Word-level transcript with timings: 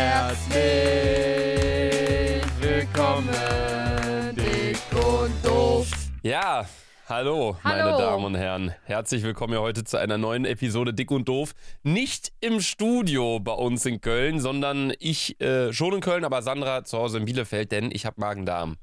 Herzlich 0.00 0.62
willkommen, 2.60 3.34
dick 4.36 4.78
und 4.92 5.44
doof. 5.44 5.88
Ja, 6.22 6.68
hallo, 7.08 7.56
meine 7.64 7.82
Hallo. 7.82 7.98
Damen 7.98 8.24
und 8.26 8.36
Herren. 8.36 8.72
Herzlich 8.84 9.24
willkommen 9.24 9.54
hier 9.54 9.60
heute 9.60 9.82
zu 9.82 9.96
einer 9.96 10.16
neuen 10.16 10.44
Episode 10.44 10.94
Dick 10.94 11.10
und 11.10 11.28
Doof. 11.28 11.52
Nicht 11.82 12.30
im 12.40 12.60
Studio 12.60 13.40
bei 13.40 13.50
uns 13.50 13.86
in 13.86 14.00
Köln, 14.00 14.38
sondern 14.38 14.92
ich 15.00 15.40
äh, 15.40 15.72
schon 15.72 15.94
in 15.94 16.00
Köln, 16.00 16.24
aber 16.24 16.42
Sandra 16.42 16.84
zu 16.84 16.96
Hause 16.96 17.18
in 17.18 17.24
Bielefeld, 17.24 17.72
denn 17.72 17.90
ich 17.90 18.06
habe 18.06 18.20
Magen-Darm. 18.20 18.76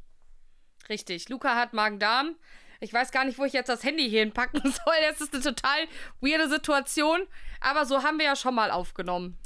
Richtig, 0.89 1.29
Luca 1.29 1.55
hat 1.55 1.71
Magen-Darm. 1.71 2.35
Ich 2.81 2.93
weiß 2.93 3.11
gar 3.11 3.23
nicht, 3.23 3.39
wo 3.39 3.45
ich 3.45 3.53
jetzt 3.53 3.69
das 3.69 3.83
Handy 3.83 4.09
hier 4.09 4.19
hinpacken 4.19 4.61
soll. 4.63 4.95
Das 5.09 5.21
ist 5.21 5.33
eine 5.33 5.41
total 5.41 5.79
weirde 6.19 6.49
Situation. 6.49 7.21
Aber 7.61 7.85
so 7.85 8.03
haben 8.03 8.17
wir 8.19 8.25
ja 8.25 8.35
schon 8.35 8.53
mal 8.53 8.69
aufgenommen. 8.69 9.37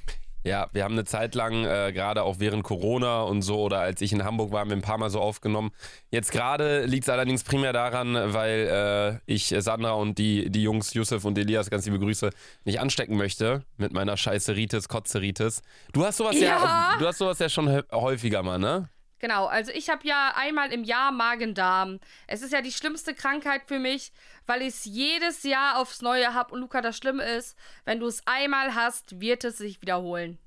Ja, 0.46 0.68
wir 0.72 0.86
haben 0.86 0.94
eine 0.94 1.04
Zeit 1.04 1.36
lang, 1.36 1.66
äh, 1.66 1.92
gerade 1.94 2.24
auch 2.24 2.40
während 2.40 2.64
Corona 2.64 3.24
und 3.24 3.42
so, 3.42 3.60
oder 3.62 3.80
als 3.80 4.02
ich 4.02 4.14
in 4.14 4.24
Hamburg 4.24 4.52
war, 4.54 4.62
haben 4.62 4.70
wir 4.70 4.78
ein 4.78 4.82
paar 4.82 4.98
Mal 4.98 5.10
so 5.10 5.20
aufgenommen. 5.20 5.72
Jetzt 6.12 6.32
gerade 6.32 6.86
liegt 6.86 7.04
es 7.04 7.10
allerdings 7.10 7.44
primär 7.44 7.74
daran, 7.74 8.14
weil 8.34 9.20
äh, 9.28 9.32
ich 9.32 9.54
Sandra 9.60 9.92
und 9.92 10.18
die, 10.18 10.50
die 10.50 10.64
Jungs, 10.64 10.94
Yusuf 10.94 11.26
und 11.26 11.38
Elias, 11.38 11.70
ganz 11.70 11.86
liebe 11.86 12.00
Grüße, 12.00 12.30
nicht 12.64 12.80
anstecken 12.80 13.18
möchte 13.18 13.64
mit 13.78 13.92
meiner 13.92 14.16
Scheißeritis, 14.16 14.88
Kotzeritis. 14.88 15.62
Du 15.92 16.06
hast 16.06 16.18
sowas 16.18 16.40
ja, 16.40 16.48
Ja. 16.48 16.96
du 17.00 17.06
hast 17.06 17.18
sowas 17.18 17.38
ja 17.40 17.50
schon 17.50 17.68
hä- 17.68 17.84
häufiger 17.92 18.42
mal, 18.42 18.58
ne? 18.60 18.90
Genau, 19.20 19.48
also 19.48 19.72
ich 19.72 19.90
habe 19.90 20.08
ja 20.08 20.34
einmal 20.36 20.72
im 20.72 20.84
Jahr 20.84 21.12
Magen-Darm. 21.12 22.00
Es 22.28 22.42
ist 22.42 22.54
ja 22.54 22.62
die 22.62 22.72
schlimmste 22.72 23.14
Krankheit 23.14 23.64
für 23.68 23.80
mich, 23.80 24.12
weil 24.48 24.62
ich 24.62 24.70
es 24.70 24.86
jedes 24.86 25.44
Jahr 25.44 25.78
aufs 25.78 26.02
Neue 26.02 26.34
habe. 26.34 26.54
Und 26.54 26.62
Luca, 26.62 26.82
das 26.82 26.98
Schlimme 26.98 27.24
ist, 27.24 27.58
wenn 27.84 28.00
du 28.00 28.08
es 28.08 28.26
einmal 28.26 28.76
hast, 28.76 29.20
wird 29.20 29.44
es 29.44 29.58
sich 29.58 29.82
wiederholen. 29.82 30.38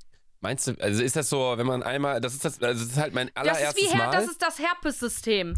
Meinst 0.41 0.67
du, 0.67 0.75
also 0.81 1.03
ist 1.03 1.15
das 1.15 1.29
so, 1.29 1.55
wenn 1.57 1.67
man 1.67 1.83
einmal, 1.83 2.21
das 2.21 2.33
ist 2.35 2.45
das, 2.45 2.61
also 2.63 2.83
das 2.83 2.93
ist 2.93 2.99
halt 2.99 3.15
mein 3.15 3.29
Das 3.29 3.37
allererstes 3.37 3.85
ist 3.85 3.93
wie 3.93 3.97
Her 3.97 4.07
Mal. 4.07 4.13
das 4.13 4.27
ist 4.27 4.43
das 4.43 4.59
Herpes-System. 4.59 5.55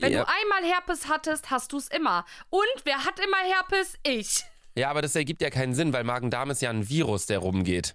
Wenn 0.00 0.12
ja, 0.12 0.24
du 0.24 0.28
einmal 0.28 0.64
Herpes 0.64 1.08
hattest, 1.08 1.50
hast 1.50 1.72
du 1.72 1.76
es 1.76 1.88
immer. 1.88 2.24
Und 2.50 2.60
wer 2.84 3.04
hat 3.04 3.20
immer 3.20 3.36
Herpes? 3.36 3.94
Ich. 4.02 4.44
ja, 4.74 4.90
aber 4.90 5.02
das 5.02 5.14
ergibt 5.14 5.42
ja 5.42 5.50
keinen 5.50 5.74
Sinn, 5.74 5.92
weil 5.92 6.02
Magen-Darm 6.04 6.50
ist 6.50 6.62
ja 6.62 6.70
ein 6.70 6.88
Virus, 6.88 7.26
der 7.26 7.38
rumgeht. 7.38 7.94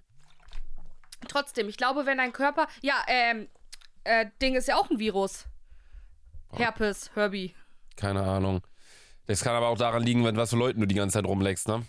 Trotzdem, 1.28 1.68
ich 1.68 1.76
glaube, 1.76 2.06
wenn 2.06 2.16
dein 2.16 2.32
Körper. 2.32 2.66
Ja, 2.80 3.04
ähm, 3.06 3.48
äh, 4.04 4.26
Ding 4.40 4.54
ist 4.54 4.68
ja 4.68 4.76
auch 4.76 4.90
ein 4.90 4.98
Virus. 4.98 5.46
Herpes, 6.52 7.10
Herbie. 7.14 7.54
Keine 7.96 8.22
Ahnung. 8.22 8.62
Das 9.26 9.42
kann 9.42 9.54
aber 9.54 9.68
auch 9.68 9.78
daran 9.78 10.02
liegen, 10.02 10.24
wenn 10.24 10.36
was 10.36 10.50
für 10.50 10.56
Leuten 10.56 10.80
du 10.80 10.86
die 10.86 10.94
ganze 10.94 11.14
Zeit 11.14 11.24
rumleckst, 11.24 11.68
ne? 11.68 11.86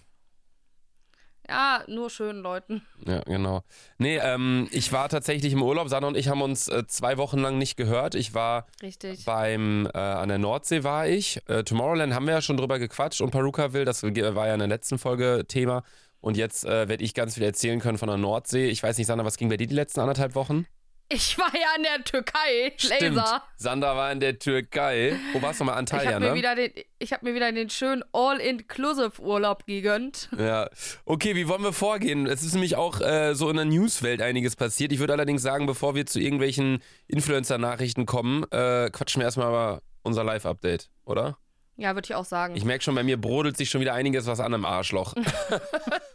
Ja, 1.50 1.84
nur 1.88 2.09
schönen 2.09 2.42
Leuten. 2.42 2.82
Ja, 3.06 3.22
genau. 3.23 3.64
Nee, 3.98 4.20
ähm, 4.20 4.70
ich 4.72 4.94
war 4.94 5.09
tatsächlich 5.09 5.52
im 5.52 5.62
Urlaub. 5.64 5.89
Sandra 5.89 6.08
und 6.08 6.16
ich 6.16 6.30
haben 6.30 6.42
uns 6.42 6.67
äh, 6.67 6.86
zwei 6.88 7.17
Wochen 7.17 7.39
lang 7.39 7.58
nicht 7.58 7.76
gehört. 7.76 8.16
Ich 8.16 8.34
war 8.34 8.67
Richtig. 8.82 9.26
beim, 9.26 9.86
äh, 9.94 9.98
an 9.98 10.30
der 10.30 10.38
Nordsee 10.38 10.84
war 10.84 11.08
ich. 11.08 11.42
Äh, 11.50 11.64
Tomorrowland 11.64 12.14
haben 12.14 12.26
wir 12.26 12.36
ja 12.36 12.42
schon 12.42 12.58
drüber 12.58 12.80
gequatscht 12.80 13.22
und 13.22 13.32
Perukaville, 13.32 13.86
das 13.86 14.04
war 14.04 14.48
ja 14.48 14.54
in 14.54 14.59
der 14.59 14.67
letzten 14.70 14.98
Folge 14.98 15.44
Thema. 15.48 15.84
Und 16.22 16.38
jetzt 16.38 16.64
äh, 16.64 16.88
werde 16.88 17.04
ich 17.04 17.16
ganz 17.16 17.34
viel 17.34 17.44
erzählen 17.44 17.80
können 17.80 17.98
von 17.98 18.08
der 18.08 18.17
Nordsee. 18.17 18.70
Ich 18.70 18.82
weiß 18.82 18.98
nicht, 18.98 19.08
Sandra, 19.08 19.26
was 19.26 19.38
ging 19.38 19.50
bei 19.50 19.58
dir 19.58 19.67
die 19.67 19.76
letzten 19.76 20.00
anderthalb 20.00 20.36
Wochen? 20.36 20.67
Ich 21.14 21.38
war 21.38 21.54
ja 21.54 21.76
in 21.76 21.84
der 21.84 22.04
Türkei. 22.06 22.73
Stimmt. 22.78 23.16
Laser. 23.16 23.44
Sandra 23.58 23.98
war 23.98 24.12
in 24.14 24.22
der 24.22 24.40
Türkei. 24.40 25.17
Wo 25.34 25.42
warst 25.42 25.59
du 25.59 25.66
mal? 25.66 25.73
Ich 25.73 25.78
Antalya, 25.78 26.14
habe 26.14 26.20
mir, 26.22 26.30
ne? 26.31 26.36
wieder 26.36 26.56
den, 26.56 26.72
ich 27.00 27.12
hab 27.12 27.22
mir 27.22 27.36
wieder 27.36 27.52
den 27.52 27.70
schönen 27.70 28.02
All-Inclusive-Urlaub 28.14 29.66
gegönnt. 29.66 30.30
Ja, 30.38 30.70
okay, 31.06 31.36
wie 31.36 31.50
wollen 31.50 31.64
wir 31.64 31.73
vorgehen? 31.73 32.28
Es 32.28 32.44
ist 32.44 32.54
nämlich 32.54 32.78
auch 32.78 33.02
äh, 33.02 33.36
so 33.36 33.50
in 33.50 33.58
der 33.58 33.66
Newswelt 33.66 34.22
einiges 34.22 34.56
passiert. 34.56 34.94
Ich 34.94 35.00
würde 35.00 35.12
allerdings 35.12 35.42
sagen, 35.42 35.66
bevor 35.66 35.95
wir 35.95 36.06
zu 36.06 36.20
irgendwelchen 36.20 36.82
Influencer-Nachrichten 37.08 38.06
kommen, 38.06 38.44
äh, 38.52 38.89
quatschen 38.89 39.20
wir 39.20 39.26
erstmal 39.26 39.50
über 39.50 39.82
unser 40.04 40.23
Live-Update, 40.23 40.89
oder? 41.04 41.38
Ja, 41.76 41.94
würde 41.94 42.06
ich 42.06 42.16
auch 42.16 42.26
sagen. 42.26 42.56
Ich 42.56 42.64
merke 42.64 42.83
schon, 42.83 42.95
bei 42.95 43.04
mir 43.04 43.20
brodelt 43.20 43.58
sich 43.58 43.70
schon 43.70 43.82
wieder 43.82 43.94
einiges 43.94 44.27
was 44.27 44.39
an 44.39 44.54
im 44.54 44.64
Arschloch. 44.64 45.14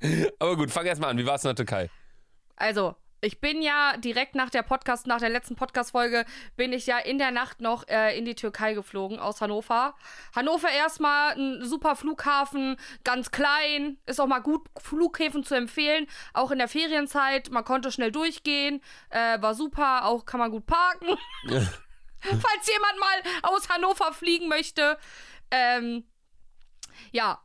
Aber 0.40 0.56
gut, 0.56 0.72
fang 0.72 0.86
erstmal 0.86 1.10
an. 1.10 1.18
Wie 1.18 1.26
war 1.26 1.36
es 1.36 1.44
in 1.44 1.48
der 1.48 1.56
Türkei? 1.56 1.90
Also, 2.56 2.96
ich 3.22 3.40
bin 3.40 3.62
ja 3.62 3.96
direkt 3.96 4.34
nach 4.34 4.50
der 4.50 4.62
Podcast, 4.62 5.06
nach 5.06 5.20
der 5.20 5.30
letzten 5.30 5.54
Podcast-Folge, 5.54 6.26
bin 6.56 6.72
ich 6.72 6.86
ja 6.86 6.98
in 6.98 7.18
der 7.18 7.30
Nacht 7.30 7.60
noch 7.60 7.86
äh, 7.86 8.18
in 8.18 8.24
die 8.24 8.34
Türkei 8.34 8.74
geflogen 8.74 9.20
aus 9.20 9.40
Hannover. 9.40 9.94
Hannover 10.34 10.68
erstmal 10.68 11.34
ein 11.34 11.64
super 11.64 11.94
Flughafen, 11.94 12.76
ganz 13.04 13.30
klein, 13.30 13.98
ist 14.06 14.20
auch 14.20 14.26
mal 14.26 14.40
gut, 14.40 14.68
Flughäfen 14.76 15.44
zu 15.44 15.54
empfehlen, 15.54 16.08
auch 16.34 16.50
in 16.50 16.58
der 16.58 16.66
Ferienzeit. 16.66 17.50
Man 17.50 17.64
konnte 17.64 17.92
schnell 17.92 18.10
durchgehen, 18.10 18.82
äh, 19.10 19.40
war 19.40 19.54
super, 19.54 20.04
auch 20.04 20.26
kann 20.26 20.40
man 20.40 20.50
gut 20.50 20.66
parken. 20.66 21.16
Falls 22.20 22.68
jemand 22.72 22.98
mal 22.98 23.32
aus 23.42 23.68
Hannover 23.68 24.12
fliegen 24.12 24.48
möchte. 24.48 24.98
Ähm, 25.52 26.04
ja, 27.12 27.40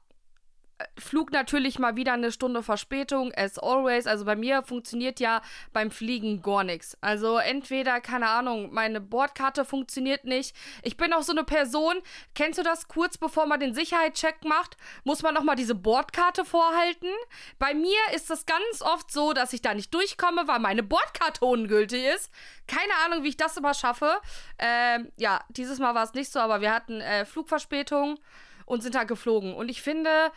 Flug 0.98 1.32
natürlich 1.32 1.80
mal 1.80 1.96
wieder 1.96 2.14
eine 2.14 2.32
Stunde 2.32 2.62
Verspätung, 2.62 3.34
as 3.36 3.58
always. 3.58 4.06
Also 4.06 4.26
bei 4.26 4.36
mir 4.36 4.62
funktioniert 4.62 5.20
ja 5.20 5.42
beim 5.74 5.90
Fliegen 5.90 6.42
gar 6.44 6.64
nichts. 6.64 6.96
Also 7.02 7.38
entweder, 7.38 8.00
keine 8.00 8.30
Ahnung, 8.30 8.72
meine 8.72 9.02
Bordkarte 9.02 9.66
funktioniert 9.66 10.26
nicht. 10.26 10.56
Ich 10.84 10.96
bin 10.96 11.14
auch 11.14 11.24
so 11.24 11.32
eine 11.32 11.44
Person, 11.44 11.96
kennst 12.36 12.60
du 12.60 12.64
das? 12.64 12.88
Kurz 12.88 13.18
bevor 13.18 13.48
man 13.48 13.60
den 13.60 13.74
Sicherheitscheck 13.74 14.44
macht, 14.44 14.78
muss 15.04 15.24
man 15.24 15.34
nochmal 15.34 15.56
diese 15.56 15.74
Bordkarte 15.74 16.46
vorhalten. 16.46 17.10
Bei 17.58 17.74
mir 17.74 18.00
ist 18.14 18.30
das 18.30 18.46
ganz 18.46 18.82
oft 18.82 19.12
so, 19.12 19.34
dass 19.34 19.54
ich 19.54 19.64
da 19.64 19.74
nicht 19.74 19.94
durchkomme, 19.94 20.48
weil 20.48 20.60
meine 20.60 20.84
Bordkarte 20.84 21.44
ungültig 21.44 22.04
ist. 22.06 22.32
Keine 22.68 22.94
Ahnung, 23.06 23.24
wie 23.24 23.30
ich 23.30 23.38
das 23.38 23.58
immer 23.58 23.74
schaffe. 23.74 24.20
Ähm, 24.60 25.12
ja, 25.18 25.40
dieses 25.50 25.80
Mal 25.80 25.96
war 25.96 26.04
es 26.04 26.14
nicht 26.14 26.32
so, 26.32 26.40
aber 26.40 26.62
wir 26.62 26.72
hatten 26.72 27.02
äh, 27.02 27.26
Flugverspätung 27.26 28.20
und 28.68 28.84
sind 28.84 28.94
da 28.94 29.06
geflogen. 29.06 29.56
Und 29.56 29.70
ich 29.70 29.82
finde, 29.82 30.32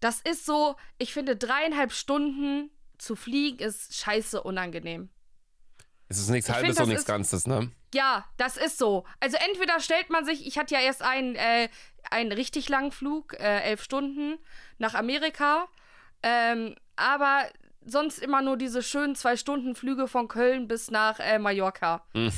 das 0.00 0.20
ist 0.20 0.46
so, 0.46 0.76
ich 0.98 1.12
finde, 1.12 1.36
dreieinhalb 1.36 1.92
Stunden 1.92 2.70
zu 2.98 3.16
fliegen 3.16 3.58
ist 3.58 3.94
scheiße 3.96 4.42
unangenehm. 4.42 5.10
Es 6.08 6.18
ist 6.18 6.28
nichts 6.30 6.48
Ich 6.48 6.54
Halbes 6.54 6.70
find, 6.76 6.80
und 6.80 6.88
nichts 6.88 7.02
ist- 7.02 7.06
Ganzes, 7.08 7.46
ne? 7.46 7.70
Ja, 7.94 8.24
das 8.36 8.56
ist 8.56 8.78
so. 8.78 9.04
Also 9.20 9.36
entweder 9.50 9.80
stellt 9.80 10.10
man 10.10 10.24
sich, 10.24 10.46
ich 10.46 10.58
hatte 10.58 10.74
ja 10.74 10.80
erst 10.80 11.02
einen, 11.02 11.34
äh, 11.34 11.68
einen 12.10 12.30
richtig 12.32 12.68
langen 12.68 12.92
Flug, 12.92 13.34
äh, 13.34 13.60
elf 13.62 13.82
Stunden 13.82 14.38
nach 14.78 14.94
Amerika, 14.94 15.66
ähm, 16.22 16.74
aber 16.96 17.48
sonst 17.84 18.18
immer 18.18 18.42
nur 18.42 18.56
diese 18.56 18.82
schönen 18.82 19.14
zwei 19.16 19.36
Stunden 19.36 19.74
Flüge 19.74 20.08
von 20.08 20.28
Köln 20.28 20.68
bis 20.68 20.90
nach 20.90 21.18
äh, 21.20 21.38
Mallorca. 21.38 22.04
Mhm. 22.14 22.32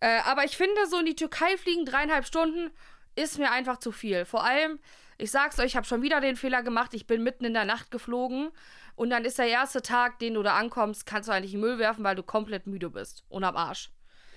Aber 0.00 0.44
ich 0.44 0.56
finde, 0.58 0.86
so 0.88 0.98
in 0.98 1.06
die 1.06 1.16
Türkei 1.16 1.56
fliegen 1.56 1.86
dreieinhalb 1.86 2.26
Stunden 2.26 2.70
ist 3.14 3.38
mir 3.38 3.50
einfach 3.50 3.78
zu 3.78 3.92
viel. 3.92 4.26
Vor 4.26 4.44
allem, 4.44 4.78
ich 5.18 5.30
sag's 5.30 5.58
euch, 5.58 5.66
ich 5.66 5.76
habe 5.76 5.86
schon 5.86 6.02
wieder 6.02 6.20
den 6.20 6.36
Fehler 6.36 6.62
gemacht. 6.62 6.94
Ich 6.94 7.06
bin 7.06 7.22
mitten 7.22 7.44
in 7.44 7.54
der 7.54 7.64
Nacht 7.64 7.90
geflogen 7.90 8.50
und 8.94 9.10
dann 9.10 9.24
ist 9.24 9.38
der 9.38 9.48
erste 9.48 9.82
Tag, 9.82 10.18
den 10.18 10.34
du 10.34 10.42
da 10.42 10.56
ankommst, 10.56 11.06
kannst 11.06 11.28
du 11.28 11.32
eigentlich 11.32 11.54
in 11.54 11.60
den 11.60 11.68
Müll 11.68 11.78
werfen, 11.78 12.04
weil 12.04 12.16
du 12.16 12.22
komplett 12.22 12.66
müde 12.66 12.90
bist 12.90 13.24
und 13.28 13.44
am 13.44 13.56
Arsch. 13.56 13.90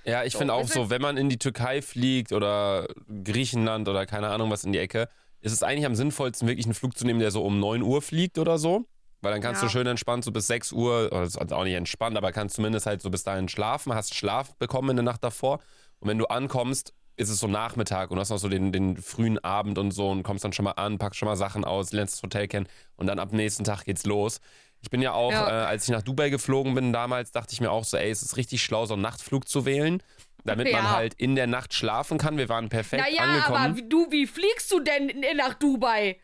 Ja, 0.06 0.24
ich 0.24 0.36
finde 0.36 0.54
auch 0.54 0.68
so, 0.68 0.90
wenn 0.90 1.02
man 1.02 1.18
in 1.18 1.30
die 1.30 1.38
Türkei 1.38 1.82
fliegt 1.82 2.32
oder 2.32 2.88
Griechenland 3.24 3.88
oder 3.88 4.06
keine 4.06 4.30
Ahnung 4.30 4.50
was 4.50 4.64
in 4.64 4.72
die 4.72 4.80
Ecke, 4.80 5.10
ist 5.42 5.52
es 5.52 5.64
eigentlich 5.64 5.86
am 5.86 5.96
sinnvollsten, 5.96 6.48
wirklich 6.48 6.66
einen 6.66 6.74
Flug 6.74 6.98
zu 6.98 7.06
nehmen, 7.06 7.20
der 7.20 7.32
so 7.32 7.44
um 7.44 7.60
9 7.60 7.82
Uhr 7.82 8.02
fliegt 8.02 8.38
oder 8.38 8.58
so. 8.58 8.86
Weil 9.22 9.34
dann 9.34 9.42
kannst 9.42 9.62
Ja. 9.62 9.68
du 9.68 9.72
schön 9.72 9.88
entspannt 9.88 10.24
so 10.24 10.32
bis 10.32 10.48
6 10.48 10.72
Uhr, 10.72 11.10
oder 11.12 11.22
das 11.22 11.36
ist 11.36 11.54
auch 11.54 11.64
nicht 11.66 11.74
entspannt, 11.74 12.18
aber 12.18 12.32
kannst 12.32 12.56
zumindest 12.56 12.86
halt 12.86 13.02
so 13.02 13.10
bis 13.10 13.24
dahin 13.24 13.50
schlafen, 13.50 13.94
hast 13.94 14.16
Schlaf 14.16 14.56
bekommen 14.56 14.92
in 14.92 14.96
der 14.98 15.04
Nacht 15.04 15.24
davor. 15.24 15.60
Und 16.00 16.08
wenn 16.08 16.18
du 16.18 16.26
ankommst, 16.28 16.94
ist 17.20 17.30
es 17.30 17.40
so 17.40 17.48
Nachmittag 17.48 18.12
und 18.12 18.20
hast 18.20 18.30
noch 18.30 18.38
so 18.38 18.48
den, 18.50 18.72
den 18.72 18.98
frühen 18.98 19.38
Abend 19.44 19.78
und 19.78 19.92
so 19.92 20.10
und 20.10 20.24
kommst 20.24 20.44
dann 20.44 20.54
schon 20.54 20.66
mal 20.66 20.72
an, 20.72 20.98
packst 20.98 21.20
schon 21.20 21.28
mal 21.28 21.36
Sachen 21.36 21.66
aus, 21.66 21.92
lernst 21.92 22.16
das 22.16 22.24
Hotel 22.24 22.48
kennen 22.48 22.68
und 22.96 23.08
dann 23.08 23.20
ab 23.20 23.34
nächsten 23.34 23.64
Tag 23.64 23.84
geht's 23.86 24.06
los. 24.06 24.40
Ich 24.82 24.90
bin 24.90 25.02
ja 25.02 25.12
auch, 25.12 25.32
Ja. 25.32 25.48
Äh, 25.48 25.66
als 25.66 25.84
ich 25.84 25.90
nach 25.90 26.02
Dubai 26.02 26.30
geflogen 26.30 26.74
bin 26.74 26.94
damals, 26.94 27.32
dachte 27.32 27.52
ich 27.54 27.60
mir 27.62 27.72
auch 27.72 27.84
so, 27.84 27.98
ey, 27.98 28.10
es 28.10 28.22
ist 28.22 28.38
richtig 28.38 28.64
schlau, 28.64 28.86
so 28.86 28.94
einen 28.94 29.04
Nachtflug 29.04 29.48
zu 29.50 29.66
wählen, 29.66 30.02
damit 30.46 30.72
man 30.72 30.84
Ja. 30.86 30.92
halt 30.96 31.14
in 31.16 31.36
der 31.36 31.48
Nacht 31.48 31.74
schlafen 31.74 32.18
kann. 32.18 32.38
Wir 32.38 32.48
waren 32.48 32.70
perfekt 32.70 33.04
Naja, 33.04 33.24
angekommen. 33.24 33.58
aber 33.58 33.76
wie- 33.76 33.90
du, 33.90 34.10
wie 34.12 34.26
fliegst 34.26 34.72
du 34.72 34.80
denn 34.80 35.12
nach 35.36 35.56
Dubai? 35.56 36.18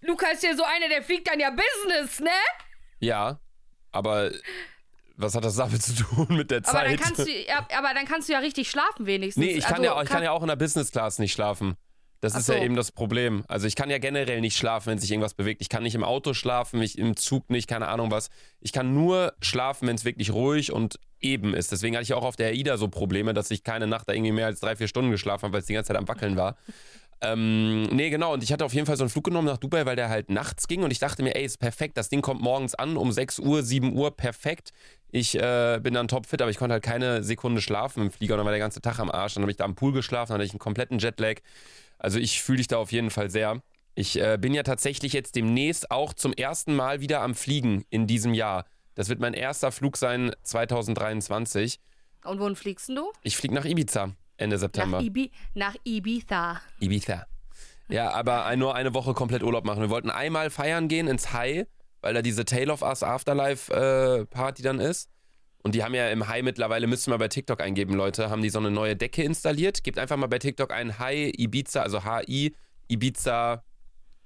Luca 0.00 0.28
ist 0.28 0.42
ja 0.44 0.54
so 0.56 0.62
einer, 0.62 0.88
der 0.88 1.02
fliegt 1.02 1.28
dann 1.28 1.40
ja 1.40 1.50
Business, 1.50 2.20
ne? 2.20 2.30
ja, 3.00 3.40
aber 3.90 4.30
was 5.16 5.34
hat 5.34 5.44
das 5.44 5.56
damit 5.56 5.82
zu 5.82 5.94
tun 5.94 6.26
mit 6.30 6.50
der 6.50 6.58
Aber 6.58 6.66
Zeit? 6.66 6.86
dann, 6.88 6.96
kannst 6.96 7.26
du, 7.26 7.30
ja, 7.30 7.66
aber 7.78 7.94
dann 7.94 8.04
kannst 8.06 8.28
du 8.28 8.32
ja 8.32 8.38
richtig 8.40 8.68
schlafen 8.70 9.06
wenigstens. 9.06 9.44
nee, 9.44 9.52
ich 9.52 9.64
kann, 9.64 9.74
also, 9.74 9.84
ja, 9.84 9.94
auch- 9.94 10.02
ich 10.02 10.08
kann 10.08 10.22
ja 10.22 10.32
auch 10.32 10.42
in 10.42 10.48
der 10.48 10.56
Business 10.56 10.90
Class 10.90 11.18
nicht 11.18 11.32
schlafen. 11.32 11.74
Das 12.20 12.34
Ach 12.34 12.38
ist 12.38 12.48
ja 12.48 12.54
so. 12.58 12.62
eben 12.62 12.76
das 12.76 12.92
Problem. 12.92 13.44
Also 13.48 13.66
ich 13.66 13.74
kann 13.74 13.90
ja 13.90 13.98
generell 13.98 14.40
nicht 14.40 14.56
schlafen, 14.56 14.90
wenn 14.92 14.98
sich 14.98 15.10
irgendwas 15.10 15.34
bewegt. 15.34 15.60
Ich 15.60 15.68
kann 15.68 15.82
nicht 15.82 15.96
im 15.96 16.04
Auto 16.04 16.34
schlafen, 16.34 16.80
ich 16.80 16.96
im 16.96 17.16
Zug 17.16 17.50
nicht, 17.50 17.66
keine 17.68 17.88
Ahnung 17.88 18.12
was. 18.12 18.30
Ich 18.60 18.72
kann 18.72 18.94
nur 18.94 19.32
schlafen, 19.40 19.88
wenn 19.88 19.96
es 19.96 20.04
wirklich 20.04 20.32
ruhig 20.32 20.70
und 20.70 21.00
eben 21.20 21.52
ist. 21.52 21.72
Deswegen 21.72 21.96
hatte 21.96 22.04
ich 22.04 22.14
auch 22.14 22.22
auf 22.24 22.36
der 22.36 22.48
AIDA 22.50 22.76
so 22.76 22.86
Probleme, 22.86 23.34
dass 23.34 23.50
ich 23.50 23.64
keine 23.64 23.88
Nacht 23.88 24.08
da 24.08 24.12
irgendwie 24.12 24.30
mehr 24.30 24.46
als 24.46 24.60
drei, 24.60 24.76
vier 24.76 24.86
Stunden 24.86 25.10
geschlafen 25.10 25.42
habe, 25.46 25.54
weil 25.54 25.60
es 25.62 25.66
die 25.66 25.72
ganze 25.74 25.88
Zeit 25.88 25.96
am 25.96 26.06
Wackeln 26.06 26.36
war. 26.36 26.56
Ähm, 27.22 27.84
nee, 27.84 28.10
genau. 28.10 28.32
Und 28.32 28.42
ich 28.42 28.52
hatte 28.52 28.64
auf 28.64 28.74
jeden 28.74 28.86
Fall 28.86 28.96
so 28.96 29.04
einen 29.04 29.10
Flug 29.10 29.24
genommen 29.24 29.46
nach 29.46 29.58
Dubai, 29.58 29.86
weil 29.86 29.94
der 29.94 30.08
halt 30.08 30.28
nachts 30.28 30.66
ging. 30.66 30.82
Und 30.82 30.90
ich 30.90 30.98
dachte 30.98 31.22
mir, 31.22 31.36
ey, 31.36 31.44
ist 31.44 31.58
perfekt. 31.58 31.96
Das 31.96 32.08
Ding 32.08 32.20
kommt 32.20 32.42
morgens 32.42 32.74
an 32.74 32.96
um 32.96 33.12
6 33.12 33.38
Uhr, 33.38 33.62
7 33.62 33.96
Uhr, 33.96 34.16
perfekt. 34.16 34.72
Ich 35.12 35.38
äh, 35.38 35.78
bin 35.80 35.94
dann 35.94 36.08
topfit, 36.08 36.42
aber 36.42 36.50
ich 36.50 36.58
konnte 36.58 36.72
halt 36.72 36.82
keine 36.82 37.22
Sekunde 37.22 37.60
schlafen 37.60 38.02
im 38.02 38.10
Flieger. 38.10 38.34
Und 38.34 38.38
dann 38.38 38.46
war 38.46 38.52
der 38.52 38.58
ganze 38.58 38.80
Tag 38.80 38.98
am 38.98 39.10
Arsch. 39.10 39.34
Dann 39.34 39.42
habe 39.42 39.52
ich 39.52 39.56
da 39.56 39.64
am 39.64 39.76
Pool 39.76 39.92
geschlafen, 39.92 40.32
dann 40.32 40.38
hatte 40.38 40.46
ich 40.46 40.52
einen 40.52 40.58
kompletten 40.58 40.98
Jetlag. 40.98 41.36
Also 41.98 42.18
ich 42.18 42.42
fühle 42.42 42.58
dich 42.58 42.66
da 42.66 42.78
auf 42.78 42.90
jeden 42.90 43.10
Fall 43.10 43.30
sehr. 43.30 43.62
Ich 43.94 44.18
äh, 44.18 44.36
bin 44.40 44.52
ja 44.52 44.64
tatsächlich 44.64 45.12
jetzt 45.12 45.36
demnächst 45.36 45.92
auch 45.92 46.14
zum 46.14 46.32
ersten 46.32 46.74
Mal 46.74 47.00
wieder 47.00 47.20
am 47.20 47.36
Fliegen 47.36 47.84
in 47.90 48.08
diesem 48.08 48.34
Jahr. 48.34 48.64
Das 48.96 49.08
wird 49.08 49.20
mein 49.20 49.34
erster 49.34 49.70
Flug 49.70 49.96
sein 49.96 50.32
2023. 50.42 51.78
Und 52.24 52.40
wohin 52.40 52.56
fliegst 52.56 52.88
du? 52.88 53.12
Ich 53.22 53.36
fliege 53.36 53.54
nach 53.54 53.64
Ibiza 53.64 54.12
Ende 54.42 54.58
September. 54.58 54.98
Nach, 54.98 55.04
Ibi 55.04 55.30
nach 55.54 55.74
Ibiza. 55.84 56.60
Ibiza. 56.80 57.26
Ja, 57.88 58.10
aber 58.12 58.54
nur 58.56 58.74
eine 58.74 58.94
Woche 58.94 59.14
komplett 59.14 59.42
Urlaub 59.42 59.64
machen. 59.64 59.80
Wir 59.80 59.90
wollten 59.90 60.10
einmal 60.10 60.50
feiern 60.50 60.88
gehen 60.88 61.08
ins 61.08 61.32
High, 61.32 61.66
weil 62.00 62.14
da 62.14 62.22
diese 62.22 62.44
Tale 62.44 62.72
of 62.72 62.82
Us 62.82 63.02
Afterlife 63.02 63.72
äh, 63.72 64.26
Party 64.26 64.62
dann 64.62 64.80
ist. 64.80 65.08
Und 65.62 65.74
die 65.74 65.84
haben 65.84 65.94
ja 65.94 66.08
im 66.08 66.26
High 66.26 66.42
mittlerweile, 66.42 66.86
müsst 66.86 67.06
ihr 67.06 67.10
mal 67.10 67.18
bei 67.18 67.28
TikTok 67.28 67.60
eingeben, 67.60 67.94
Leute, 67.94 68.30
haben 68.30 68.42
die 68.42 68.50
so 68.50 68.58
eine 68.58 68.70
neue 68.70 68.96
Decke 68.96 69.22
installiert. 69.22 69.84
Gebt 69.84 69.98
einfach 69.98 70.16
mal 70.16 70.26
bei 70.26 70.38
TikTok 70.38 70.72
ein 70.72 70.98
High 70.98 71.32
Ibiza, 71.38 71.82
also 71.82 72.02
HI 72.04 72.54
Ibiza 72.88 73.62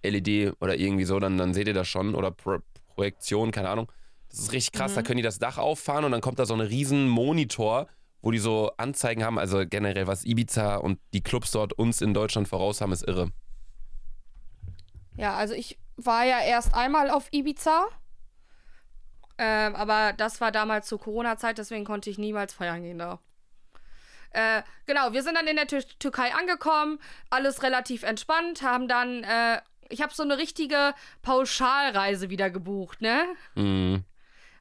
LED 0.02 0.54
oder 0.60 0.76
irgendwie 0.76 1.04
so, 1.04 1.18
dann, 1.18 1.36
dann 1.36 1.52
seht 1.52 1.66
ihr 1.66 1.74
das 1.74 1.88
schon. 1.88 2.14
Oder 2.14 2.30
Pro 2.30 2.58
Projektion, 2.94 3.50
keine 3.50 3.68
Ahnung. 3.68 3.92
Das 4.30 4.40
ist 4.40 4.52
richtig 4.52 4.72
krass. 4.72 4.92
Mhm. 4.92 4.96
Da 4.96 5.02
können 5.02 5.16
die 5.18 5.22
das 5.22 5.38
Dach 5.38 5.58
auffahren 5.58 6.04
und 6.04 6.12
dann 6.12 6.22
kommt 6.22 6.38
da 6.38 6.46
so 6.46 6.54
ein 6.54 6.60
riesen 6.60 7.08
Monitor, 7.08 7.88
wo 8.26 8.32
die 8.32 8.38
so 8.38 8.72
Anzeigen 8.76 9.22
haben. 9.22 9.38
Also 9.38 9.62
generell, 9.64 10.08
was 10.08 10.24
Ibiza 10.24 10.74
und 10.78 10.98
die 11.14 11.22
Clubs 11.22 11.52
dort 11.52 11.72
uns 11.74 12.00
in 12.00 12.12
Deutschland 12.12 12.48
voraus 12.48 12.80
haben, 12.80 12.90
ist 12.90 13.06
irre. 13.06 13.30
Ja, 15.16 15.36
also 15.36 15.54
ich 15.54 15.78
war 15.96 16.24
ja 16.24 16.40
erst 16.40 16.74
einmal 16.74 17.08
auf 17.08 17.28
Ibiza. 17.32 17.86
Ähm, 19.38 19.76
aber 19.76 20.12
das 20.12 20.40
war 20.40 20.50
damals 20.50 20.88
zur 20.88 20.98
Corona-Zeit, 20.98 21.58
deswegen 21.58 21.84
konnte 21.84 22.10
ich 22.10 22.18
niemals 22.18 22.52
feiern 22.52 22.82
gehen 22.82 22.98
da. 22.98 23.20
Äh, 24.32 24.62
genau, 24.86 25.12
wir 25.12 25.22
sind 25.22 25.36
dann 25.36 25.46
in 25.46 25.54
der 25.54 25.68
Tür 25.68 25.84
Türkei 26.00 26.34
angekommen, 26.34 26.98
alles 27.30 27.62
relativ 27.62 28.02
entspannt, 28.02 28.60
haben 28.62 28.88
dann, 28.88 29.22
äh, 29.22 29.60
ich 29.88 30.02
habe 30.02 30.12
so 30.12 30.24
eine 30.24 30.36
richtige 30.36 30.94
Pauschalreise 31.22 32.28
wieder 32.28 32.50
gebucht, 32.50 33.02
ne? 33.02 33.22
Mhm. 33.54 34.04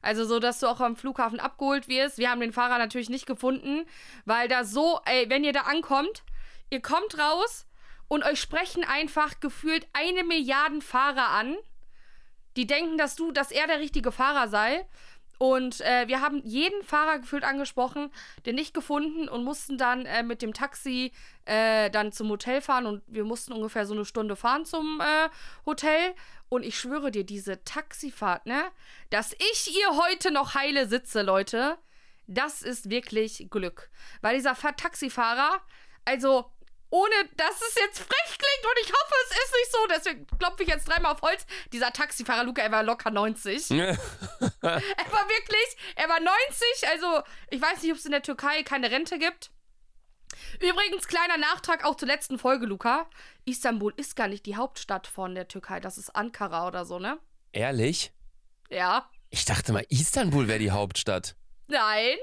Also 0.06 0.24
so, 0.24 0.38
dass 0.38 0.60
du 0.60 0.68
auch 0.68 0.80
am 0.80 0.94
Flughafen 0.94 1.40
abgeholt 1.40 1.88
wirst. 1.88 2.18
Wir 2.18 2.30
haben 2.30 2.40
den 2.40 2.52
Fahrer 2.52 2.78
natürlich 2.78 3.10
nicht 3.10 3.26
gefunden, 3.26 3.84
weil 4.24 4.48
da 4.48 4.64
so, 4.64 5.00
ey, 5.04 5.28
wenn 5.28 5.42
ihr 5.42 5.52
da 5.52 5.62
ankommt, 5.62 6.22
ihr 6.70 6.80
kommt 6.80 7.18
raus 7.18 7.66
und 8.08 8.24
euch 8.24 8.40
sprechen 8.40 8.84
einfach 8.84 9.40
gefühlt 9.40 9.86
eine 9.92 10.22
Milliarden 10.22 10.80
Fahrer 10.80 11.30
an, 11.30 11.56
die 12.56 12.66
denken, 12.66 12.96
dass 12.96 13.16
du, 13.16 13.32
dass 13.32 13.50
er 13.50 13.66
der 13.66 13.80
richtige 13.80 14.12
Fahrer 14.12 14.48
sei. 14.48 14.86
Und 15.38 15.80
äh, 15.82 16.08
wir 16.08 16.20
haben 16.20 16.40
jeden 16.44 16.82
Fahrer 16.82 17.18
gefühlt 17.18 17.44
angesprochen, 17.44 18.10
den 18.46 18.54
nicht 18.54 18.72
gefunden 18.72 19.28
und 19.28 19.44
mussten 19.44 19.76
dann 19.76 20.06
äh, 20.06 20.22
mit 20.22 20.40
dem 20.42 20.54
Taxi 20.54 21.12
äh, 21.44 21.90
dann 21.90 22.12
zum 22.12 22.28
Hotel 22.30 22.60
fahren 22.60 22.86
und 22.86 23.02
wir 23.06 23.24
mussten 23.24 23.52
ungefähr 23.52 23.86
so 23.86 23.94
eine 23.94 24.04
Stunde 24.04 24.36
fahren 24.36 24.64
zum 24.64 25.00
äh, 25.00 25.28
Hotel. 25.66 26.14
Und 26.48 26.62
ich 26.64 26.78
schwöre 26.78 27.10
dir, 27.10 27.24
diese 27.24 27.64
Taxifahrt, 27.64 28.46
ne? 28.46 28.62
Dass 29.10 29.32
ich 29.32 29.58
hier 29.58 29.96
heute 29.96 30.30
noch 30.30 30.54
heile 30.54 30.86
sitze, 30.86 31.22
Leute, 31.22 31.76
das 32.28 32.62
ist 32.62 32.88
wirklich 32.88 33.48
Glück. 33.50 33.90
Weil 34.20 34.36
dieser 34.36 34.54
Fa- 34.54 34.72
Taxifahrer, 34.72 35.60
also 36.04 36.50
ohne 36.96 37.28
dass 37.36 37.60
es 37.60 37.74
jetzt 37.74 37.98
frech 37.98 38.38
klingt 38.38 38.64
und 38.64 38.80
ich 38.80 38.88
hoffe, 38.90 39.14
es 39.24 39.36
ist 39.36 39.54
nicht 39.54 39.72
so, 39.72 39.78
deswegen 39.90 40.38
klopfe 40.38 40.62
ich 40.62 40.68
jetzt 40.70 40.88
dreimal 40.88 41.12
auf 41.12 41.20
Holz. 41.20 41.44
Dieser 41.72 41.92
Taxifahrer, 41.92 42.44
Luca, 42.44 42.62
er 42.62 42.72
war 42.72 42.82
locker 42.82 43.10
90. 43.10 43.70
Er 44.62 45.12
war 45.12 45.28
wirklich, 45.28 45.76
er 45.94 46.08
war 46.08 46.18
90, 46.18 46.88
also 46.90 47.22
ich 47.50 47.60
weiß 47.62 47.82
nicht, 47.82 47.92
ob 47.92 47.98
es 47.98 48.04
in 48.04 48.10
der 48.10 48.22
Türkei 48.22 48.62
keine 48.64 48.90
Rente 48.90 49.18
gibt. 49.18 49.50
Übrigens, 50.60 51.06
kleiner 51.06 51.36
Nachtrag 51.36 51.84
auch 51.84 51.94
zur 51.94 52.08
letzten 52.08 52.38
Folge, 52.38 52.66
Luca. 52.66 53.08
Istanbul 53.44 53.92
ist 53.96 54.16
gar 54.16 54.28
nicht 54.28 54.44
die 54.46 54.56
Hauptstadt 54.56 55.06
von 55.06 55.34
der 55.34 55.46
Türkei, 55.48 55.78
das 55.80 55.98
ist 55.98 56.10
Ankara 56.10 56.66
oder 56.66 56.84
so, 56.84 56.98
ne? 56.98 57.18
Ehrlich? 57.52 58.12
Ja. 58.70 59.08
Ich 59.30 59.44
dachte 59.44 59.72
mal, 59.72 59.86
Istanbul 59.88 60.48
wäre 60.48 60.58
die 60.58 60.72
Hauptstadt. 60.72 61.36
Nein. 61.68 62.16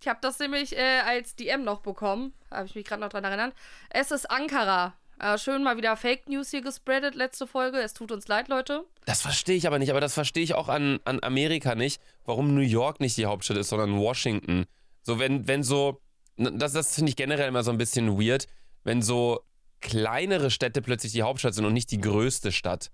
Ich 0.00 0.08
habe 0.08 0.18
das 0.22 0.38
nämlich 0.38 0.76
äh, 0.76 1.00
als 1.06 1.36
DM 1.36 1.64
noch 1.64 1.80
bekommen. 1.80 2.32
Habe 2.50 2.66
ich 2.66 2.74
mich 2.74 2.84
gerade 2.84 3.00
noch 3.00 3.08
dran 3.08 3.24
erinnert. 3.24 3.54
Es 3.90 4.10
ist 4.10 4.30
Ankara. 4.30 4.94
Äh, 5.18 5.38
schön 5.38 5.62
mal 5.62 5.76
wieder 5.78 5.96
Fake 5.96 6.28
News 6.28 6.50
hier 6.50 6.60
gespreadet, 6.60 7.14
letzte 7.14 7.46
Folge. 7.46 7.78
Es 7.78 7.94
tut 7.94 8.12
uns 8.12 8.28
leid, 8.28 8.48
Leute. 8.48 8.84
Das 9.06 9.22
verstehe 9.22 9.56
ich 9.56 9.66
aber 9.66 9.78
nicht, 9.78 9.90
aber 9.90 10.00
das 10.00 10.12
verstehe 10.14 10.42
ich 10.42 10.54
auch 10.54 10.68
an, 10.68 11.00
an 11.04 11.22
Amerika 11.22 11.74
nicht, 11.74 12.02
warum 12.24 12.54
New 12.54 12.60
York 12.60 13.00
nicht 13.00 13.16
die 13.16 13.26
Hauptstadt 13.26 13.56
ist, 13.56 13.70
sondern 13.70 13.96
Washington. 13.98 14.66
So, 15.02 15.18
wenn, 15.18 15.48
wenn 15.48 15.62
so, 15.62 16.02
das, 16.36 16.72
das 16.72 16.94
finde 16.94 17.10
ich 17.10 17.16
generell 17.16 17.48
immer 17.48 17.62
so 17.62 17.70
ein 17.70 17.78
bisschen 17.78 18.20
weird, 18.20 18.46
wenn 18.84 19.00
so 19.00 19.40
kleinere 19.80 20.50
Städte 20.50 20.82
plötzlich 20.82 21.12
die 21.12 21.22
Hauptstadt 21.22 21.54
sind 21.54 21.64
und 21.64 21.72
nicht 21.72 21.90
die 21.90 22.00
größte 22.00 22.52
Stadt. 22.52 22.90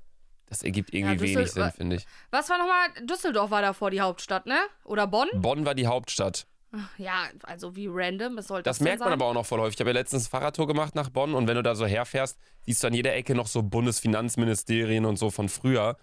Das 0.46 0.62
ergibt 0.62 0.92
irgendwie 0.92 1.14
Ja, 1.14 1.36
wenig 1.38 1.50
Sinn, 1.50 1.70
finde 1.72 1.96
ich. 1.96 2.06
Was 2.30 2.50
war 2.50 2.58
nochmal? 2.58 2.88
Düsseldorf 3.06 3.50
war 3.50 3.62
davor 3.62 3.90
die 3.90 4.02
Hauptstadt, 4.02 4.46
ne? 4.46 4.58
Oder 4.84 5.06
Bonn? 5.06 5.28
Bonn 5.34 5.64
war 5.64 5.74
die 5.74 5.86
Hauptstadt. 5.86 6.46
Ja, 6.96 7.24
also 7.42 7.76
wie 7.76 7.86
random. 7.90 8.38
Es 8.38 8.46
sollte 8.48 8.64
Das 8.64 8.78
denn 8.78 8.84
merkt 8.84 9.00
man 9.00 9.08
sein? 9.10 9.12
aber 9.14 9.26
auch 9.26 9.34
noch 9.34 9.44
voll 9.46 9.60
häufig. 9.60 9.74
Ich 9.76 9.80
habe 9.80 9.90
ja 9.90 9.94
letztens 9.94 10.26
Fahrradtour 10.28 10.66
gemacht 10.66 10.94
nach 10.94 11.10
Bonn 11.10 11.34
und 11.34 11.46
wenn 11.46 11.56
du 11.56 11.62
da 11.62 11.74
so 11.74 11.84
herfährst, 11.86 12.38
siehst 12.62 12.82
du 12.82 12.86
an 12.86 12.94
jeder 12.94 13.14
Ecke 13.14 13.34
noch 13.34 13.46
so 13.46 13.62
Bundesfinanzministerien 13.62 15.04
und 15.04 15.16
so 15.18 15.30
von 15.30 15.48
früher. 15.48 15.96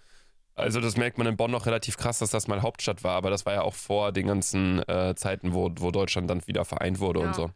Also 0.54 0.80
das 0.80 0.96
merkt 0.96 1.18
man 1.18 1.26
in 1.26 1.36
Bonn 1.36 1.50
noch 1.50 1.66
relativ 1.66 1.96
krass, 1.96 2.18
dass 2.18 2.30
das 2.30 2.46
mal 2.46 2.62
Hauptstadt 2.62 3.02
war, 3.02 3.16
aber 3.16 3.30
das 3.30 3.46
war 3.46 3.54
ja 3.54 3.62
auch 3.62 3.74
vor 3.74 4.12
den 4.12 4.26
ganzen 4.26 4.86
äh, 4.88 5.14
Zeiten, 5.16 5.54
wo, 5.54 5.70
wo 5.76 5.90
Deutschland 5.90 6.28
dann 6.30 6.46
wieder 6.46 6.64
vereint 6.64 6.98
wurde 7.00 7.20
Ja. 7.20 7.26
und 7.28 7.34
so. 7.34 7.50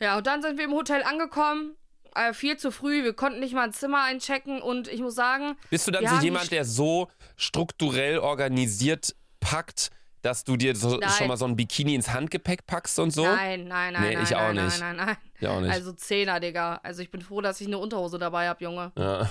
Ja, 0.00 0.18
und 0.18 0.26
dann 0.26 0.42
sind 0.42 0.58
wir 0.58 0.64
im 0.64 0.72
Hotel 0.72 1.02
angekommen. 1.02 1.74
Äh, 2.14 2.32
viel 2.32 2.56
zu 2.56 2.70
früh. 2.70 3.04
Wir 3.04 3.12
konnten 3.14 3.40
nicht 3.40 3.54
mal 3.54 3.64
ein 3.64 3.72
Zimmer 3.72 4.04
einchecken. 4.04 4.60
Und 4.62 4.88
ich 4.88 5.00
muss 5.00 5.14
sagen, 5.14 5.56
Bist 5.70 5.86
du 5.86 5.90
dann 5.90 6.06
so 6.06 6.16
jemand, 6.24 6.50
der 6.50 6.64
so 6.64 7.08
strukturell 7.36 8.18
organisiert 8.18 9.14
packt, 9.40 9.90
dass 10.26 10.44
du 10.44 10.56
dir 10.56 10.74
so, 10.76 11.00
schon 11.02 11.28
mal 11.28 11.36
so 11.36 11.44
ein 11.46 11.56
Bikini 11.56 11.94
ins 11.94 12.10
Handgepäck 12.12 12.66
packst 12.66 12.98
und 12.98 13.10
so? 13.12 13.22
nein, 13.24 13.66
nein, 13.68 13.92
nein, 13.92 14.02
Nee, 14.02 14.14
nein, 14.14 14.24
ich 14.24 14.34
auch 14.34 14.52
nein, 14.52 14.64
nicht. 14.66 14.80
nein, 14.80 14.96
nein, 14.96 15.06
nein. 15.06 15.16
Ja, 15.40 15.50
auch 15.50 15.60
nicht. 15.60 15.70
Also 15.70 15.92
Zehner, 15.92 16.40
Digga. 16.40 16.80
Also 16.82 17.02
ich 17.02 17.10
bin 17.10 17.20
froh, 17.22 17.40
dass 17.40 17.60
ich 17.60 17.66
eine 17.66 17.78
Unterhose 17.78 18.18
dabei 18.18 18.48
habe, 18.48 18.62
Junge. 18.64 18.92
ja. 18.96 19.30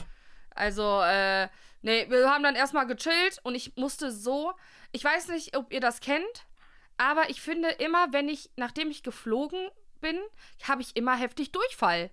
Also, 0.57 1.01
äh, 1.01 1.49
nee, 1.81 2.09
wir 2.09 2.29
haben 2.29 2.41
dann 2.43 2.55
erstmal 2.55 2.87
gechillt 2.87 3.39
und 3.43 3.55
ich 3.55 3.75
musste 3.75 4.09
so, 4.11 4.53
ich 4.93 5.03
weiß 5.03 5.27
nicht, 5.27 5.57
ob 5.57 5.71
ihr 5.73 5.81
das 5.81 5.99
kennt, 5.99 6.45
aber 6.97 7.29
ich 7.29 7.41
finde 7.41 7.69
immer, 7.71 8.07
wenn 8.13 8.29
ich, 8.29 8.49
nachdem 8.55 8.89
ich 8.89 9.03
geflogen 9.03 9.67
bin, 9.99 10.17
habe 10.63 10.81
ich 10.81 10.95
immer 10.95 11.17
heftig 11.17 11.51
Durchfall. 11.51 12.09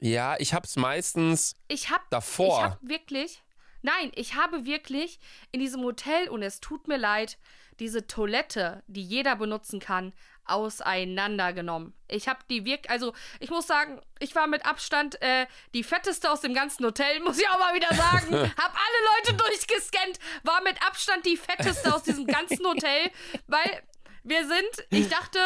ja, 0.00 0.36
ich 0.38 0.52
hab's 0.52 0.76
meistens 0.76 1.56
Ich 1.68 1.88
habe 1.90 2.04
davor. 2.10 2.58
Ich 2.58 2.64
habe 2.64 2.78
wirklich, 2.82 3.42
nein, 3.82 4.12
ich 4.14 4.34
habe 4.34 4.64
wirklich 4.64 5.20
in 5.52 5.60
diesem 5.60 5.82
Hotel, 5.82 6.28
und 6.28 6.42
es 6.42 6.60
tut 6.60 6.88
mir 6.88 6.98
leid, 6.98 7.38
diese 7.78 8.06
Toilette, 8.06 8.82
die 8.86 9.02
jeder 9.02 9.36
benutzen 9.36 9.80
kann, 9.80 10.12
auseinandergenommen. 10.48 11.94
Ich 12.08 12.26
habe 12.26 12.40
die 12.50 12.64
wirklich, 12.64 12.90
also 12.90 13.12
ich 13.38 13.50
muss 13.50 13.66
sagen, 13.66 14.00
ich 14.18 14.34
war 14.34 14.46
mit 14.46 14.66
Abstand 14.66 15.20
äh, 15.20 15.46
die 15.74 15.84
fetteste 15.84 16.30
aus 16.30 16.40
dem 16.40 16.54
ganzen 16.54 16.84
Hotel, 16.84 17.20
muss 17.24 17.38
ich 17.38 17.48
auch 17.48 17.58
mal 17.58 17.74
wieder 17.74 17.94
sagen. 17.94 18.34
hab 18.56 18.74
alle 18.74 19.34
Leute 19.34 19.34
durchgescannt, 19.34 20.18
war 20.42 20.62
mit 20.62 20.82
Abstand 20.86 21.26
die 21.26 21.36
fetteste 21.36 21.94
aus 21.94 22.02
diesem 22.02 22.26
ganzen 22.26 22.64
Hotel, 22.66 23.10
weil 23.46 23.82
wir 24.24 24.46
sind, 24.46 24.86
ich 24.90 25.08
dachte, 25.08 25.38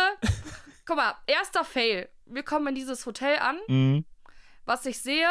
guck 0.86 0.96
mal, 0.96 1.14
erster 1.26 1.64
Fail. 1.64 2.08
Wir 2.26 2.42
kommen 2.42 2.68
in 2.68 2.74
dieses 2.74 3.04
Hotel 3.04 3.38
an. 3.38 3.58
Mhm. 3.68 4.04
Was 4.64 4.86
ich 4.86 5.00
sehe, 5.00 5.28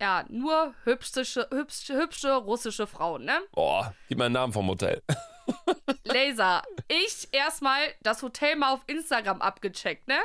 ja, 0.00 0.24
nur 0.28 0.74
hübsche, 0.84 1.48
hübsche, 1.50 1.94
hübsche 1.96 2.34
russische 2.34 2.86
Frauen, 2.86 3.24
ne? 3.24 3.40
Boah, 3.52 3.94
gib 4.08 4.18
mal 4.18 4.26
einen 4.26 4.34
Namen 4.34 4.52
vom 4.52 4.68
Hotel. 4.68 5.02
Laser. 6.04 6.62
Ich 6.88 7.28
erstmal 7.32 7.80
das 8.02 8.22
Hotel 8.22 8.56
mal 8.56 8.72
auf 8.72 8.82
Instagram 8.86 9.42
abgecheckt, 9.42 10.06
ne? 10.08 10.18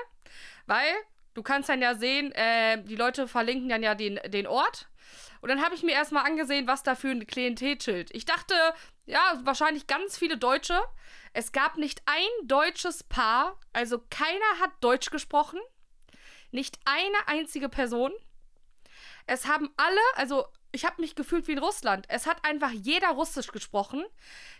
Weil 0.66 0.94
du 1.34 1.44
kannst 1.44 1.70
dann 1.70 1.82
ja 1.82 1.96
sehen, 1.96 2.32
äh, 2.34 2.84
die 2.84 2.96
Leute 2.96 3.28
verlinken 3.28 3.70
dann 3.70 3.84
ja 3.84 3.96
den, 3.96 4.20
den 4.28 4.48
Ort. 4.48 4.90
Und 5.42 5.50
dann 5.50 5.62
habe 5.62 5.76
ich 5.76 5.84
mir 5.84 5.92
erstmal 5.92 6.26
angesehen, 6.26 6.68
was 6.68 6.84
da 6.84 6.96
für 6.96 7.10
ein 7.10 7.28
Klientelschild. 7.28 8.12
Ich 8.16 8.26
dachte, 8.26 8.56
ja, 9.06 9.20
wahrscheinlich 9.44 9.88
ganz 9.88 10.18
viele 10.18 10.38
Deutsche. 10.38 10.80
Es 11.34 11.52
gab 11.52 11.78
nicht 11.78 12.02
ein 12.06 12.48
deutsches 12.48 13.04
Paar, 13.04 13.60
also 13.74 14.00
keiner 14.10 14.60
hat 14.62 14.72
Deutsch 14.80 15.10
gesprochen. 15.10 15.60
Nicht 16.52 16.80
eine 16.86 17.28
einzige 17.28 17.68
Person. 17.68 18.14
Es 19.26 19.48
haben 19.48 19.70
alle, 19.78 20.00
also 20.16 20.46
ich 20.72 20.86
habe 20.86 21.02
mich 21.02 21.16
gefühlt 21.16 21.48
wie 21.48 21.54
in 21.54 21.60
Russland. 21.60 22.06
Es 22.10 22.26
hat 22.26 22.44
einfach 22.44 22.72
jeder 22.72 23.10
Russisch 23.10 23.52
gesprochen. 23.52 24.04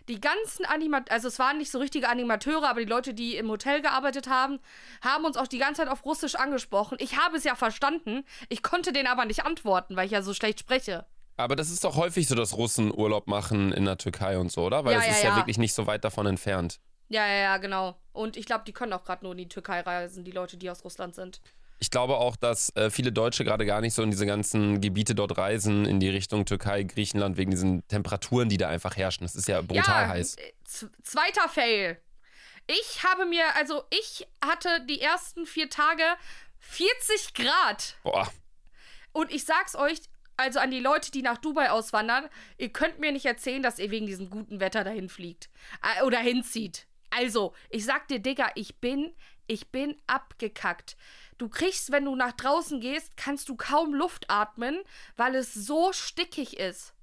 Die 0.08 0.20
ganzen 0.20 0.64
Animateure, 0.64 1.12
also 1.12 1.28
es 1.28 1.38
waren 1.38 1.58
nicht 1.58 1.70
so 1.70 1.78
richtige 1.78 2.08
Animateure, 2.08 2.68
aber 2.68 2.80
die 2.80 2.86
Leute, 2.88 3.14
die 3.14 3.36
im 3.36 3.50
Hotel 3.50 3.82
gearbeitet 3.82 4.28
haben, 4.28 4.60
haben 5.02 5.24
uns 5.24 5.36
auch 5.36 5.48
die 5.48 5.58
ganze 5.58 5.82
Zeit 5.82 5.90
auf 5.90 6.04
Russisch 6.04 6.36
angesprochen. 6.36 6.98
Ich 7.00 7.18
habe 7.18 7.36
es 7.36 7.44
ja 7.44 7.56
verstanden, 7.56 8.24
ich 8.48 8.62
konnte 8.62 8.92
denen 8.92 9.08
aber 9.08 9.24
nicht 9.24 9.44
antworten, 9.44 9.96
weil 9.96 10.06
ich 10.06 10.12
ja 10.12 10.22
so 10.22 10.34
schlecht 10.34 10.60
spreche. 10.60 11.04
Aber 11.36 11.56
das 11.56 11.68
ist 11.68 11.82
doch 11.82 11.96
häufig 11.96 12.28
so, 12.28 12.36
dass 12.36 12.56
Russen 12.56 12.96
Urlaub 12.96 13.26
machen 13.26 13.72
in 13.72 13.84
der 13.84 13.98
Türkei 13.98 14.38
und 14.38 14.52
so, 14.52 14.62
oder? 14.64 14.84
Weil 14.84 14.92
Ja, 14.92 14.98
es 15.00 15.06
ja, 15.06 15.12
ist 15.12 15.22
ja, 15.24 15.30
ja. 15.30 15.36
wirklich 15.36 15.58
nicht 15.58 15.74
so 15.74 15.88
weit 15.88 16.04
davon 16.04 16.26
entfernt. 16.26 16.78
Ja, 17.08 17.26
ja, 17.26 17.34
ja, 17.34 17.56
genau. 17.58 17.96
Und 18.12 18.36
ich 18.36 18.46
glaube, 18.46 18.64
die 18.64 18.72
können 18.72 18.92
auch 18.92 19.04
gerade 19.04 19.24
nur 19.24 19.32
in 19.32 19.38
die 19.38 19.48
Türkei 19.48 19.80
reisen, 19.80 20.24
die 20.24 20.30
Leute, 20.30 20.56
die 20.56 20.70
aus 20.70 20.84
Russland 20.84 21.16
sind. 21.16 21.40
Ich 21.78 21.90
glaube 21.90 22.16
auch, 22.16 22.36
dass 22.36 22.74
äh, 22.76 22.90
viele 22.90 23.12
Deutsche 23.12 23.44
gerade 23.44 23.66
gar 23.66 23.80
nicht 23.80 23.94
so 23.94 24.02
in 24.02 24.10
diese 24.10 24.26
ganzen 24.26 24.80
Gebiete 24.80 25.14
dort 25.14 25.36
reisen, 25.36 25.84
in 25.84 26.00
die 26.00 26.08
Richtung 26.08 26.46
Türkei, 26.46 26.82
Griechenland, 26.84 27.36
wegen 27.36 27.50
diesen 27.50 27.86
Temperaturen, 27.88 28.48
die 28.48 28.56
da 28.56 28.68
einfach 28.68 28.96
herrschen. 28.96 29.24
Das 29.24 29.34
ist 29.34 29.48
ja 29.48 29.60
brutal 29.60 30.02
ja, 30.02 30.08
heiß. 30.08 30.36
äh, 30.36 30.52
Zweiter 31.02 31.48
Fail. 31.48 32.00
Ich 32.66 33.04
habe 33.04 33.26
mir, 33.26 33.44
also 33.56 33.84
ich 33.90 34.26
hatte 34.42 34.68
die 34.88 35.00
ersten 35.00 35.44
vier 35.46 35.68
Tage 35.68 36.04
40 36.60 37.34
Grad. 37.34 37.96
Boah. 38.02 38.32
Und 39.12 39.30
ich 39.30 39.44
sag's 39.44 39.76
euch, 39.76 39.98
also 40.36 40.58
an 40.58 40.70
die 40.70 40.80
Leute, 40.80 41.10
die 41.10 41.22
nach 41.22 41.38
Dubai 41.38 41.70
auswandern, 41.70 42.28
ihr 42.58 42.70
könnt 42.70 42.98
mir 42.98 43.12
nicht 43.12 43.26
erzählen, 43.26 43.62
dass 43.62 43.78
ihr 43.78 43.90
wegen 43.90 44.06
diesem 44.06 44.30
guten 44.30 44.60
Wetter 44.60 44.82
dahin 44.82 45.08
fliegt. 45.08 45.50
Äh, 45.82 46.02
oder 46.02 46.18
hinzieht. 46.18 46.86
Also, 47.10 47.54
ich 47.70 47.84
sag 47.84 48.08
dir, 48.08 48.18
Digga, 48.18 48.50
ich 48.56 48.80
bin, 48.80 49.14
ich 49.46 49.68
bin 49.70 49.96
abgekackt. 50.06 50.96
Du 51.38 51.48
kriegst, 51.48 51.90
wenn 51.90 52.04
du 52.04 52.14
nach 52.14 52.32
draußen 52.32 52.80
gehst, 52.80 53.16
kannst 53.16 53.48
du 53.48 53.56
kaum 53.56 53.94
Luft 53.94 54.26
atmen, 54.28 54.76
weil 55.16 55.34
es 55.34 55.52
so 55.52 55.92
stickig 55.92 56.58
ist. 56.58 56.94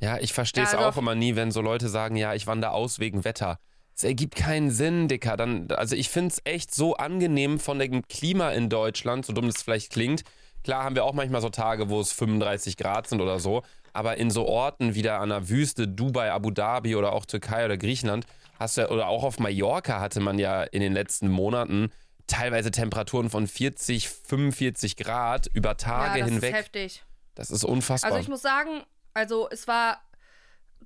Ja, 0.00 0.18
ich 0.18 0.32
verstehe 0.32 0.64
es 0.64 0.72
Ja, 0.72 0.78
also 0.78 0.90
auch 0.90 0.96
immer 0.96 1.14
nie, 1.14 1.36
wenn 1.36 1.50
so 1.50 1.60
Leute 1.60 1.88
sagen, 1.88 2.16
ja, 2.16 2.34
ich 2.34 2.46
wandere 2.46 2.72
aus 2.72 2.98
wegen 2.98 3.24
Wetter. 3.24 3.58
Es 3.94 4.04
ergibt 4.04 4.36
keinen 4.36 4.70
Sinn, 4.70 5.08
Dicker. 5.08 5.36
Dann, 5.36 5.70
also 5.72 5.96
ich 5.96 6.08
finde 6.08 6.28
es 6.28 6.40
echt 6.44 6.72
so 6.72 6.94
angenehm 6.96 7.58
von 7.58 7.78
dem 7.78 8.06
Klima 8.06 8.50
in 8.50 8.68
Deutschland, 8.68 9.26
so 9.26 9.32
dumm 9.32 9.48
es 9.48 9.62
vielleicht 9.62 9.90
klingt. 9.90 10.22
Klar 10.62 10.84
haben 10.84 10.94
wir 10.94 11.04
auch 11.04 11.14
manchmal 11.14 11.40
so 11.40 11.48
Tage, 11.50 11.90
wo 11.90 12.00
es 12.00 12.12
35 12.12 12.76
Grad 12.76 13.08
sind 13.08 13.20
oder 13.20 13.40
so. 13.40 13.62
Aber 13.92 14.16
in 14.16 14.30
so 14.30 14.46
Orten 14.46 14.94
wie 14.94 15.02
da 15.02 15.18
an 15.18 15.30
der 15.30 15.48
Wüste, 15.48 15.88
Dubai, 15.88 16.30
Abu 16.30 16.50
Dhabi 16.50 16.94
oder 16.94 17.12
auch 17.12 17.26
Türkei 17.26 17.64
oder 17.64 17.76
Griechenland, 17.76 18.26
hast 18.58 18.76
du 18.76 18.82
ja, 18.82 18.90
oder 18.90 19.08
auch 19.08 19.24
auf 19.24 19.40
Mallorca 19.40 20.00
hatte 20.00 20.20
man 20.20 20.38
ja 20.38 20.62
in 20.62 20.80
den 20.80 20.92
letzten 20.92 21.28
Monaten 21.28 21.90
teilweise 22.28 22.70
Temperaturen 22.70 23.30
von 23.30 23.46
40, 23.46 24.08
45 24.08 24.96
Grad 24.96 25.48
über 25.52 25.76
Tage 25.76 26.20
ja, 26.20 26.24
das 26.24 26.32
hinweg. 26.32 26.50
ist 26.50 26.56
heftig. 26.56 27.04
das 27.34 27.50
ist 27.50 27.64
unfassbar. 27.64 28.12
Also 28.12 28.22
ich 28.22 28.28
muss 28.28 28.42
sagen, 28.42 28.84
also 29.14 29.48
es 29.50 29.66
war, 29.66 30.00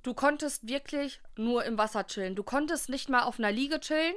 du 0.01 0.13
konntest 0.13 0.67
wirklich 0.67 1.21
nur 1.37 1.63
im 1.65 1.77
Wasser 1.77 2.07
chillen. 2.07 2.35
Du 2.35 2.43
konntest 2.43 2.89
nicht 2.89 3.09
mal 3.09 3.23
auf 3.23 3.37
einer 3.37 3.51
Liege 3.51 3.79
chillen, 3.79 4.15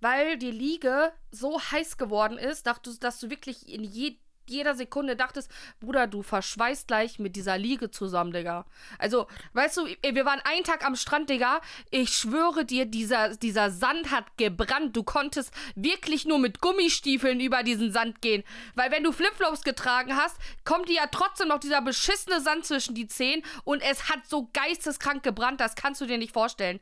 weil 0.00 0.36
die 0.36 0.50
Liege 0.50 1.12
so 1.30 1.60
heiß 1.60 1.96
geworden 1.96 2.38
ist, 2.38 2.66
dass 2.66 2.82
du, 2.82 2.92
dass 2.94 3.20
du 3.20 3.30
wirklich 3.30 3.68
in 3.68 3.84
je, 3.84 4.16
jeder 4.46 4.74
Sekunde 4.74 5.16
dachtest, 5.16 5.50
Bruder, 5.80 6.06
du 6.06 6.22
verschweißt 6.22 6.86
gleich 6.88 7.18
mit 7.18 7.36
dieser 7.36 7.58
Liege 7.58 7.90
zusammen, 7.90 8.32
Digga. 8.32 8.66
Also, 8.98 9.26
weißt 9.52 9.76
du, 9.78 9.86
wir 9.86 10.24
waren 10.24 10.40
einen 10.44 10.64
Tag 10.64 10.84
am 10.84 10.96
Strand, 10.96 11.30
Digga. 11.30 11.60
Ich 11.90 12.10
schwöre 12.10 12.64
dir, 12.64 12.86
dieser, 12.86 13.36
dieser 13.36 13.70
Sand 13.70 14.10
hat 14.10 14.24
gebrannt. 14.36 14.96
Du 14.96 15.02
konntest 15.02 15.52
wirklich 15.74 16.24
nur 16.24 16.38
mit 16.38 16.60
Gummistiefeln 16.60 17.40
über 17.40 17.62
diesen 17.62 17.92
Sand 17.92 18.20
gehen. 18.22 18.44
Weil 18.74 18.90
wenn 18.90 19.04
du 19.04 19.12
Flipflops 19.12 19.62
getragen 19.62 20.16
hast, 20.16 20.36
kommt 20.64 20.88
dir 20.88 20.96
ja 20.96 21.06
trotzdem 21.10 21.48
noch 21.48 21.60
dieser 21.60 21.82
beschissene 21.82 22.40
Sand 22.40 22.66
zwischen 22.66 22.94
die 22.94 23.06
Zehen 23.06 23.42
und 23.64 23.82
es 23.82 24.08
hat 24.08 24.26
so 24.26 24.48
geisteskrank 24.52 25.22
gebrannt, 25.22 25.60
das 25.60 25.74
kannst 25.74 26.00
du 26.00 26.06
dir 26.06 26.18
nicht 26.18 26.32
vorstellen. 26.32 26.80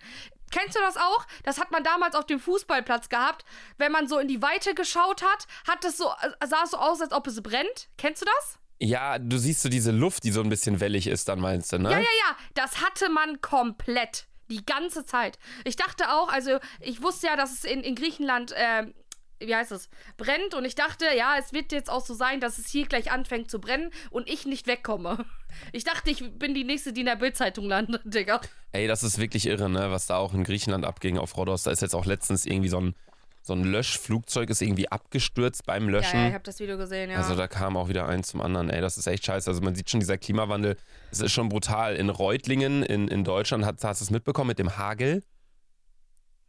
Kennst 0.50 0.76
du 0.76 0.80
das 0.80 0.96
auch? 0.96 1.26
Das 1.44 1.58
hat 1.58 1.70
man 1.70 1.84
damals 1.84 2.14
auf 2.14 2.26
dem 2.26 2.40
Fußballplatz 2.40 3.08
gehabt. 3.08 3.44
Wenn 3.78 3.92
man 3.92 4.08
so 4.08 4.18
in 4.18 4.28
die 4.28 4.42
Weite 4.42 4.74
geschaut 4.74 5.22
hat, 5.22 5.46
hat 5.66 5.84
es 5.84 5.96
so, 5.96 6.08
äh, 6.08 6.46
sah 6.46 6.64
es 6.64 6.72
so 6.72 6.76
aus, 6.76 7.00
als 7.00 7.12
ob 7.12 7.26
es 7.26 7.42
brennt. 7.42 7.88
Kennst 7.96 8.22
du 8.22 8.26
das? 8.26 8.58
Ja, 8.78 9.18
du 9.18 9.36
siehst 9.36 9.60
so 9.60 9.68
diese 9.68 9.90
Luft, 9.90 10.24
die 10.24 10.32
so 10.32 10.40
ein 10.40 10.48
bisschen 10.48 10.80
wellig 10.80 11.06
ist, 11.06 11.28
dann 11.28 11.38
meinst 11.40 11.72
du, 11.72 11.78
ne? 11.78 11.90
Ja, 11.90 11.98
ja, 11.98 12.02
ja. 12.02 12.36
Das 12.54 12.80
hatte 12.82 13.10
man 13.10 13.40
komplett. 13.40 14.26
Die 14.48 14.66
ganze 14.66 15.04
Zeit. 15.04 15.38
Ich 15.64 15.76
dachte 15.76 16.10
auch, 16.10 16.28
also 16.28 16.58
ich 16.80 17.02
wusste 17.02 17.28
ja, 17.28 17.36
dass 17.36 17.52
es 17.52 17.62
in, 17.62 17.84
in 17.84 17.94
Griechenland, 17.94 18.52
ähm, 18.56 18.94
wie 19.40 19.54
heißt 19.54 19.72
es, 19.72 19.88
brennt. 20.16 20.54
Und 20.54 20.64
ich 20.64 20.74
dachte, 20.74 21.06
ja, 21.16 21.36
es 21.38 21.52
wird 21.52 21.72
jetzt 21.72 21.90
auch 21.90 22.04
so 22.04 22.14
sein, 22.14 22.40
dass 22.40 22.58
es 22.58 22.68
hier 22.68 22.86
gleich 22.86 23.10
anfängt 23.10 23.50
zu 23.50 23.60
brennen 23.60 23.90
und 24.10 24.28
ich 24.28 24.46
nicht 24.46 24.66
wegkomme. 24.66 25.24
Ich 25.72 25.82
dachte, 25.82 26.10
ich 26.10 26.38
bin 26.38 26.54
die 26.54 26.62
nächste, 26.62 26.92
die 26.92 27.00
in 27.00 27.06
der 27.06 27.16
Bildzeitung 27.16 27.64
landet, 27.66 28.02
Digga. 28.04 28.40
Ey, 28.70 28.86
das 28.86 29.02
ist 29.02 29.18
wirklich 29.18 29.46
irre, 29.46 29.68
ne? 29.68 29.90
Was 29.90 30.06
da 30.06 30.16
auch 30.16 30.32
in 30.32 30.44
Griechenland 30.44 30.84
abging 30.84 31.18
auf 31.18 31.36
Rhodos. 31.36 31.64
Da 31.64 31.72
ist 31.72 31.82
jetzt 31.82 31.92
auch 31.92 32.06
letztens 32.06 32.46
irgendwie 32.46 32.68
so 32.68 32.80
ein, 32.80 32.94
so 33.42 33.54
ein 33.54 33.64
Löschflugzeug 33.64 34.48
ist 34.48 34.62
irgendwie 34.62 34.88
abgestürzt 34.92 35.66
beim 35.66 35.88
Löschen. 35.88 36.18
Ja, 36.18 36.22
ja, 36.22 36.28
ich 36.28 36.34
habe 36.34 36.44
das 36.44 36.60
Video 36.60 36.78
gesehen, 36.78 37.10
ja. 37.10 37.16
Also 37.16 37.34
da 37.34 37.48
kam 37.48 37.76
auch 37.76 37.88
wieder 37.88 38.06
eins 38.06 38.28
zum 38.28 38.40
anderen. 38.40 38.70
Ey, 38.70 38.80
das 38.80 38.96
ist 38.96 39.08
echt 39.08 39.24
scheiße. 39.24 39.50
Also 39.50 39.60
man 39.60 39.74
sieht 39.74 39.90
schon, 39.90 39.98
dieser 39.98 40.18
Klimawandel, 40.18 40.76
es 41.10 41.18
ist 41.18 41.32
schon 41.32 41.48
brutal. 41.48 41.96
In 41.96 42.10
Reutlingen 42.10 42.84
in, 42.84 43.08
in 43.08 43.24
Deutschland, 43.24 43.64
hat, 43.64 43.82
hast 43.82 44.00
du 44.00 44.04
es 44.04 44.10
mitbekommen 44.12 44.48
mit 44.48 44.60
dem 44.60 44.76
Hagel? 44.76 45.24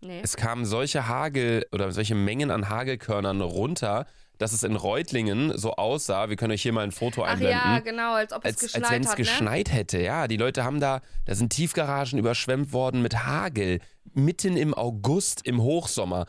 Nee. 0.02 0.22
Es 0.22 0.36
kamen 0.36 0.66
solche 0.66 1.08
Hagel 1.08 1.66
oder 1.72 1.92
solche 1.92 2.16
Mengen 2.16 2.52
an 2.52 2.70
Hagelkörnern 2.70 3.42
runter, 3.42 4.06
dass 4.38 4.54
es 4.54 4.64
in 4.64 4.76
Reutlingen 4.76 5.56
so 5.58 5.74
aussah. 5.76 6.30
Wir 6.30 6.36
können 6.36 6.52
euch 6.52 6.64
hier 6.64 6.74
mal 6.74 6.84
ein 6.84 6.92
Foto 6.92 7.24
Ach 7.24 7.30
einblenden. 7.30 7.58
ja, 7.58 7.80
genau, 7.80 8.14
als 8.14 8.34
ob 8.34 8.44
es 8.44 8.46
als, 8.46 8.64
als 8.64 8.74
geschneit 8.74 8.92
wenn 8.92 9.04
es 9.04 9.10
ne? 9.10 9.16
geschneit 9.16 9.72
hätte, 9.72 10.02
ja. 10.02 10.28
Die 10.28 10.38
Leute 10.38 10.64
haben 10.64 10.80
da, 10.80 11.02
da 11.26 11.36
sind 11.36 11.52
Tiefgaragen 11.52 12.18
überschwemmt 12.18 12.74
worden 12.74 13.02
mit 13.02 13.26
Hagel, 13.26 13.80
mitten 14.14 14.58
im 14.58 14.74
August, 14.74 15.46
im 15.46 15.62
Hochsommer. 15.62 16.26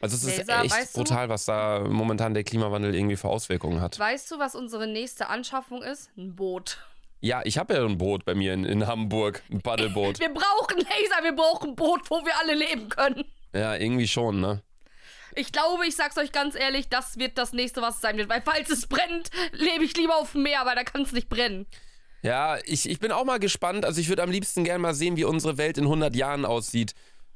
Also 0.00 0.16
es 0.16 0.24
ist 0.24 0.46
Laser, 0.46 0.62
echt 0.62 0.74
weißt 0.74 0.96
du? 0.96 0.98
brutal, 1.00 1.28
was 1.28 1.46
da 1.46 1.80
momentan 1.88 2.34
der 2.34 2.44
Klimawandel 2.44 2.94
irgendwie 2.94 3.16
für 3.16 3.28
Auswirkungen 3.28 3.80
hat. 3.80 3.98
Weißt 3.98 4.30
du, 4.30 4.38
was 4.38 4.54
unsere 4.54 4.86
nächste 4.86 5.28
Anschaffung 5.28 5.82
ist? 5.82 6.10
Ein 6.16 6.36
Boot. 6.36 6.78
Ja, 7.20 7.42
ich 7.44 7.58
habe 7.58 7.74
ja 7.74 7.84
ein 7.84 7.98
Boot 7.98 8.24
bei 8.24 8.34
mir 8.34 8.52
in, 8.52 8.64
in 8.64 8.86
Hamburg, 8.86 9.42
ein 9.50 9.60
Paddelboot. 9.60 10.18
Wir 10.20 10.28
brauchen 10.32 10.76
Laser, 10.78 11.22
wir 11.24 11.32
brauchen 11.34 11.70
ein 11.70 11.76
Boot, 11.76 12.02
wo 12.10 12.24
wir 12.24 12.32
alle 12.40 12.54
leben 12.54 12.88
können. 12.88 13.24
ja, 13.54 13.74
irgendwie 13.74 14.06
schon, 14.08 14.40
ne? 14.40 14.62
Ich 15.34 15.52
glaube, 15.52 15.86
ich 15.86 15.94
sag's 15.96 16.16
euch 16.18 16.32
ganz 16.32 16.54
ehrlich, 16.54 16.88
das 16.88 17.18
wird 17.18 17.36
das 17.36 17.52
nächste, 17.52 17.82
was 17.82 17.96
es 17.96 18.00
sein 18.00 18.16
wird. 18.16 18.28
Weil 18.30 18.42
falls 18.42 18.70
es 18.70 18.86
brennt, 18.86 19.30
lebe 19.52 19.84
ich 19.84 19.94
lieber 19.96 20.16
auf 20.16 20.32
dem 20.32 20.44
Meer, 20.44 20.62
weil 20.64 20.74
da 20.76 20.84
kann 20.84 21.02
es 21.02 21.12
nicht 21.12 21.28
brennen. 21.28 21.66
Ja, 22.22 22.56
ich, 22.64 22.88
ich 22.88 22.98
bin 23.00 23.12
auch 23.12 23.24
mal 23.24 23.38
gespannt. 23.38 23.84
Also 23.84 24.00
ich 24.00 24.08
würde 24.08 24.22
am 24.22 24.30
liebsten 24.30 24.64
gerne 24.64 24.78
mal 24.78 24.94
sehen, 24.94 25.16
wie 25.16 25.24
unsere 25.24 25.58
Welt 25.58 25.76
in 25.78 25.84
100 25.84 26.16
Jahren 26.16 26.44
aussieht. 26.46 26.92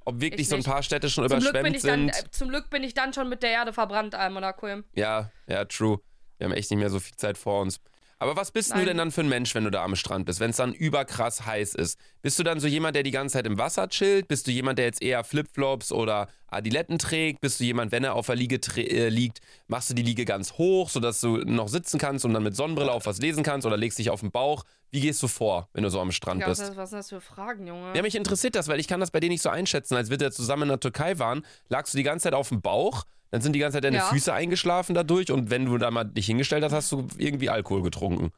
Ob 0.07 0.21
wirklich 0.21 0.43
Ich 0.43 0.49
so 0.49 0.55
ein 0.55 0.61
nicht. 0.61 0.69
paar 0.69 0.83
Städte 0.83 1.11
schon 1.11 1.29
Zum 1.29 1.39
überschwemmt 1.39 1.77
ich 1.77 1.83
dann, 1.83 2.09
sind. 2.11 2.25
äh, 2.27 2.31
zum 2.31 2.49
Glück 2.49 2.71
bin 2.71 2.83
ich 2.85 2.95
dann 2.95 3.13
schon 3.13 3.29
mit 3.29 3.43
der 3.43 3.51
Erde 3.51 3.73
verbrannt, 3.75 4.15
Almonakulm. 4.15 4.85
Ja, 4.95 5.31
ja, 5.47 5.67
true. 5.67 6.01
Wir 6.39 6.47
haben 6.47 6.53
echt 6.55 6.71
nicht 6.71 6.81
mehr 6.81 6.89
so 6.91 7.01
viel 7.01 7.17
Zeit 7.17 7.37
vor 7.37 7.61
uns. 7.61 7.81
Aber 8.23 8.37
was 8.37 8.51
bist 8.51 8.71
du 8.71 8.77
Nein. 8.77 8.87
denn 8.87 8.97
dann 8.99 9.11
für 9.11 9.23
ein 9.23 9.29
Mensch, 9.31 9.55
wenn 9.55 9.65
du 9.65 9.71
da 9.71 9.83
am 9.83 9.97
Strand 9.97 10.27
bist, 10.27 10.41
wenn 10.41 10.51
es 10.51 10.57
dann 10.57 10.75
überkrass 10.75 11.47
heiß 11.47 11.75
ist? 11.75 11.99
Bist 12.21 12.39
du 12.39 12.43
dann 12.43 12.61
so 12.61 12.67
jemand, 12.69 12.95
der 12.95 13.03
die 13.03 13.11
ganze 13.13 13.33
Zeit 13.33 13.47
im 13.47 13.57
Wasser 13.57 13.89
chillt? 13.89 14.29
Bist 14.29 14.47
du 14.47 14.51
jemand, 14.51 14.79
der 14.79 14.85
jetzt 14.85 15.03
eher 15.03 15.25
Flipflops 15.25 15.91
oder 15.91 16.29
Adiletten 16.49 16.99
trägt? 16.99 17.41
Bist 17.41 17.61
du 17.61 17.65
jemand, 17.65 17.93
wenn 17.93 18.05
er 18.05 18.15
auf 18.15 18.27
der 18.27 18.37
Liege 18.37 18.61
äh, 18.77 19.09
liegt, 19.09 19.41
machst 19.69 19.89
du 19.89 19.95
die 19.95 20.03
Liege 20.03 20.27
ganz 20.27 20.53
hoch, 20.55 20.91
sodass 20.91 21.23
du 21.23 21.39
noch 21.39 21.69
sitzen 21.69 21.99
kannst 21.99 22.27
und 22.27 22.35
dann 22.35 22.43
mit 22.43 22.55
Sonnenbrille 22.55 22.93
auf 22.93 23.07
was 23.07 23.21
lesen 23.21 23.43
kannst 23.43 23.67
oder 23.67 23.79
legst 23.79 23.99
dich 23.99 24.11
auf 24.11 24.21
den 24.21 24.31
Bauch? 24.31 24.65
Wie 24.91 25.01
gehst 25.01 25.23
du 25.23 25.29
vor, 25.29 25.71
wenn 25.73 25.85
du 25.85 25.89
so 25.89 25.99
am 25.99 26.13
Strand 26.13 26.45
bist? 26.45 26.61
ist- 26.61 26.77
was 26.77 26.91
sind 26.91 26.99
das 26.99 27.09
für 27.09 27.23
Fragen, 27.23 27.67
Junge? 27.67 27.93
Ja, 27.97 28.03
mich 28.03 28.17
interessiert 28.17 28.55
das, 28.55 28.69
weil 28.69 28.81
ich 28.81 28.87
kann 28.89 29.01
das 29.01 29.11
bei 29.13 29.21
dir 29.21 29.31
nicht 29.31 29.41
so 29.43 29.49
einschätzen. 29.49 29.95
Als 29.97 30.11
wir 30.11 30.19
da 30.19 30.31
zusammen 30.31 30.65
in 30.65 30.69
der 30.69 30.81
Türkei 30.81 31.19
waren, 31.19 31.43
lagst 31.71 31.95
du 31.95 31.97
die 31.97 32.05
ganze 32.05 32.25
Zeit 32.25 32.35
auf 32.35 32.51
dem 32.51 32.61
Bauch, 32.61 33.05
dann 33.31 33.41
sind 33.41 33.53
die 33.53 33.59
ganze 33.61 33.77
Zeit 33.77 33.85
deine 33.85 33.99
Ja. 33.99 34.09
Füße 34.09 34.33
eingeschlafen 34.33 34.95
dadurch 34.95 35.31
und 35.31 35.51
wenn 35.51 35.67
du 35.67 35.79
da 35.79 35.91
mal 35.91 36.05
dich 36.05 36.27
hingestellt 36.27 36.65
hast, 36.65 36.73
hast 36.73 36.93
du 36.93 37.07
irgendwie 37.17 37.51
Alkohol 37.51 37.83
getrunken. 37.83 38.33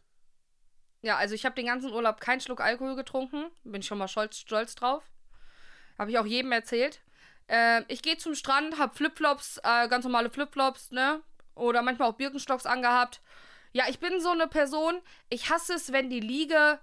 Ja, 1.03 1.17
also 1.17 1.35
ich 1.35 1.45
habe 1.45 1.55
den 1.57 1.67
ganzen 1.67 1.93
Urlaub 1.93 2.21
keinen 2.21 2.41
Schluck 2.41 2.61
Alkohol 2.61 2.95
getrunken. 2.95 3.47
Bin 3.65 3.81
ich 3.81 3.87
schon 3.87 3.99
mal 3.99 4.09
stolz, 4.09 4.39
stolz 4.39 4.75
drauf. 4.75 5.03
Habe 5.99 6.11
ich 6.11 6.19
auch 6.19 6.27
jedem 6.27 6.53
erzählt. 6.53 7.03
Äh, 7.49 7.83
ich 7.89 8.03
gehe 8.03 8.17
zum 8.19 8.35
Strand, 8.35 8.79
habe 8.79 8.95
Flipflops, 8.95 9.59
äh, 9.65 9.89
ganz 9.89 10.05
normale 10.05 10.31
Flipflops, 10.31 10.93
ne? 10.93 11.21
Oder 11.55 11.83
manchmal 11.83 12.09
auch 12.09 12.17
Birkenstocks 12.17 12.67
angehabt. 12.67 13.21
Ja, 13.73 13.85
ich 13.89 13.99
bin 13.99 14.21
so 14.21 14.31
eine 14.31 14.47
Person, 14.47 15.01
ich 15.29 15.51
hasse 15.51 15.75
es, 15.75 15.93
wenn 15.93 16.09
die 16.09 16.21
Liege, 16.21 16.79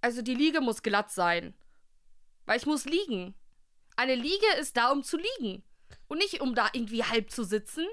also 0.00 0.22
die 0.22 0.34
Liege 0.34 0.60
muss 0.60 0.82
glatt 0.82 1.10
sein. 1.10 1.54
Weil 2.46 2.56
ich 2.56 2.66
muss 2.66 2.84
liegen. 2.84 3.34
Eine 3.96 4.14
Liege 4.14 4.46
ist 4.58 4.76
da, 4.76 4.90
um 4.90 5.02
zu 5.02 5.18
liegen. 5.18 5.62
Und 6.12 6.18
nicht, 6.18 6.42
um 6.42 6.54
da 6.54 6.68
irgendwie 6.74 7.04
halb 7.04 7.30
zu 7.30 7.42
sitzen. 7.42 7.86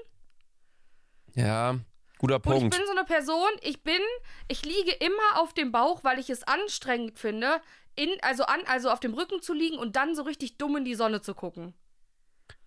Ja, 1.34 1.78
guter 2.18 2.34
Und 2.36 2.42
Punkt. 2.42 2.74
ich 2.74 2.78
bin 2.78 2.86
so 2.86 2.92
eine 2.94 3.06
Person, 3.06 3.48
ich 3.62 3.82
bin, 3.82 4.02
ich 4.48 4.62
liege 4.62 4.90
immer 5.00 5.40
auf 5.40 5.54
dem 5.54 5.72
Bauch, 5.72 6.04
weil 6.04 6.18
ich 6.18 6.28
es 6.28 6.42
anstrengend 6.42 7.18
finde, 7.18 7.62
in, 7.96 8.10
also 8.20 8.42
an, 8.44 8.60
also 8.66 8.90
auf 8.90 9.00
dem 9.00 9.14
Rücken 9.14 9.40
zu 9.40 9.54
liegen 9.54 9.78
und 9.78 9.96
dann 9.96 10.14
so 10.14 10.20
richtig 10.24 10.58
dumm 10.58 10.76
in 10.76 10.84
die 10.84 10.96
Sonne 10.96 11.22
zu 11.22 11.32
gucken. 11.34 11.72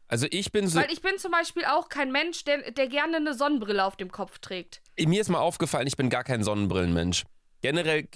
Also 0.08 0.26
ich 0.32 0.52
bin 0.52 0.68
so, 0.68 0.80
Weil 0.80 0.92
ich 0.92 1.04
bin 1.04 1.20
zum 1.20 1.30
Beispiel 1.32 1.66
auch 1.66 1.88
kein 1.88 2.12
Mensch, 2.12 2.44
der, 2.46 2.72
der 2.72 2.88
gerne 2.88 3.18
eine 3.18 3.36
Sonnenbrille 3.36 3.86
auf 3.86 3.96
dem 3.96 4.12
Kopf 4.12 4.40
trägt. 4.40 4.82
mir 4.98 5.22
ist 5.22 5.30
mal 5.30 5.38
aufgefallen, 5.38 5.86
ich 5.86 5.98
bin 5.98 6.10
gar 6.10 6.24
kein 6.24 6.44
Sonnenbrillenmensch. 6.44 7.26
generell 7.62 8.08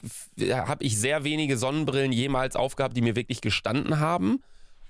habe 0.51 0.84
ich 0.84 0.98
sehr 1.00 1.24
wenige 1.24 1.56
Sonnenbrillen 1.60 2.12
jemals 2.12 2.56
aufgehabt, 2.56 2.98
die 2.98 3.01
mir 3.01 3.15
wirklich 3.15 3.41
gestanden 3.41 4.00
haben. 4.00 4.41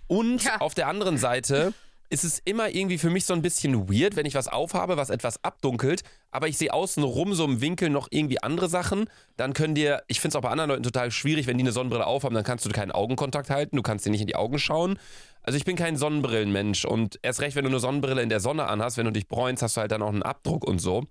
Und 0.07 0.43
Ja. 0.45 0.61
auf 0.61 0.75
der 0.75 0.87
anderen 0.87 1.17
Seite 1.17 1.73
ist 2.09 2.23
es 2.23 2.39
immer 2.39 2.69
irgendwie 2.69 2.97
für 2.97 3.09
mich 3.09 3.25
so 3.25 3.33
ein 3.33 3.41
bisschen 3.41 3.89
weird, 3.89 4.15
wenn 4.15 4.25
ich 4.25 4.35
was 4.35 4.47
aufhabe, 4.47 4.97
was 4.97 5.09
etwas 5.09 5.43
abdunkelt, 5.43 6.03
aber 6.31 6.47
ich 6.47 6.57
sehe 6.57 6.73
außenrum 6.73 7.33
so 7.33 7.45
im 7.45 7.61
Winkel 7.61 7.89
noch 7.89 8.07
irgendwie 8.11 8.41
andere 8.41 8.69
Sachen. 8.69 9.09
Dann 9.35 9.53
können 9.53 9.75
dir, 9.75 10.03
ich 10.07 10.19
finde 10.19 10.33
es 10.33 10.35
auch 10.35 10.41
bei 10.41 10.49
anderen 10.49 10.69
Leuten 10.69 10.83
total 10.83 11.11
schwierig, 11.11 11.47
wenn 11.47 11.57
die 11.57 11.63
eine 11.63 11.71
Sonnenbrille 11.71 12.05
aufhaben, 12.05 12.35
dann 12.35 12.43
kannst 12.43 12.65
du 12.65 12.69
keinen 12.69 12.91
Augenkontakt 12.91 13.49
halten, 13.49 13.75
du 13.75 13.81
kannst 13.81 14.05
dir 14.05 14.09
nicht 14.09 14.21
in 14.21 14.27
die 14.27 14.35
Augen 14.35 14.59
schauen. 14.59 14.97
Also 15.43 15.57
ich 15.57 15.65
bin 15.65 15.75
kein 15.75 15.97
Sonnenbrillenmensch 15.97 16.85
und 16.85 17.19
erst 17.23 17.41
recht, 17.41 17.55
wenn 17.55 17.63
du 17.63 17.69
eine 17.69 17.79
Sonnenbrille 17.79 18.21
in 18.21 18.29
der 18.29 18.39
Sonne 18.39 18.67
anhast, 18.67 18.97
wenn 18.97 19.05
du 19.05 19.11
dich 19.11 19.27
bräunst, 19.27 19.63
hast 19.63 19.77
du 19.77 19.81
halt 19.81 19.91
dann 19.91 20.01
auch 20.01 20.09
einen 20.09 20.23
Abdruck 20.23 20.65
und 20.65 20.79
so. 20.79 21.05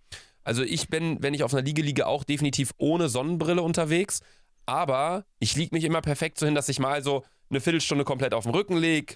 Also 0.45 0.63
ich 0.63 0.89
bin, 0.89 1.23
wenn 1.23 1.35
ich 1.35 1.43
auf 1.43 1.53
einer 1.53 1.63
Liege 1.63 1.83
liege, 1.83 2.07
auch 2.07 2.23
definitiv 2.23 2.73
ohne 2.79 3.09
Sonnenbrille 3.09 3.63
unterwegs. 3.63 4.21
Aber 4.67 5.25
ich 5.39 5.57
liege 5.57 5.75
mich 5.75 5.85
immer 5.85 6.01
perfekt 6.01 6.39
so 6.39 6.47
hin, 6.47 6.55
dass 6.55 6.69
ich 6.69 6.79
mal 6.79 7.03
so 7.03 7.25
eine 7.51 7.61
Viertelstunde 7.61 8.05
komplett 8.05 8.35
auf 8.35 8.45
dem 8.45 8.53
Rücken 8.53 8.77
lege, 8.77 9.15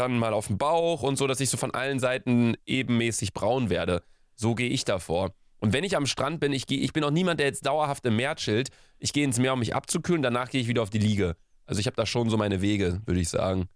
dann 0.00 0.18
mal 0.18 0.32
auf 0.32 0.46
dem 0.46 0.58
Bauch 0.58 1.02
und 1.02 1.16
so, 1.16 1.26
dass 1.26 1.40
ich 1.40 1.50
so 1.50 1.56
von 1.56 1.72
allen 1.72 1.98
Seiten 1.98 2.56
ebenmäßig 2.66 3.32
braun 3.32 3.70
werde. 3.70 4.02
So 4.34 4.54
gehe 4.54 4.68
ich 4.68 4.84
davor. 4.84 5.32
Und 5.58 5.72
wenn 5.74 5.84
ich 5.84 5.96
am 5.96 6.06
Strand 6.06 6.40
bin, 6.40 6.52
ich, 6.52 6.66
geh, 6.66 6.76
ich 6.76 6.92
bin 6.92 7.04
auch 7.04 7.10
niemand, 7.10 7.38
der 7.38 7.46
jetzt 7.46 7.66
dauerhaft 7.66 8.06
im 8.06 8.16
Meer 8.16 8.34
chillt. 8.36 8.70
Ich 8.98 9.12
gehe 9.12 9.24
ins 9.24 9.38
Meer, 9.38 9.52
um 9.52 9.58
mich 9.58 9.74
abzukühlen, 9.74 10.22
danach 10.22 10.48
gehe 10.48 10.60
ich 10.60 10.68
wieder 10.68 10.82
auf 10.82 10.90
die 10.90 10.98
Liege. 10.98 11.36
Also 11.66 11.80
ich 11.80 11.86
habe 11.86 11.96
da 11.96 12.06
schon 12.06 12.30
so 12.30 12.36
meine 12.36 12.62
Wege, 12.62 13.02
würde 13.04 13.20
ich 13.20 13.28
sagen. 13.28 13.68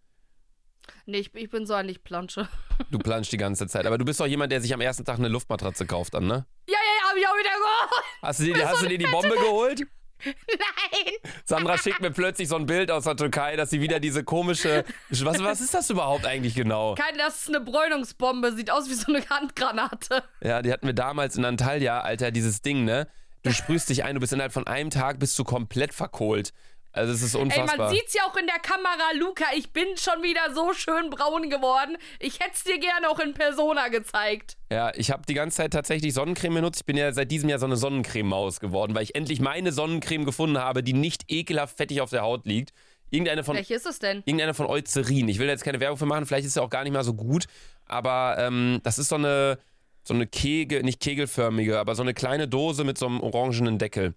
Nee, 1.06 1.18
ich, 1.18 1.34
ich 1.34 1.50
bin 1.50 1.66
so 1.66 1.74
ein 1.74 1.86
Lichtplansche. 1.86 2.48
Du 2.90 2.98
planst 2.98 3.30
die 3.30 3.36
ganze 3.36 3.68
Zeit. 3.68 3.86
Aber 3.86 3.98
du 3.98 4.04
bist 4.04 4.18
doch 4.18 4.26
jemand, 4.26 4.50
der 4.50 4.60
sich 4.60 4.74
am 4.74 4.80
ersten 4.80 5.04
Tag 5.04 5.18
eine 5.18 5.28
Luftmatratze 5.28 5.86
kauft 5.86 6.14
dann, 6.14 6.26
ne? 6.26 6.44
Ja, 6.68 6.74
ja, 6.74 6.76
ja, 6.76 7.10
hab 7.10 7.16
ich 7.16 7.26
auch 7.28 7.38
wieder 7.38 7.50
geholt. 7.50 8.04
Hast 8.22 8.40
du, 8.40 8.44
dir, 8.52 8.68
hast 8.68 8.82
du 8.82 8.88
dir 8.88 8.98
die 8.98 9.06
Bombe 9.06 9.36
geholt? 9.36 9.82
Nein. 10.24 11.14
Sandra 11.44 11.78
schickt 11.78 12.00
mir 12.00 12.10
plötzlich 12.10 12.48
so 12.48 12.56
ein 12.56 12.66
Bild 12.66 12.90
aus 12.90 13.04
der 13.04 13.16
Türkei, 13.16 13.56
dass 13.56 13.70
sie 13.70 13.80
wieder 13.80 14.00
diese 14.00 14.24
komische. 14.24 14.84
Was, 15.10 15.42
was 15.42 15.60
ist 15.60 15.74
das 15.74 15.90
überhaupt 15.90 16.26
eigentlich 16.26 16.54
genau? 16.54 16.94
Kein, 16.94 17.16
das 17.18 17.42
ist 17.42 17.48
eine 17.48 17.60
Bräunungsbombe. 17.60 18.52
Sieht 18.52 18.70
aus 18.70 18.88
wie 18.88 18.94
so 18.94 19.12
eine 19.12 19.28
Handgranate. 19.28 20.22
Ja, 20.42 20.62
die 20.62 20.72
hatten 20.72 20.86
wir 20.86 20.94
damals 20.94 21.36
in 21.36 21.44
Antalya, 21.44 22.00
Alter, 22.00 22.30
dieses 22.30 22.62
Ding, 22.62 22.84
ne? 22.84 23.08
Du 23.42 23.52
sprühst 23.52 23.90
dich 23.90 24.04
ein, 24.04 24.14
du 24.14 24.20
bist 24.20 24.32
innerhalb 24.32 24.54
von 24.54 24.66
einem 24.66 24.88
Tag 24.88 25.18
bist 25.18 25.38
du 25.38 25.44
komplett 25.44 25.92
verkohlt. 25.92 26.54
Also 26.94 27.12
es 27.12 27.22
ist 27.22 27.34
Ey, 27.34 27.42
unfassbar. 27.42 27.76
man 27.76 27.94
sieht's 27.94 28.14
ja 28.14 28.22
auch 28.22 28.36
in 28.36 28.46
der 28.46 28.60
Kamera, 28.60 29.10
Luca. 29.18 29.46
Ich 29.56 29.72
bin 29.72 29.96
schon 29.96 30.22
wieder 30.22 30.54
so 30.54 30.72
schön 30.74 31.10
braun 31.10 31.50
geworden. 31.50 31.96
Ich 32.20 32.38
hätt's 32.38 32.62
dir 32.62 32.78
gerne 32.78 33.10
auch 33.10 33.18
in 33.18 33.34
Persona 33.34 33.88
gezeigt. 33.88 34.56
Ja, 34.70 34.92
ich 34.94 35.10
habe 35.10 35.24
die 35.28 35.34
ganze 35.34 35.56
Zeit 35.56 35.72
tatsächlich 35.72 36.14
Sonnencreme 36.14 36.54
benutzt. 36.54 36.80
Ich 36.82 36.86
bin 36.86 36.96
ja 36.96 37.12
seit 37.12 37.32
diesem 37.32 37.48
Jahr 37.48 37.58
so 37.58 37.66
eine 37.66 37.76
Sonnencreme-Maus 37.76 38.60
geworden, 38.60 38.94
weil 38.94 39.02
ich 39.02 39.16
endlich 39.16 39.40
meine 39.40 39.72
Sonnencreme 39.72 40.24
gefunden 40.24 40.58
habe, 40.58 40.84
die 40.84 40.92
nicht 40.92 41.24
ekelhaft 41.32 41.76
fettig 41.76 42.00
auf 42.00 42.10
der 42.10 42.22
Haut 42.22 42.46
liegt. 42.46 42.72
Irgendeine 43.10 43.42
von, 43.42 43.56
Welche 43.56 43.74
ist 43.74 43.86
es 43.86 43.98
denn? 43.98 44.18
irgendeine 44.24 44.54
von 44.54 44.66
Eucerin. 44.66 45.28
Ich 45.28 45.38
will 45.40 45.46
da 45.46 45.52
jetzt 45.52 45.64
keine 45.64 45.80
Werbung 45.80 45.98
für 45.98 46.06
machen, 46.06 46.26
vielleicht 46.26 46.46
ist 46.46 46.54
sie 46.54 46.62
auch 46.62 46.70
gar 46.70 46.84
nicht 46.84 46.92
mal 46.92 47.04
so 47.04 47.14
gut, 47.14 47.46
aber 47.86 48.36
ähm, 48.38 48.80
das 48.82 48.98
ist 48.98 49.08
so 49.08 49.16
eine, 49.16 49.58
so 50.04 50.14
eine 50.14 50.26
Kegel, 50.26 50.82
nicht 50.82 51.00
kegelförmige, 51.00 51.78
aber 51.78 51.94
so 51.94 52.02
eine 52.02 52.14
kleine 52.14 52.48
Dose 52.48 52.82
mit 52.84 52.98
so 52.98 53.06
einem 53.06 53.20
orangenen 53.20 53.78
Deckel. 53.78 54.14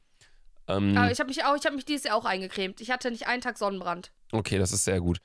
Ähm, 0.67 0.97
Aber 0.97 1.11
ich 1.11 1.19
habe 1.19 1.27
mich 1.29 1.43
auch, 1.45 1.55
ich 1.55 1.65
habe 1.65 1.75
mich 1.75 1.85
dieses 1.85 2.05
Jahr 2.05 2.15
auch 2.15 2.25
eingecremt. 2.25 2.81
Ich 2.81 2.91
hatte 2.91 3.11
nicht 3.11 3.27
einen 3.27 3.41
Tag 3.41 3.57
Sonnenbrand. 3.57 4.11
Okay, 4.31 4.57
das 4.57 4.71
ist 4.71 4.83
sehr 4.85 4.99
gut. 4.99 5.19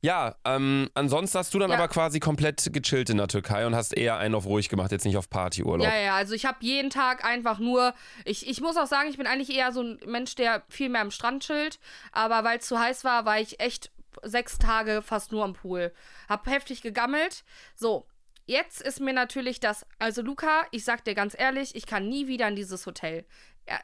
Ja, 0.00 0.36
ähm, 0.44 0.88
ansonsten 0.94 1.38
hast 1.38 1.52
du 1.54 1.58
dann 1.58 1.70
Ja. 1.70 1.76
aber 1.76 1.88
quasi 1.88 2.20
komplett 2.20 2.70
gechillt 2.72 3.10
in 3.10 3.16
der 3.16 3.26
Türkei 3.26 3.66
und 3.66 3.74
hast 3.74 3.96
eher 3.96 4.16
einen 4.16 4.36
auf 4.36 4.46
ruhig 4.46 4.68
gemacht, 4.68 4.92
jetzt 4.92 5.04
nicht 5.04 5.16
auf 5.16 5.28
Partyurlaub. 5.28 5.84
Ja, 5.86 5.96
ja, 5.98 6.14
also 6.14 6.34
ich 6.34 6.46
habe 6.46 6.58
jeden 6.60 6.90
Tag 6.90 7.24
einfach 7.24 7.58
nur. 7.58 7.94
Ich, 8.24 8.48
ich 8.48 8.60
muss 8.60 8.76
auch 8.76 8.86
sagen, 8.86 9.10
ich 9.10 9.16
bin 9.16 9.26
eigentlich 9.26 9.50
eher 9.54 9.72
so 9.72 9.82
ein 9.82 9.98
Mensch, 10.06 10.36
der 10.36 10.62
viel 10.68 10.88
mehr 10.88 11.00
am 11.00 11.10
Strand 11.10 11.42
chillt. 11.42 11.80
Aber 12.12 12.44
weil 12.44 12.58
es 12.58 12.66
zu 12.66 12.78
heiß 12.78 13.02
war, 13.02 13.24
war 13.24 13.40
ich 13.40 13.58
echt 13.58 13.90
sechs 14.22 14.58
Tage 14.58 15.02
fast 15.02 15.32
nur 15.32 15.42
am 15.44 15.54
Pool. 15.54 15.92
Hab 16.28 16.46
heftig 16.46 16.80
gegammelt. 16.80 17.42
So, 17.74 18.06
jetzt 18.48 18.82
ist 18.82 19.00
mir 19.00 19.12
natürlich 19.12 19.60
das. 19.60 19.86
Also, 19.98 20.22
Luca, 20.22 20.66
ich 20.72 20.84
sag 20.84 21.04
dir 21.04 21.14
ganz 21.14 21.36
ehrlich, 21.38 21.76
ich 21.76 21.86
kann 21.86 22.08
nie 22.08 22.26
wieder 22.26 22.48
in 22.48 22.56
dieses 22.56 22.84
Hotel. 22.86 23.24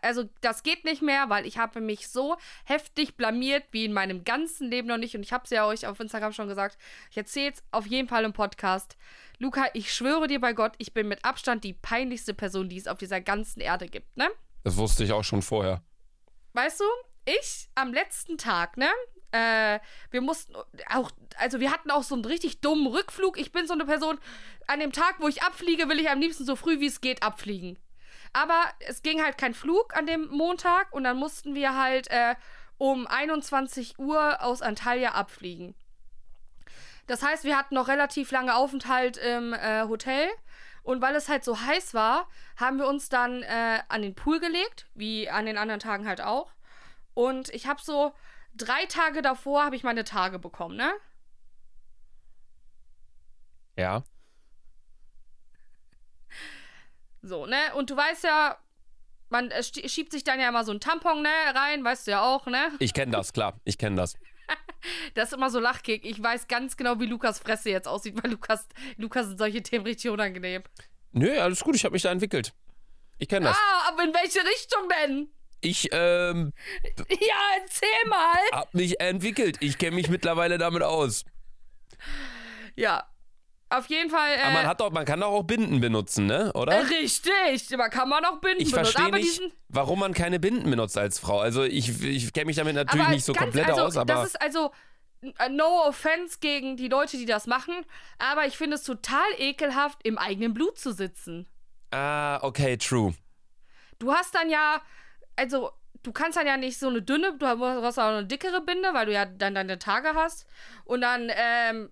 Also, 0.01 0.25
das 0.41 0.63
geht 0.63 0.85
nicht 0.85 1.03
mehr, 1.03 1.29
weil 1.29 1.47
ich 1.47 1.59
habe 1.59 1.81
mich 1.81 2.09
so 2.09 2.37
heftig 2.65 3.17
blamiert 3.17 3.65
wie 3.71 3.85
in 3.85 3.93
meinem 3.93 4.25
ganzen 4.25 4.71
Leben 4.71 4.89
noch 4.89 4.97
nicht. 4.97 5.15
Und 5.15 5.23
ich 5.23 5.33
habe 5.33 5.45
es 5.45 5.51
ja 5.51 5.67
euch 5.67 5.87
auf 5.87 6.01
Instagram 6.01 6.33
schon 6.33 6.49
gesagt. 6.49 6.79
Ich 7.11 7.17
erzähle 7.17 7.53
es 7.53 7.63
auf 7.71 7.87
jeden 7.87 8.09
Fall 8.09 8.25
im 8.25 8.33
Podcast. 8.33 8.97
Luca, 9.39 9.67
ich 9.75 9.93
schwöre 9.93 10.27
dir 10.27 10.41
bei 10.41 10.55
Gott, 10.55 10.73
ich 10.79 10.95
bin 10.95 11.09
mit 11.09 11.25
Abstand 11.25 11.65
die 11.65 11.75
peinlichste 11.75 12.33
Person, 12.33 12.69
die 12.69 12.79
es 12.79 12.87
auf 12.87 12.99
dieser 12.99 13.21
ganzen 13.21 13.61
Erde 13.61 13.87
gibt, 13.87 14.17
ne? 14.17 14.31
Das 14.63 14.77
wusste 14.77 15.05
ich 15.05 15.13
auch 15.13 15.25
schon 15.25 15.43
vorher. 15.43 15.83
Weißt 16.55 16.81
du, 16.81 16.85
ich 17.27 17.69
am 17.75 17.93
letzten 17.93 18.39
Tag, 18.39 18.79
ne? 18.79 18.89
Äh, 19.35 19.81
wir 20.13 20.21
mussten 20.21 20.55
auch, 20.91 21.11
also 21.39 21.59
wir 21.59 21.73
hatten 21.73 21.91
auch 21.91 22.05
so 22.05 22.15
einen 22.15 22.25
richtig 22.25 22.61
dummen 22.61 22.87
Rückflug. 22.87 23.37
Ich 23.37 23.51
bin 23.51 23.67
so 23.67 23.75
eine 23.75 23.85
Person, 23.85 24.19
an 24.69 24.79
dem 24.79 24.93
Tag, 24.93 25.17
wo 25.19 25.27
ich 25.27 25.43
abfliege, 25.43 25.89
will 25.89 25.99
ich 25.99 26.09
am 26.09 26.21
liebsten 26.21 26.45
so 26.45 26.55
früh 26.55 26.79
wie 26.79 26.87
es 26.87 27.01
geht 27.01 27.25
abfliegen. 27.25 27.77
Aber 28.33 28.63
es 28.79 29.03
ging 29.03 29.23
halt 29.23 29.37
kein 29.37 29.53
Flug 29.53 29.97
an 29.97 30.07
dem 30.07 30.29
Montag 30.29 30.93
und 30.93 31.03
dann 31.03 31.17
mussten 31.17 31.57
wir 31.57 31.77
halt 31.77 32.09
äh, 32.11 32.37
um 32.79 33.09
21 33.09 33.99
Uhr 33.99 34.41
aus 34.41 34.63
Antalya 34.63 35.13
abfliegen. 35.13 35.75
Das 37.09 37.23
heißt, 37.23 37.43
wir 37.43 37.59
hatten 37.59 37.75
noch 37.75 37.89
relativ 37.89 38.31
lange 38.31 38.55
Aufenthalt 38.55 39.17
im 39.17 39.53
äh, 39.53 39.83
Hotel. 39.89 40.29
Und 40.85 41.01
weil 41.01 41.17
es 41.17 41.29
halt 41.29 41.45
so 41.45 41.61
heiß 41.61 41.95
war, 41.95 42.29
haben 42.57 42.79
wir 42.79 42.87
uns 42.87 43.09
dann 43.09 43.43
äh, 43.43 43.81
an 43.89 44.03
den 44.03 44.15
Pool 44.15 44.39
gelegt, 44.39 44.87
wie 44.95 45.29
an 45.29 45.47
den 45.47 45.57
anderen 45.57 45.81
Tagen 45.81 46.07
halt 46.07 46.21
auch. 46.21 46.53
Und 47.15 47.49
ich 47.51 47.67
habe 47.67 47.81
so 47.83 48.13
drei 48.55 48.87
Tage 48.87 49.23
davor 49.23 49.65
habe 49.65 49.77
ich 49.77 49.83
meine 49.83 50.05
Tage 50.05 50.39
bekommen, 50.39 50.77
ne? 50.77 50.93
Ja. 53.77 54.05
So, 57.23 57.47
ne? 57.47 57.57
Und 57.75 57.91
du 57.91 57.97
weißt 57.97 58.25
ja, 58.25 58.59
man 59.31 59.49
sch- 59.51 59.89
schiebt 59.89 60.13
sich 60.13 60.25
dann 60.25 60.39
ja 60.41 60.49
immer 60.49 60.65
so 60.65 60.73
ein 60.73 60.81
Tampon, 60.81 61.23
ne, 61.23 61.29
rein, 61.55 61.83
weißt 61.83 62.07
du 62.07 62.11
ja 62.13 62.23
auch, 62.23 62.47
ne? 62.47 62.71
Ich 62.79 62.93
kenne 62.93 63.13
das, 63.13 63.33
klar. 63.33 63.61
Ich 63.65 63.79
kenne 63.79 63.97
das. 63.97 64.15
Das 65.15 65.29
ist 65.31 65.33
immer 65.35 65.49
so 65.49 65.59
Lachkick. 65.61 66.05
Ich 66.05 66.23
weiß 66.23 66.47
ganz 66.47 66.77
genau, 66.77 67.01
wie 67.01 67.07
Lukas 67.07 67.39
Fresse 67.39 67.71
jetzt 67.71 67.89
aussieht, 67.89 68.23
weil 68.23 68.31
Lukas, 68.33 68.69
Lukas 68.99 69.29
sind 69.29 69.39
solche 69.39 69.63
Themen 69.63 69.87
richtig 69.87 70.11
unangenehm. 70.11 70.63
Nö, 71.13 71.41
alles 71.41 71.61
gut. 71.65 71.75
Ich 71.75 71.87
habe 71.87 71.95
mich 71.95 72.03
da 72.03 72.13
entwickelt. 72.13 72.53
Ich 73.17 73.27
kenne 73.29 73.47
das. 73.47 73.57
Ah, 73.57 73.89
aber 73.89 74.03
in 74.03 74.13
welche 74.13 74.41
Richtung 74.41 74.87
denn? 74.91 75.33
Ich 75.65 75.89
ähm, 75.93 76.53
Ja, 77.09 77.59
erzähl 77.63 78.09
mal. 78.09 78.39
hab 78.53 78.73
mich 78.75 79.01
entwickelt. 79.01 79.57
Ich 79.61 79.79
kenne 79.79 79.97
mich 79.97 80.09
mittlerweile 80.09 80.59
damit 80.59 80.83
aus. 80.83 81.25
Ja. 82.77 83.05
Auf 83.71 83.87
jeden 83.87 84.11
Fall. 84.11 84.31
Äh, 84.37 84.41
Aber 84.43 84.53
man, 84.53 84.67
hat 84.67 84.81
doch, 84.81 84.93
man 84.93 85.05
kann 85.05 85.21
doch 85.21 85.29
auch 85.33 85.43
Binden 85.43 85.81
benutzen, 85.81 86.27
ne? 86.27 86.53
äh, 86.55 86.59
Oder? 86.59 86.89
richtig. 86.91 87.73
Aber 87.73 87.89
kann 87.89 88.09
man 88.09 88.25
auch 88.25 88.39
binden 88.41 88.61
Ich 88.63 88.71
benutzen. 88.71 88.93
verstehe 88.93 89.07
aber 89.07 89.17
nicht, 89.17 89.39
diesen- 89.41 89.53
warum 89.69 89.99
man 89.99 90.13
keine 90.13 90.39
Binden 90.39 90.71
benutzt 90.71 90.97
als 90.99 91.19
Frau. 91.19 91.41
Also 91.41 91.65
ich, 91.65 92.03
ich 92.05 92.33
kenne 92.33 92.47
mich 92.47 92.57
damit 92.57 92.75
natürlich 92.77 93.05
aber 93.05 93.15
nicht 93.15 93.25
so 93.25 93.33
ganz- 93.33 93.45
komplett 93.47 93.69
also, 93.71 93.83
aus, 93.83 93.97
aber 93.97 94.15
Das 94.15 94.27
ist 94.29 94.41
also. 94.41 94.71
äh, 95.23 95.49
No 95.49 95.87
offense 95.89 96.39
gegen 96.41 96.77
die 96.77 96.89
Leute, 96.89 97.17
die 97.17 97.25
das 97.27 97.47
machen, 97.47 97.75
aber 98.19 98.47
ich 98.47 98.57
finde 98.57 98.77
es 98.77 98.85
total 98.85 99.25
ekelhaft, 99.39 99.99
im 100.05 100.19
eigenen 100.19 100.53
Blut 100.55 100.79
zu 100.79 100.93
sitzen. 100.93 101.49
ah, 101.91 102.39
okay, 102.43 102.77
true. 102.77 103.15
Du 103.99 104.13
hast 104.13 104.35
dann 104.35 104.51
ja, 104.51 104.83
also 105.37 105.71
du 106.03 106.13
kannst 106.13 106.37
dann 106.37 106.47
ja 106.47 106.57
nicht 106.57 106.79
so 106.79 106.89
eine 106.89 107.03
dünne, 107.03 107.37
du 107.39 107.47
hast 107.47 107.99
auch 107.99 108.09
eine 108.09 108.27
dickere 108.27 108.61
Binde, 108.61 108.91
weil 108.93 109.07
du 109.07 109.13
ja 109.13 109.25
dann 109.25 109.55
deine 109.55 109.79
Tage 109.79 110.15
hast. 110.15 110.47
Und 110.85 111.01
dann 111.01 111.31
ähm, 111.35 111.91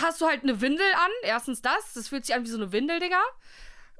hast 0.00 0.20
du 0.20 0.26
halt 0.26 0.42
eine 0.42 0.60
Windel 0.60 0.86
an. 0.94 1.10
Erstens 1.22 1.62
das, 1.62 1.94
das 1.94 2.08
fühlt 2.08 2.26
sich 2.26 2.34
an 2.34 2.44
wie 2.44 2.48
so 2.48 2.58
eine 2.58 2.72
Windel, 2.72 3.00
Digga. 3.00 3.22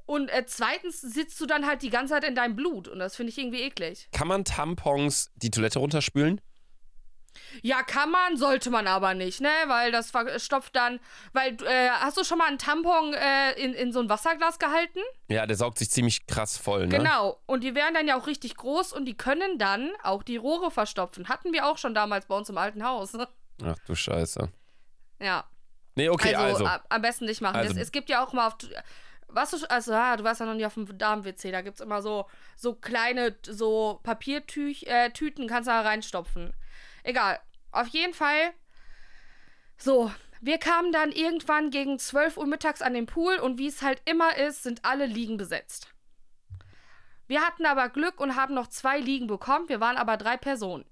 Und 0.05 0.29
äh, 0.29 0.45
zweitens 0.45 1.01
sitzt 1.01 1.39
du 1.39 1.45
dann 1.45 1.67
halt 1.67 1.81
die 1.81 1.89
ganze 1.89 2.13
Zeit 2.13 2.23
in 2.23 2.35
deinem 2.35 2.55
Blut. 2.55 2.87
Und 2.87 2.99
das 2.99 3.15
finde 3.15 3.31
ich 3.31 3.37
irgendwie 3.37 3.61
eklig. 3.61 4.09
Kann 4.11 4.27
man 4.27 4.43
Tampons 4.43 5.31
die 5.35 5.51
Toilette 5.51 5.79
runterspülen? 5.79 6.41
Ja, 7.61 7.83
kann 7.83 8.11
man, 8.11 8.37
sollte 8.37 8.69
man 8.69 8.87
aber 8.87 9.13
nicht, 9.13 9.41
ne? 9.41 9.49
Weil 9.67 9.91
das 9.91 10.11
verstopft 10.11 10.75
dann. 10.75 10.99
Weil, 11.33 11.57
äh, 11.65 11.89
hast 11.89 12.17
du 12.17 12.23
schon 12.23 12.37
mal 12.37 12.47
einen 12.47 12.57
Tampon 12.57 13.13
äh, 13.13 13.51
in, 13.53 13.73
in 13.73 13.91
so 13.91 13.99
ein 13.99 14.09
Wasserglas 14.09 14.59
gehalten? 14.59 14.99
Ja, 15.27 15.45
der 15.45 15.55
saugt 15.55 15.77
sich 15.77 15.89
ziemlich 15.89 16.27
krass 16.27 16.57
voll, 16.57 16.87
ne? 16.87 16.97
Genau. 16.97 17.39
Und 17.45 17.63
die 17.63 17.75
werden 17.75 17.93
dann 17.93 18.07
ja 18.07 18.17
auch 18.19 18.27
richtig 18.27 18.55
groß 18.55 18.93
und 18.93 19.05
die 19.05 19.15
können 19.15 19.57
dann 19.57 19.91
auch 20.03 20.23
die 20.23 20.37
Rohre 20.37 20.71
verstopfen. 20.71 21.29
Hatten 21.29 21.53
wir 21.53 21.65
auch 21.65 21.77
schon 21.77 21.93
damals 21.93 22.25
bei 22.25 22.35
uns 22.35 22.49
im 22.49 22.57
alten 22.57 22.83
Haus. 22.83 23.13
Ach 23.63 23.77
du 23.85 23.95
Scheiße. 23.95 24.49
Ja. 25.21 25.45
Nee, 25.95 26.09
okay, 26.09 26.33
also, 26.35 26.65
also. 26.65 26.83
am 26.87 27.01
besten 27.01 27.25
nicht 27.25 27.41
machen. 27.41 27.57
Also- 27.57 27.73
es, 27.73 27.77
es 27.77 27.91
gibt 27.91 28.09
ja 28.09 28.23
auch 28.23 28.33
mal 28.33 28.47
auf. 28.47 28.55
Was 29.31 29.51
du, 29.51 29.57
also, 29.69 29.91
ja, 29.91 30.17
du 30.17 30.23
warst 30.23 30.39
ja 30.39 30.45
noch 30.47 30.55
nie 30.55 30.65
auf 30.65 30.73
dem 30.73 30.97
Damen-WC, 30.97 31.51
da 31.51 31.61
gibt 31.61 31.79
es 31.79 31.85
immer 31.85 32.01
so, 32.01 32.25
so 32.55 32.73
kleine, 32.73 33.35
so 33.43 33.99
Papiertüten, 34.01 34.87
äh, 34.87 35.47
kannst 35.47 35.67
du 35.67 35.71
da 35.71 35.81
reinstopfen. 35.81 36.53
Egal. 37.03 37.39
Auf 37.71 37.87
jeden 37.87 38.13
Fall. 38.13 38.53
So, 39.77 40.11
wir 40.41 40.57
kamen 40.57 40.91
dann 40.91 41.11
irgendwann 41.11 41.69
gegen 41.69 41.99
12 41.99 42.37
Uhr 42.37 42.45
mittags 42.45 42.81
an 42.81 42.93
den 42.93 43.05
Pool 43.05 43.35
und 43.35 43.57
wie 43.57 43.67
es 43.67 43.81
halt 43.81 44.01
immer 44.05 44.37
ist, 44.37 44.63
sind 44.63 44.85
alle 44.85 45.05
Liegen 45.05 45.37
besetzt. 45.37 45.93
Wir 47.27 47.41
hatten 47.41 47.65
aber 47.65 47.89
Glück 47.89 48.19
und 48.19 48.35
haben 48.35 48.53
noch 48.53 48.67
zwei 48.67 48.99
Liegen 48.99 49.27
bekommen. 49.27 49.69
Wir 49.69 49.79
waren 49.79 49.97
aber 49.97 50.17
drei 50.17 50.35
Personen. 50.37 50.85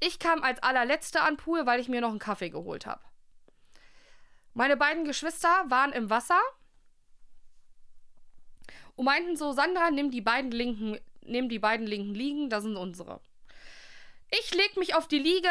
Ich 0.00 0.18
kam 0.18 0.42
als 0.42 0.62
allerletzte 0.62 1.20
an 1.20 1.36
Pool, 1.36 1.66
weil 1.66 1.80
ich 1.80 1.88
mir 1.88 2.00
noch 2.00 2.10
einen 2.10 2.18
Kaffee 2.18 2.50
geholt 2.50 2.86
habe. 2.86 3.02
Meine 4.54 4.76
beiden 4.76 5.04
Geschwister 5.04 5.64
waren 5.68 5.92
im 5.92 6.10
Wasser 6.10 6.40
und 8.96 9.04
meinten 9.04 9.36
so, 9.36 9.52
Sandra, 9.52 9.90
nimm 9.90 10.10
die 10.10 10.20
beiden 10.20 10.50
linken, 10.50 10.98
nimm 11.22 11.48
die 11.48 11.58
beiden 11.58 11.86
linken 11.86 12.14
Liegen, 12.14 12.50
das 12.50 12.64
sind 12.64 12.76
unsere. 12.76 13.20
Ich 14.30 14.54
leg 14.54 14.76
mich 14.76 14.94
auf 14.94 15.08
die 15.08 15.18
Liege, 15.18 15.50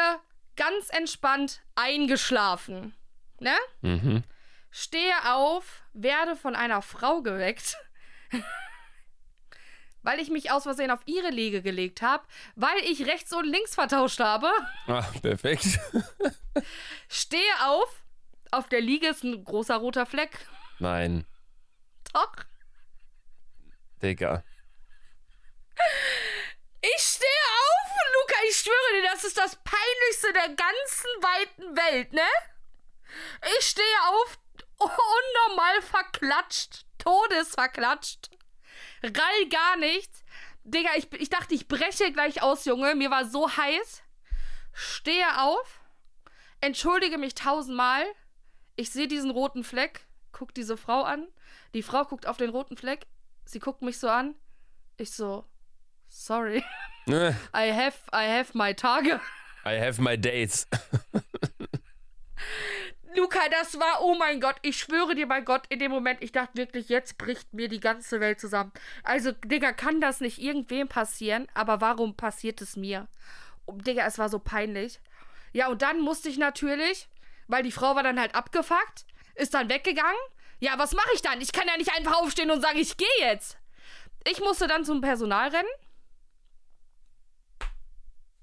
ganz 0.56 0.90
entspannt 0.90 1.62
eingeschlafen. 1.76 2.94
Ne? 3.40 3.56
Mhm. 3.82 4.24
Stehe 4.72 5.34
auf, 5.34 5.82
werde 5.94 6.36
von 6.36 6.56
einer 6.56 6.82
Frau 6.82 7.22
geweckt, 7.22 7.78
weil 10.04 10.20
ich 10.20 10.30
mich 10.30 10.52
aus 10.52 10.64
Versehen 10.64 10.92
auf 10.92 11.00
ihre 11.06 11.30
Liege 11.30 11.62
gelegt 11.62 12.02
habe, 12.02 12.24
weil 12.56 12.78
ich 12.84 13.06
rechts 13.08 13.34
und 13.34 13.46
links 13.46 13.74
vertauscht 13.76 14.20
habe. 14.20 14.50
Ah, 14.88 15.06
perfekt. 15.22 15.80
Stehe 17.10 17.42
auf, 17.64 18.04
auf 18.52 18.68
der 18.70 18.82
Liege 18.82 19.08
ist 19.08 19.24
ein 19.24 19.44
großer 19.44 19.78
roter 19.78 20.06
Fleck. 20.06 20.38
Nein, 20.80 21.26
Doch. 22.14 22.34
Digga. 24.02 24.44
Ich 26.82 27.02
stehe 27.02 27.30
auf, 27.30 27.92
Luca, 28.14 28.36
ich 28.50 28.56
schwöre 28.58 29.02
dir, 29.02 29.10
das 29.12 29.24
ist 29.26 29.38
das 29.38 29.58
Peinlichste 29.58 30.34
der 30.34 30.50
ganzen 30.50 31.10
weiten 31.22 31.76
Welt, 31.76 32.14
ne? 32.14 32.28
Ich 33.60 33.66
stehe 33.66 33.86
auf, 34.08 34.40
unnormal 34.80 35.82
verklatscht, 35.82 36.86
todesverklatscht. 36.98 38.30
Rall 39.04 39.50
gar 39.50 39.78
nichts. 39.78 40.24
Digga, 40.64 40.92
ich, 40.96 41.12
ich 41.14 41.30
dachte, 41.30 41.54
ich 41.54 41.68
breche 41.68 42.12
gleich 42.14 42.42
aus, 42.42 42.66
Junge. 42.66 42.96
Mir 42.96 43.12
war 43.12 43.26
so 43.26 43.50
heiß. 43.50 44.04
Stehe 44.72 45.42
auf, 45.42 45.82
entschuldige 46.62 47.18
mich 47.18 47.36
tausendmal. 47.36 48.06
Ich 48.76 48.92
sehe 48.92 49.08
diesen 49.08 49.32
roten 49.32 49.64
Fleck, 49.66 50.06
guck 50.32 50.54
diese 50.54 50.78
Frau 50.78 51.04
an. 51.04 51.28
Die 51.74 51.84
Frau 51.84 52.06
guckt 52.06 52.26
auf 52.26 52.38
den 52.38 52.50
roten 52.50 52.78
Fleck. 52.78 53.06
Sie 53.46 53.60
guckt 53.60 53.82
mich 53.82 54.00
so 54.00 54.08
an. 54.10 54.36
Ich 54.98 55.12
so, 55.12 55.46
sorry. 56.10 56.64
I 57.08 57.72
have, 57.72 57.98
I 58.14 58.26
have 58.26 58.54
my 58.54 58.74
Tage. 58.74 59.20
I 59.66 59.80
have 59.80 60.02
my 60.02 60.16
days. 60.16 60.68
Luca, 63.16 63.40
das 63.50 63.80
war, 63.80 64.02
oh 64.02 64.16
mein 64.16 64.40
Gott, 64.40 64.58
ich 64.62 64.78
schwöre 64.78 65.16
dir 65.16 65.28
bei 65.28 65.42
Gott, 65.42 65.64
in 65.70 65.80
dem 65.80 65.92
Moment, 65.92 66.22
ich 66.22 66.32
dachte 66.32 66.56
wirklich, 66.56 66.90
jetzt 66.90 67.18
bricht 67.18 67.54
mir 67.54 67.68
die 67.68 67.80
ganze 67.80 68.20
Welt 68.20 68.40
zusammen. 68.40 68.72
Also, 69.04 69.32
Digga, 69.32 69.72
kann 69.72 70.00
das 70.00 70.22
nicht 70.22 70.38
irgendwem 70.38 70.88
passieren, 70.88 71.48
aber 71.56 71.82
warum 71.82 72.16
passiert 72.16 72.62
es 72.62 72.76
mir? 72.76 73.08
Oh, 73.66 73.74
Digga, 73.74 74.06
es 74.06 74.20
war 74.20 74.30
so 74.30 74.40
peinlich. 74.40 75.00
Ja, 75.52 75.70
und 75.70 75.82
dann 75.82 76.00
musste 76.00 76.30
ich 76.30 76.38
natürlich, 76.38 77.10
weil 77.48 77.64
die 77.64 77.72
Frau 77.72 77.96
war 77.96 78.04
dann 78.04 78.20
halt 78.20 78.36
abgefuckt, 78.36 79.06
ist 79.36 79.56
dann 79.56 79.70
weggegangen. 79.70 80.22
Ja, 80.60 80.78
was 80.78 80.94
mache 80.94 81.10
ich 81.16 81.22
dann? 81.22 81.42
Ich 81.42 81.52
kann 81.52 81.68
ja 81.68 81.78
nicht 81.78 81.92
einfach 81.98 82.22
aufstehen 82.22 82.52
und 82.52 82.62
sagen, 82.62 82.78
ich 82.78 82.96
gehe 82.98 83.08
jetzt. 83.22 83.58
Ich 84.28 84.40
musste 84.40 84.68
dann 84.68 84.86
zum 84.86 85.02
Personal 85.02 85.50
rennen. 85.50 85.70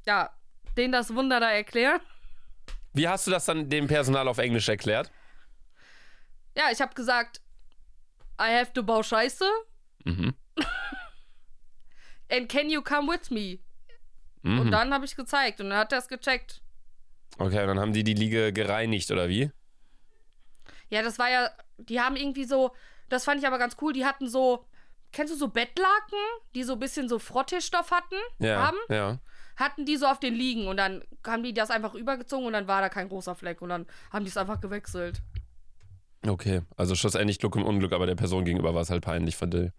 Ja, 0.07 0.31
denen 0.77 0.93
das 0.93 1.15
Wunder 1.15 1.41
da 1.41 1.51
erklären. 1.51 2.01
Wie 2.93 3.09
hast 3.09 3.27
du 3.27 3.31
das 3.31 3.45
dann 3.45 3.69
dem 3.69 3.87
Personal 3.89 4.29
auf 4.29 4.39
Englisch 4.39 4.69
erklärt? 4.69 5.11
Ja, 6.57 6.71
ich 6.73 6.81
habe 6.81 6.95
gesagt, 6.95 7.41
I 8.41 8.55
have 8.59 8.73
to 8.73 8.83
bau 8.83 9.03
Scheiße. 9.03 9.45
Mhm. 10.05 10.35
And 12.31 12.49
can 12.49 12.71
you 12.71 12.83
come 12.83 13.13
with 13.13 13.31
me? 13.31 13.59
Mhm. 14.43 14.61
Und 14.61 14.71
dann 14.71 14.93
habe 14.95 15.05
ich 15.05 15.17
gezeigt 15.17 15.61
und 15.61 15.71
dann 15.71 15.79
hat 15.79 15.93
er 15.93 15.99
es 15.99 16.09
gecheckt. 16.09 16.63
Okay, 17.39 17.61
und 17.61 17.67
dann 17.69 17.81
haben 17.81 17.93
die 17.93 18.05
die 18.05 18.15
Liege 18.15 18.53
gereinigt, 18.53 19.11
oder 19.11 19.29
wie? 19.29 19.51
Ja, 20.89 21.03
das 21.03 21.19
war 21.19 21.29
ja, 21.29 21.51
die 21.79 22.01
haben 22.01 22.17
irgendwie 22.17 22.45
so, 22.45 22.75
das 23.09 23.25
fand 23.25 23.41
ich 23.41 23.47
aber 23.47 23.59
ganz 23.59 23.77
cool, 23.81 23.93
die 23.93 24.07
hatten 24.07 24.29
so, 24.29 24.65
kennst 25.13 25.35
du 25.35 25.37
so 25.39 25.49
Bettlaken, 25.49 26.19
die 26.55 26.63
so 26.63 26.75
ein 26.75 26.79
bisschen 26.79 27.09
so 27.09 27.19
Frotteestoff 27.19 27.91
hatten, 27.91 28.17
Ja. 28.39 28.67
haben? 28.67 28.79
Ja. 28.89 29.19
Hatten 29.57 29.87
die 29.87 29.97
so 29.97 30.07
auf 30.07 30.21
den 30.21 30.35
Liegen 30.35 30.69
und 30.69 30.77
dann 30.77 31.03
haben 31.27 31.43
die 31.43 31.55
das 31.55 31.71
einfach 31.71 31.95
übergezogen 31.95 32.47
und 32.47 32.53
dann 32.53 32.69
war 32.69 32.81
da 32.81 32.89
kein 32.89 33.09
großer 33.09 33.35
Fleck 33.35 33.63
und 33.63 33.71
dann 33.71 33.87
haben 34.13 34.25
die 34.25 34.31
es 34.31 34.37
einfach 34.37 34.61
gewechselt. 34.61 35.23
Okay, 36.27 36.63
also 36.77 36.95
schlussendlich 36.95 37.39
Glück 37.39 37.57
im 37.57 37.65
Unglück, 37.65 37.93
aber 37.93 38.07
der 38.07 38.17
Person 38.17 38.45
gegenüber 38.45 38.75
war 38.75 38.83
es 38.83 38.91
halt 38.91 39.05
peinlich 39.05 39.37
von 39.37 39.51
dir. 39.51 39.73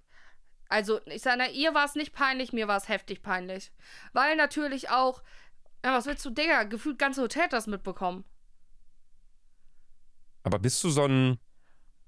Also, 0.69 0.99
ich 1.05 1.21
sage, 1.21 1.37
na, 1.39 1.49
ihr 1.49 1.73
war 1.73 1.85
es 1.85 1.95
nicht 1.95 2.13
peinlich, 2.13 2.51
mir 2.51 2.67
war 2.67 2.77
es 2.77 2.89
heftig 2.89 3.21
peinlich. 3.21 3.71
Weil 4.13 4.35
natürlich 4.35 4.89
auch, 4.89 5.23
ja, 5.83 5.93
was 5.93 6.05
willst 6.05 6.25
du, 6.25 6.29
Digga, 6.29 6.63
gefühlt 6.63 6.99
ganze 6.99 7.21
Hotel 7.21 7.43
hat 7.43 7.53
das 7.53 7.67
mitbekommen. 7.67 8.25
Aber 10.43 10.59
bist 10.59 10.83
du 10.83 10.89
so 10.89 11.05
ein, 11.05 11.37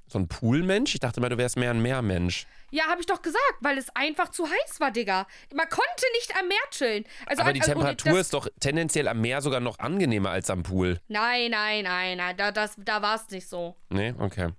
so 0.07 0.19
ein 0.19 0.27
Poolmensch? 0.27 0.93
Ich 0.93 0.99
dachte 0.99 1.21
mal, 1.21 1.29
du 1.29 1.37
wärst 1.37 1.57
mehr 1.57 1.71
ein 1.71 1.81
Meermensch. 1.81 2.47
Ja, 2.71 2.85
habe 2.85 3.01
ich 3.01 3.07
doch 3.07 3.21
gesagt, 3.21 3.55
weil 3.61 3.77
es 3.77 3.89
einfach 3.95 4.29
zu 4.29 4.45
heiß 4.45 4.79
war, 4.79 4.91
Digga. 4.91 5.27
Man 5.53 5.69
konnte 5.69 6.05
nicht 6.13 6.35
am 6.37 6.47
Meer 6.47 6.57
chillen. 6.71 7.05
Also, 7.25 7.41
aber 7.41 7.53
die 7.53 7.61
also, 7.61 7.73
Temperatur 7.73 8.19
ist 8.19 8.33
doch 8.33 8.47
tendenziell 8.59 9.07
am 9.07 9.21
Meer 9.21 9.41
sogar 9.41 9.59
noch 9.59 9.79
angenehmer 9.79 10.29
als 10.31 10.49
am 10.49 10.63
Pool. 10.63 10.99
Nein, 11.07 11.51
nein, 11.51 11.83
nein, 11.83 12.17
nein, 12.17 12.37
da, 12.37 12.51
das, 12.51 12.75
da 12.77 13.01
war 13.01 13.15
es 13.15 13.29
nicht 13.29 13.47
so. 13.47 13.75
Nee, 13.89 14.13
okay. 14.19 14.49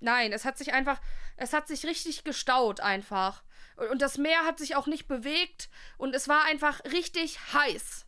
Nein, 0.00 0.32
es 0.32 0.44
hat 0.44 0.58
sich 0.58 0.72
einfach, 0.72 1.00
es 1.36 1.52
hat 1.52 1.66
sich 1.66 1.86
richtig 1.86 2.24
gestaut 2.24 2.80
einfach. 2.80 3.42
Und 3.90 4.02
das 4.02 4.18
Meer 4.18 4.44
hat 4.44 4.58
sich 4.58 4.76
auch 4.76 4.86
nicht 4.86 5.08
bewegt 5.08 5.68
und 5.98 6.14
es 6.14 6.28
war 6.28 6.44
einfach 6.44 6.84
richtig 6.84 7.38
heiß. 7.52 8.03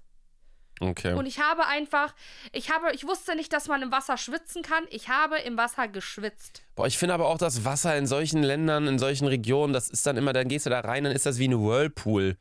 Okay. 0.80 1.14
Und 1.14 1.24
ich 1.26 1.40
habe 1.40 1.66
einfach, 1.66 2.14
ich 2.52 2.70
habe, 2.70 2.92
ich 2.92 3.06
wusste 3.06 3.34
nicht, 3.34 3.52
dass 3.52 3.66
man 3.66 3.80
im 3.82 3.90
Wasser 3.92 4.18
schwitzen 4.18 4.62
kann. 4.62 4.84
Ich 4.90 5.08
habe 5.08 5.38
im 5.38 5.56
Wasser 5.56 5.88
geschwitzt. 5.88 6.62
Boah, 6.74 6.86
ich 6.86 6.98
finde 6.98 7.14
aber 7.14 7.28
auch 7.28 7.38
das 7.38 7.64
Wasser 7.64 7.96
in 7.96 8.06
solchen 8.06 8.42
Ländern, 8.42 8.86
in 8.86 8.98
solchen 8.98 9.26
Regionen, 9.26 9.72
das 9.72 9.88
ist 9.88 10.06
dann 10.06 10.16
immer, 10.18 10.32
dann 10.34 10.48
gehst 10.48 10.66
du 10.66 10.70
da 10.70 10.80
rein, 10.80 11.04
dann 11.04 11.14
ist 11.14 11.24
das 11.24 11.38
wie 11.38 11.44
eine 11.44 11.58
Whirlpool. 11.58 12.36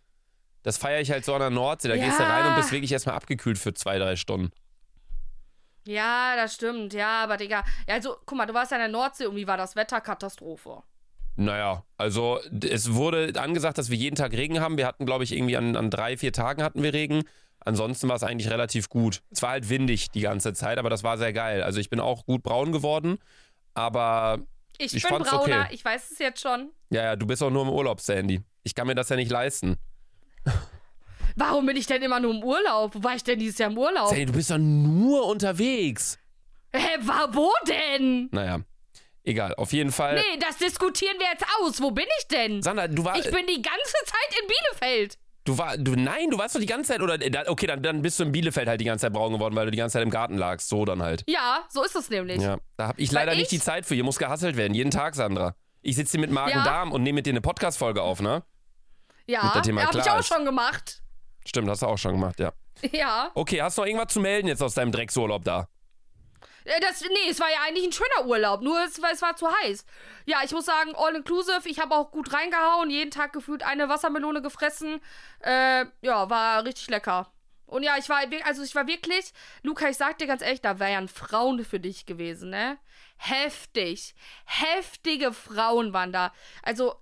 Das 0.64 0.78
feiere 0.78 1.00
ich 1.00 1.12
halt 1.12 1.24
so 1.24 1.34
an 1.34 1.40
der 1.42 1.50
Nordsee. 1.52 1.88
Da 1.88 1.96
gehst 1.96 2.20
du 2.20 2.24
Ja. 2.24 2.30
rein 2.30 2.48
und 2.50 2.56
bist 2.56 2.72
wirklich 2.72 2.92
erstmal 2.92 3.16
abgekühlt 3.16 3.58
für 3.58 3.74
zwei, 3.74 4.00
drei 4.00 4.16
Stunden. 4.16 4.52
Ja, 5.88 6.36
das 6.36 6.56
stimmt. 6.56 6.94
Ja, 6.94 7.24
aber 7.24 7.38
Digga, 7.38 7.64
ja, 7.88 7.94
also, 7.94 8.18
guck 8.26 8.38
mal, 8.38 8.46
du 8.48 8.54
warst 8.54 8.72
ja 8.72 8.78
in 8.78 8.82
der 8.82 8.90
Nordsee 8.90 9.28
und 9.28 9.36
wie 9.36 9.48
war 9.48 9.58
das 9.58 9.76
Wetter? 9.76 10.02
Katastrophe. 10.02 10.82
Naja, 11.38 11.84
also 11.98 12.40
es 12.64 12.94
wurde 12.94 13.34
angesagt, 13.40 13.78
dass 13.78 13.90
wir 13.90 13.98
jeden 13.98 14.16
Tag 14.16 14.32
Regen 14.32 14.62
haben. 14.62 14.78
Wir 14.78 14.88
hatten, 14.88 15.06
glaube 15.06 15.24
ich, 15.26 15.34
irgendwie 15.34 15.58
an, 15.58 15.76
an 15.76 15.90
drei, 15.92 16.18
vier 16.18 16.32
Tagen 16.34 16.64
hatten 16.64 16.82
wir 16.82 16.94
Regen. 16.94 17.24
Ansonsten 17.66 18.08
war 18.08 18.16
es 18.16 18.24
eigentlich 18.24 18.50
relativ 18.50 18.90
gut. 18.90 19.22
Es 19.32 19.42
war 19.42 19.50
halt 19.50 19.68
windig 19.70 20.12
die 20.12 20.22
ganze 20.22 20.54
Zeit, 20.54 20.78
aber 20.78 20.90
das 20.90 21.04
war 21.04 21.18
sehr 21.18 21.34
geil. 21.34 21.64
Also 21.64 21.80
ich 21.80 21.90
bin 21.90 22.00
auch 22.00 22.26
gut 22.26 22.44
braun 22.44 22.72
geworden, 22.72 23.18
aber 23.74 24.40
Ich, 24.78 24.94
Ich 24.94 25.04
bin 25.04 25.18
brauner, 25.18 25.62
okay. 25.64 25.68
ich 25.72 25.84
weiß 25.84 26.12
es 26.12 26.20
jetzt 26.20 26.42
schon. 26.42 26.70
ja, 26.92 27.04
ja, 27.04 27.16
du 27.16 27.26
bist 27.26 27.42
auch 27.44 27.50
nur 27.50 27.64
im 27.64 27.70
Urlaub, 27.70 28.00
Sandy. 28.02 28.42
Ich 28.64 28.76
kann 28.76 28.88
mir 28.88 28.96
das 28.96 29.10
ja 29.10 29.16
nicht 29.16 29.32
leisten. 29.32 29.78
Warum 31.36 31.66
bin 31.66 31.76
ich 31.76 31.86
denn 31.88 32.02
immer 32.02 32.20
nur 32.20 32.34
im 32.34 32.44
Urlaub? 32.44 32.96
Wo 32.96 33.04
war 33.04 33.16
ich 33.16 33.24
denn 33.24 33.40
dieses 33.40 33.58
Jahr 33.58 33.70
im 33.72 33.78
Urlaub? 33.78 34.10
Sandy, 34.10 34.26
du 34.26 34.34
bist 34.34 34.52
doch 34.52 34.58
nur 34.58 35.26
unterwegs. 35.28 36.18
Hä, 36.74 36.98
wa, 37.02 37.28
wo 37.32 37.52
denn? 37.68 38.30
Naja, 38.32 38.60
egal. 39.24 39.56
Auf 39.56 39.74
jeden 39.74 39.92
Fall. 39.92 40.16
Nee, 40.16 40.40
das 40.40 40.58
diskutieren 40.58 41.16
wir 41.20 41.28
jetzt 41.32 41.46
aus. 41.62 41.82
Wo 41.82 41.92
bin 41.92 42.06
ich 42.20 42.28
denn? 42.28 42.62
Sandra, 42.62 42.88
du 42.88 43.04
warst. 43.04 43.26
Ich 43.26 43.32
bin 43.34 43.46
die 43.48 43.62
ganze 43.62 43.96
Zeit 44.06 44.40
in 44.42 44.48
Bielefeld. 44.48 45.18
Du 45.46 45.58
war, 45.58 45.78
du, 45.78 45.92
nein, 45.96 46.32
du 46.32 46.38
warst 46.40 46.56
doch 46.56 46.60
die 46.60 46.66
ganze 46.66 46.92
Zeit, 46.92 47.02
oder, 47.02 47.22
äh, 47.22 47.32
okay, 47.48 47.68
dann, 47.68 47.82
dann 47.84 48.02
bist 48.02 48.20
du 48.20 48.24
in 48.24 48.32
Bielefeld 48.32 48.68
halt 48.68 48.82
die 48.82 48.86
ganze 48.86 49.04
Zeit 49.04 49.14
braun 49.14 49.32
geworden, 49.32 49.56
weil 49.56 49.66
du 49.66 49.72
die 49.72 49.78
ganze 49.78 49.94
Zeit 49.94 50.04
im 50.04 50.10
Garten 50.10 50.38
lagst. 50.38 50.68
So 50.70 50.86
dann 50.86 51.04
halt. 51.04 51.24
Ja, 51.28 51.64
so 51.70 51.84
ist 51.84 51.96
es 51.96 52.10
nämlich. 52.10 52.42
Ja, 52.42 52.58
da 52.78 52.88
habe 52.88 53.00
ich 53.00 53.10
Weil 53.10 53.16
leider 53.22 53.34
ich- 53.34 53.38
nicht 53.40 53.52
die 53.52 53.60
Zeit 53.60 53.86
für. 53.86 53.94
Hier 53.96 54.04
muss 54.04 54.18
gehasselt 54.18 54.58
werden, 54.58 54.74
jeden 54.74 54.90
Tag, 54.92 55.14
Sandra. 55.16 55.56
Ich 55.84 55.96
sitze 55.96 56.12
hier 56.14 56.22
mit 56.22 56.32
Magen-Darm 56.32 56.92
und 56.92 57.04
nehme 57.04 57.18
mit 57.18 57.28
dir 57.28 57.30
eine 57.30 57.42
Podcast-Folge 57.42 58.02
auf, 58.02 58.22
ne? 58.22 58.44
Ja, 59.28 59.42
Damit 59.42 59.56
das 59.56 59.62
Thema 59.68 59.84
hab 59.86 59.96
ich 59.96 60.10
auch 60.10 60.20
ist. 60.20 60.28
schon 60.28 60.46
gemacht. 60.46 61.04
Stimmt, 61.46 61.70
hast 61.70 61.84
du 61.84 61.86
auch 61.86 61.98
schon 61.98 62.14
gemacht, 62.14 62.40
ja. 62.40 62.52
Ja. 62.92 63.30
Okay, 63.36 63.62
hast 63.62 63.78
du 63.78 63.82
noch 63.84 63.88
irgendwas 63.88 64.12
zu 64.14 64.20
melden 64.20 64.48
jetzt 64.48 64.64
aus 64.64 64.74
deinem 64.74 64.92
Drecksurlaub 64.92 65.44
da? 65.46 65.68
Äh, 66.66 66.80
Das, 66.82 67.02
nee, 67.02 67.30
es 67.30 67.40
war 67.40 67.50
ja 67.50 67.60
eigentlich 67.66 67.86
ein 67.86 67.92
schöner 67.94 68.26
Urlaub, 68.28 68.62
nur 68.62 68.84
es, 68.84 69.02
war- 69.02 69.12
es 69.12 69.22
war 69.22 69.36
zu 69.36 69.48
heiß. 69.64 69.86
Ja, 70.26 70.40
ich 70.44 70.52
muss 70.52 70.66
sagen, 70.66 70.94
all 70.96 71.16
inclusive, 71.16 71.62
ich 71.70 71.80
habe 71.80 71.96
auch 71.96 72.12
gut 72.12 72.34
reingehauen, 72.34 72.90
jeden 72.90 73.12
Tag 73.12 73.34
gefühlt 73.34 73.64
eine 73.64 73.90
Wassermelone 73.90 74.42
gefressen. 74.42 75.02
Äh, 75.42 75.86
ja, 76.02 76.30
war 76.30 76.64
richtig 76.66 76.88
lecker. 76.90 77.32
Und 77.68 77.82
ja, 77.84 77.98
ich 77.98 78.10
war, 78.10 78.20
also 78.44 78.62
ich 78.64 78.76
war 78.76 78.88
wirklich, 78.88 79.34
Luca, 79.64 79.90
ich 79.90 79.98
sag 79.98 80.18
dir 80.20 80.28
ganz 80.28 80.42
ehrlich, 80.44 80.62
da 80.62 80.78
wären 80.80 81.08
Frauen 81.08 81.66
für 81.66 81.80
dich 81.80 82.06
gewesen, 82.06 82.52
ne? 82.52 82.78
Heftig. 83.18 84.14
Heftige 84.46 85.34
Frauen 85.34 85.94
waren 85.94 86.12
da. 86.12 86.32
Also, 86.62 86.96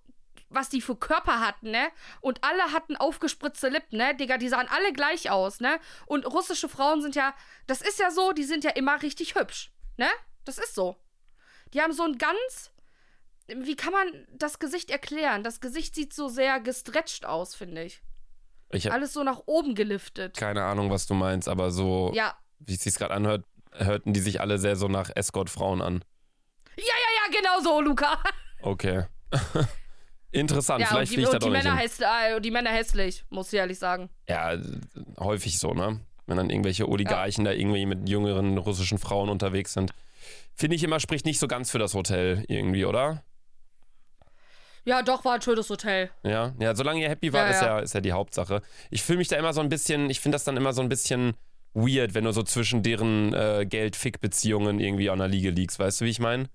was 0.53 0.69
die 0.69 0.81
für 0.81 0.95
Körper 0.95 1.39
hatten, 1.39 1.71
ne? 1.71 1.87
Und 2.21 2.43
alle 2.43 2.71
hatten 2.71 2.95
aufgespritzte 2.95 3.69
Lippen, 3.69 3.97
ne? 3.97 4.15
Digga, 4.15 4.37
die 4.37 4.49
sahen 4.49 4.67
alle 4.69 4.93
gleich 4.93 5.29
aus, 5.29 5.59
ne? 5.59 5.79
Und 6.05 6.25
russische 6.25 6.69
Frauen 6.69 7.01
sind 7.01 7.15
ja, 7.15 7.33
das 7.67 7.81
ist 7.81 7.99
ja 7.99 8.11
so, 8.11 8.31
die 8.33 8.43
sind 8.43 8.63
ja 8.63 8.71
immer 8.71 9.01
richtig 9.01 9.35
hübsch, 9.35 9.71
ne? 9.97 10.07
Das 10.45 10.57
ist 10.57 10.75
so. 10.75 10.97
Die 11.73 11.81
haben 11.81 11.93
so 11.93 12.03
ein 12.03 12.17
ganz, 12.17 12.71
wie 13.47 13.75
kann 13.75 13.91
man 13.93 14.27
das 14.31 14.59
Gesicht 14.59 14.89
erklären? 14.91 15.43
Das 15.43 15.59
Gesicht 15.61 15.95
sieht 15.95 16.13
so 16.13 16.27
sehr 16.29 16.59
gestretched 16.59 17.25
aus, 17.25 17.55
finde 17.55 17.83
ich. 17.83 18.01
Ich 18.71 18.85
habe 18.85 18.95
Alles 18.95 19.13
so 19.13 19.23
nach 19.23 19.41
oben 19.45 19.75
geliftet. 19.75 20.35
keine 20.37 20.63
Ahnung, 20.63 20.89
was 20.89 21.05
du 21.05 21.13
meinst, 21.13 21.47
aber 21.47 21.71
so, 21.71 22.11
Ja. 22.13 22.35
wie 22.59 22.73
es 22.75 22.81
sich 22.81 22.95
gerade 22.95 23.13
anhört, 23.13 23.45
hörten 23.71 24.13
die 24.13 24.19
sich 24.19 24.39
alle 24.41 24.57
sehr 24.59 24.75
so 24.75 24.87
nach 24.87 25.09
Escort-Frauen 25.15 25.81
an. 25.81 26.03
Ja, 26.75 26.83
ja, 26.85 27.09
ja, 27.33 27.39
genau 27.39 27.59
so, 27.61 27.81
Luca. 27.81 28.21
Okay. 28.65 29.05
Interessant, 30.33 30.81
ja, 30.81 30.87
vielleicht 30.87 31.15
ich 31.15 31.23
da 31.23 31.31
und 31.31 31.33
die, 31.35 31.39
doch 31.39 31.51
nicht 31.51 31.63
Männer 31.63 31.77
hin. 31.77 31.87
häss, 31.87 31.99
äh, 31.99 32.41
die 32.41 32.51
Männer 32.51 32.71
hässlich, 32.71 33.23
muss 33.29 33.53
ich 33.53 33.59
ehrlich 33.59 33.77
sagen. 33.79 34.09
Ja, 34.27 34.57
häufig 35.19 35.59
so, 35.59 35.73
ne? 35.73 35.99
Wenn 36.25 36.37
dann 36.37 36.49
irgendwelche 36.49 36.89
Oligarchen 36.89 37.45
da 37.45 37.51
irgendwie 37.51 37.85
mit 37.85 38.09
jüngeren 38.09 38.57
russischen 38.57 38.97
Frauen 38.97 39.29
unterwegs 39.29 39.73
sind. 39.73 39.91
Finde 40.55 40.75
ich 40.75 40.83
immer, 40.83 40.99
spricht 40.99 41.25
nicht 41.25 41.39
so 41.39 41.47
ganz 41.47 41.69
für 41.69 41.79
das 41.79 41.93
Hotel 41.93 42.45
irgendwie, 42.47 42.85
oder? 42.85 43.23
Ja, 44.85 45.01
doch, 45.01 45.23
war 45.23 45.35
ein 45.35 45.41
schönes 45.41 45.69
Hotel. 45.69 46.09
Ja, 46.23 46.53
ja, 46.59 46.75
solange 46.75 47.01
ihr 47.01 47.09
happy 47.09 47.31
war, 47.31 47.45
Ja, 47.45 47.49
ist, 47.51 47.61
ja. 47.61 47.67
ja, 47.67 47.79
ist 47.79 47.93
ja 47.93 48.01
die 48.01 48.11
Hauptsache. 48.11 48.61
Ich 48.89 49.01
fühle 49.03 49.19
mich 49.19 49.27
da 49.29 49.37
immer 49.37 49.53
so 49.53 49.61
ein 49.61 49.69
bisschen, 49.69 50.09
ich 50.09 50.19
finde 50.19 50.35
das 50.35 50.43
dann 50.43 50.57
immer 50.57 50.73
so 50.73 50.81
ein 50.81 50.89
bisschen 50.89 51.33
weird, 51.73 52.13
wenn 52.13 52.25
du 52.25 52.31
so 52.31 52.43
zwischen 52.43 52.83
deren 52.83 53.33
äh, 53.33 53.65
Geld-Fick-Beziehungen 53.67 54.79
irgendwie 54.79 55.09
an 55.09 55.19
der 55.19 55.27
Liege 55.27 55.51
liegst. 55.51 55.79
Weißt 55.79 56.01
du, 56.01 56.05
wie 56.05 56.09
ich 56.09 56.19
meine? 56.19 56.49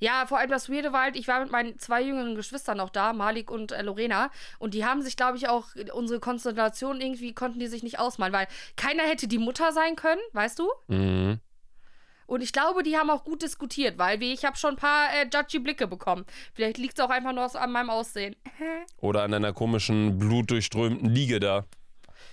Ja, 0.00 0.26
vor 0.26 0.38
allem 0.38 0.50
das 0.50 0.68
Weirde 0.70 0.92
war 0.92 1.02
halt, 1.04 1.16
ich 1.16 1.28
war 1.28 1.40
mit 1.40 1.50
meinen 1.50 1.78
zwei 1.78 2.02
jüngeren 2.02 2.34
Geschwistern 2.34 2.76
noch 2.78 2.90
da, 2.90 3.12
Malik 3.12 3.50
und 3.50 3.72
äh, 3.72 3.82
Lorena. 3.82 4.30
Und 4.58 4.74
die 4.74 4.84
haben 4.84 5.02
sich, 5.02 5.16
glaube 5.16 5.36
ich, 5.36 5.48
auch 5.48 5.68
unsere 5.94 6.20
Konstellation 6.20 7.00
irgendwie 7.00 7.34
konnten 7.34 7.58
die 7.58 7.66
sich 7.66 7.82
nicht 7.82 7.98
ausmalen, 7.98 8.32
weil 8.32 8.46
keiner 8.76 9.02
hätte 9.04 9.28
die 9.28 9.38
Mutter 9.38 9.72
sein 9.72 9.96
können, 9.96 10.20
weißt 10.32 10.58
du? 10.58 10.68
Mhm. 10.88 11.40
Und 12.26 12.40
ich 12.40 12.52
glaube, 12.52 12.82
die 12.82 12.96
haben 12.96 13.10
auch 13.10 13.24
gut 13.24 13.42
diskutiert, 13.42 13.98
weil 13.98 14.20
wie 14.20 14.32
ich 14.32 14.44
habe 14.46 14.56
schon 14.56 14.70
ein 14.70 14.76
paar 14.76 15.08
äh, 15.12 15.26
judgy 15.32 15.58
Blicke 15.58 15.86
bekommen. 15.86 16.24
Vielleicht 16.54 16.78
liegt 16.78 16.98
es 16.98 17.04
auch 17.04 17.10
einfach 17.10 17.32
nur 17.32 17.54
an 17.60 17.72
meinem 17.72 17.90
Aussehen. 17.90 18.36
Oder 18.98 19.22
an 19.24 19.32
deiner 19.32 19.52
komischen, 19.52 20.18
blutdurchströmten 20.18 21.10
Liege 21.10 21.40
da. 21.40 21.66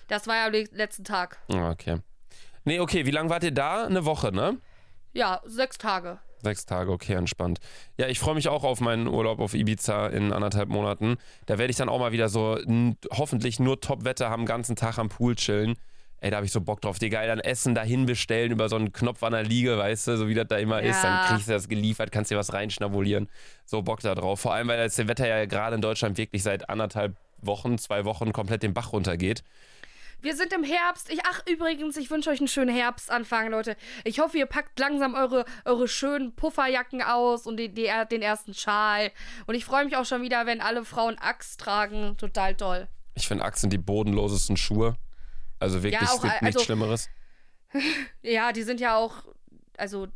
Das 0.08 0.26
war 0.28 0.36
ja 0.38 0.46
am 0.46 0.52
le- 0.54 0.70
letzten 0.72 1.04
Tag. 1.04 1.40
Ah, 1.52 1.72
Okay. 1.72 1.98
Nee, 2.66 2.80
okay, 2.80 3.06
wie 3.06 3.12
lange 3.12 3.30
wart 3.30 3.44
ihr 3.44 3.52
da? 3.52 3.86
Eine 3.86 4.06
Woche, 4.06 4.32
ne? 4.32 4.58
Ja, 5.14 5.42
sechs 5.46 5.78
Tage. 5.78 6.20
Sechs 6.42 6.66
Tage, 6.66 6.92
okay, 6.92 7.14
entspannt. 7.14 7.60
Ja, 7.98 8.08
ich 8.08 8.20
freue 8.20 8.36
mich 8.36 8.48
auch 8.48 8.64
auf 8.64 8.80
meinen 8.80 9.08
Urlaub 9.08 9.40
auf 9.40 9.54
Ibiza 9.54 10.08
in 10.08 10.32
anderthalb 10.32 10.70
Monaten. 10.70 11.18
Da 11.48 11.58
werde 11.58 11.72
ich 11.72 11.78
dann 11.78 11.90
auch 11.90 12.00
mal 12.00 12.12
wieder 12.14 12.30
so 12.30 12.58
hoffentlich 13.12 13.60
nur 13.60 13.82
Top-Wetter 13.82 14.30
haben, 14.30 14.46
ganzen 14.46 14.76
Tag 14.76 14.98
am 14.98 15.10
Pool 15.10 15.36
chillen. 15.36 15.76
Ey, 16.22 16.32
da 16.32 16.38
habe 16.38 16.46
ich 16.46 16.52
so 16.52 16.60
Bock 16.62 16.82
drauf. 16.82 17.00
Geil 17.00 17.28
dann 17.28 17.40
Essen 17.40 17.76
dahin 17.76 18.06
bestellen 18.06 18.52
über 18.52 18.68
so 18.68 18.76
einen 18.76 18.92
Knopf 18.92 19.24
an 19.24 19.32
der 19.32 19.44
Liege, 19.44 19.78
weißt 19.78 20.08
du, 20.08 20.18
so 20.18 20.28
wie 20.28 20.34
das 20.34 20.48
da 20.48 20.58
immer 20.58 20.82
ist. 20.82 21.02
Dann 21.02 21.14
Ja. 21.14 21.26
kriegst 21.28 21.48
du 21.48 21.54
das 21.54 21.70
geliefert, 21.70 22.12
kannst 22.12 22.30
dir 22.32 22.38
was 22.38 22.52
reinschnabulieren. 22.54 23.30
So 23.66 23.82
Bock 23.82 24.02
da 24.02 24.16
drauf. 24.16 24.40
Vor 24.42 24.54
allem, 24.54 24.68
weil 24.68 24.78
das 24.78 24.98
Wetter 24.98 25.28
ja 25.28 25.46
gerade 25.46 25.76
in 25.76 25.82
Deutschland 25.82 26.18
wirklich 26.18 26.44
seit 26.44 26.70
anderthalb 26.70 27.16
Wochen, 27.42 27.78
zwei 27.78 28.04
Wochen 28.04 28.34
komplett 28.34 28.64
den 28.64 28.74
Bach 28.74 28.92
runtergeht. 28.92 29.44
Wir 30.22 30.36
sind 30.36 30.52
im 30.54 30.64
Herbst. 30.64 31.10
Ich, 31.12 31.20
ach, 31.26 31.42
übrigens, 31.50 31.96
ich 31.98 32.10
wünsche 32.12 32.30
euch 32.30 32.40
einen 32.40 32.48
schönen 32.48 32.76
Herbstanfang, 32.76 33.50
Leute. 33.50 33.78
Ich 34.04 34.20
hoffe, 34.20 34.38
ihr 34.38 34.46
packt 34.46 34.78
langsam 34.80 35.14
eure, 35.16 35.46
eure 35.66 35.88
schönen 35.88 36.36
Pufferjacken 36.36 37.02
aus 37.02 37.48
und 37.48 37.58
die, 37.58 37.70
die, 37.70 37.90
den 38.12 38.22
ersten 38.22 38.54
Schal. 38.54 39.12
Und 39.48 39.56
ich 39.56 39.64
freue 39.66 39.86
mich 39.86 39.96
auch 39.96 40.06
schon 40.06 40.22
wieder, 40.22 40.46
wenn 40.46 40.60
alle 40.62 40.84
Frauen 40.84 41.18
Axt 41.20 41.60
tragen. 41.62 42.18
Total 42.18 42.56
toll. 42.56 42.88
Ich 43.16 43.28
finde 43.28 43.46
Axt 43.46 43.62
sind 43.62 43.72
die 43.72 43.78
bodenlosesten 43.78 44.58
Schuhe. 44.58 44.96
Also 45.60 45.84
wirklich, 45.84 46.02
Ja, 46.02 46.08
es 46.08 46.12
auch, 46.20 46.22
gibt 46.22 46.42
nichts 46.42 46.58
also- 46.58 46.66
Schlimmeres. 46.66 47.10
Ja, 48.22 48.52
die 48.52 48.64
sind 48.64 48.80
ja 48.80 48.96
auch, 48.98 49.24
also, 49.78 50.08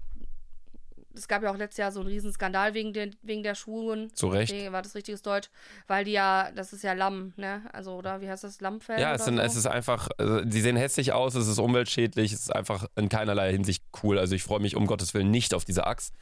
es 1.16 1.28
gab 1.28 1.44
ja 1.44 1.52
auch 1.52 1.58
letztes 1.58 1.78
Jahr 1.78 1.92
so 1.92 2.00
einen 2.00 2.10
Riesenskandal 2.10 2.74
wegen, 2.74 2.94
den, 2.94 3.16
wegen 3.22 3.44
der 3.44 3.56
Schuhen. 3.56 4.14
Zu 4.16 4.28
Recht. 4.28 4.52
Nee, 4.52 4.72
war 4.72 4.82
das 4.82 4.96
richtiges 4.96 5.22
Deutsch? 5.22 5.50
Weil 5.88 6.06
die 6.06 6.12
ja, 6.12 6.52
das 6.56 6.74
ist 6.74 6.84
ja 6.84 6.94
Lamm, 6.94 7.34
ne? 7.38 7.62
Also, 7.72 7.94
oder 7.94 8.22
wie 8.22 8.30
heißt 8.30 8.44
das? 8.44 8.62
Lammfell? 8.62 9.00
Ja, 9.00 9.14
es, 9.14 9.26
sind, 9.26 9.38
so? 9.38 9.42
es 9.44 9.56
ist 9.56 9.66
einfach, 9.68 10.10
also, 10.18 10.42
die 10.42 10.62
sehen 10.62 10.76
hässlich 10.76 11.14
aus, 11.14 11.36
es 11.36 11.48
ist 11.48 11.60
umweltschädlich, 11.60 12.34
es 12.34 12.40
ist 12.42 12.56
einfach 12.56 12.88
in 12.96 13.10
keinerlei 13.10 13.52
Hinsicht 13.52 13.84
cool. 14.04 14.18
Also 14.18 14.36
ich 14.36 14.44
freue 14.44 14.60
mich 14.60 14.76
um 14.76 14.86
Gottes 14.88 15.14
Willen 15.14 15.32
nicht 15.32 15.54
auf 15.54 15.66
diese 15.66 15.86
Axt. 15.88 16.14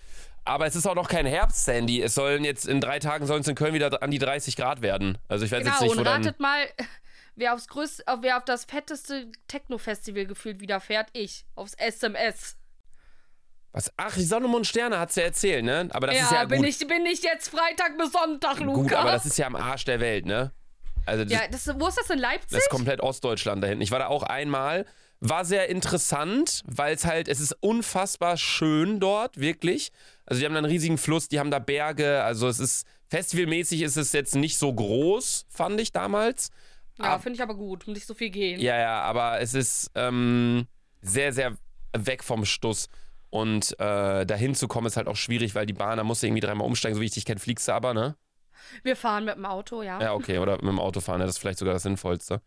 Aber 0.44 0.66
es 0.66 0.76
ist 0.76 0.88
auch 0.88 0.96
noch 0.96 1.08
kein 1.08 1.26
Herbst, 1.26 1.66
Sandy. 1.66 2.02
Es 2.02 2.16
sollen 2.16 2.44
jetzt 2.44 2.68
in 2.68 2.82
drei 2.82 3.00
Tagen 3.00 3.28
sollen 3.28 3.42
es 3.42 3.48
in 3.48 3.56
Köln 3.56 3.74
wieder 3.74 4.02
an 4.02 4.12
die 4.12 4.18
30 4.20 4.56
Grad 4.56 4.82
werden. 4.82 5.18
Also 5.28 5.46
ich 5.46 5.52
weiß 5.52 5.60
Genau, 5.60 5.72
jetzt 5.74 5.82
nicht, 5.84 5.96
wo 5.96 6.00
und 6.00 6.08
ratet 6.08 6.40
mal, 6.40 6.66
wer 7.36 7.54
aufs 7.54 7.68
größte, 7.68 8.04
auf- 8.08 8.20
wer 8.24 8.38
auf 8.38 8.46
das 8.46 8.66
fetteste 8.66 9.32
Techno-Festival 9.48 10.26
gefühlt 10.26 10.60
wieder 10.60 10.80
fährt? 10.80 11.10
Ich. 11.14 11.46
Aufs 11.56 11.76
SMS. 11.76 12.58
Was? 13.74 13.92
Ach, 13.96 14.16
die 14.16 14.24
Sonne, 14.24 14.48
Mond, 14.48 14.68
Sterne 14.68 15.00
hat's 15.00 15.16
ja 15.16 15.24
erzählt, 15.24 15.64
ne? 15.64 15.88
Aber 15.92 16.08
das 16.08 16.18
ja, 16.18 16.24
ist 16.24 16.32
ja 16.32 16.46
bin, 16.46 16.60
gut. 16.60 16.68
ich, 16.68 16.80
bin 16.88 17.06
ich 17.06 17.24
jetzt 17.24 17.50
Freitag 17.50 17.98
bis 17.98 18.12
Sonntag, 18.12 18.60
Luca? 18.60 18.82
gut, 18.82 18.94
aber 18.94 19.12
das 19.12 19.26
ist 19.26 19.38
ja 19.38 19.48
am 19.48 19.56
Arsch 19.56 19.86
der 19.86 20.00
Welt, 20.00 20.26
ne? 20.26 20.52
Also 21.06 21.24
das, 21.24 21.34
ja, 21.34 21.48
das, 21.48 21.80
wo 21.80 21.88
ist 21.88 21.98
das 21.98 22.10
in 22.10 22.20
Leipzig? 22.20 22.50
Das 22.52 22.64
ist 22.64 22.70
komplett 22.70 23.02
Ostdeutschland 23.02 23.64
da 23.64 23.68
hinten. 23.68 23.82
Ich 23.82 23.92
war 23.92 24.00
da 24.00 24.08
auch 24.08 24.24
einmal. 24.24 24.86
War 25.20 25.46
sehr 25.46 25.70
interessant, 25.70 26.64
weil 26.66 26.96
es 26.96 27.06
halt, 27.06 27.28
es 27.28 27.40
ist 27.40 27.56
unfassbar 27.60 28.38
schön 28.38 29.00
dort, 29.00 29.40
wirklich. 29.40 29.92
Also 30.26 30.40
die 30.40 30.46
haben 30.46 30.54
da 30.54 30.60
einen 30.60 30.68
riesigen 30.68 30.98
Fluss, 30.98 31.28
die 31.28 31.40
haben 31.40 31.52
da 31.52 31.60
Berge. 31.60 32.24
Also 32.24 32.48
es 32.48 32.60
ist, 32.60 32.88
festivalmäßig 33.08 33.82
ist 33.84 33.98
es 33.98 34.14
jetzt 34.14 34.36
nicht 34.36 34.58
so 34.58 34.74
groß, 34.74 35.46
fand 35.48 35.80
ich 35.80 35.92
damals. 35.92 36.50
ja, 37.00 37.20
finde 37.20 37.36
ich 37.36 37.44
aber 37.44 37.56
gut. 37.56 37.86
Muss 37.88 37.96
nicht 37.96 38.08
so 38.08 38.16
viel 38.16 38.32
gehen. 38.32 38.60
Ja, 38.60 38.80
ja, 38.80 39.02
aber 39.02 39.40
es 39.40 39.54
ist 39.54 39.92
ähm, 39.96 40.66
sehr, 41.02 41.34
sehr 41.34 41.56
weg 41.96 42.24
vom 42.24 42.44
Stuss. 42.46 42.88
Und 43.32 43.80
äh, 43.80 44.26
dahin 44.26 44.54
zu 44.54 44.68
kommen 44.68 44.88
ist 44.88 44.98
halt 44.98 45.08
auch 45.08 45.16
schwierig, 45.16 45.56
weil 45.56 45.66
die 45.66 45.74
Bahn, 45.74 45.98
da 45.98 46.04
musst 46.04 46.22
du 46.22 46.28
irgendwie 46.28 46.42
dreimal 46.42 46.68
umsteigen. 46.68 46.96
So 46.96 47.02
wie 47.02 47.06
ich 47.06 47.14
dich 47.14 47.26
kenne, 47.26 47.40
fliegst 47.40 47.68
du 47.68 47.72
aber, 47.72 47.94
ne? 47.94 48.16
Wir 48.84 48.96
fahren 48.96 49.26
mit 49.26 49.36
dem 49.36 49.46
Auto, 49.46 49.82
ja. 49.82 50.00
Ja, 50.00 50.14
okay, 50.14 50.38
oder 50.38 50.54
mit 50.58 50.68
dem 50.68 50.80
Auto 50.80 51.00
fahren, 51.00 51.20
ja, 51.20 51.26
das 51.26 51.36
ist 51.36 51.42
vielleicht 51.42 51.58
sogar 51.58 51.74
das 51.74 51.84
Sinnvollste. 51.84 52.42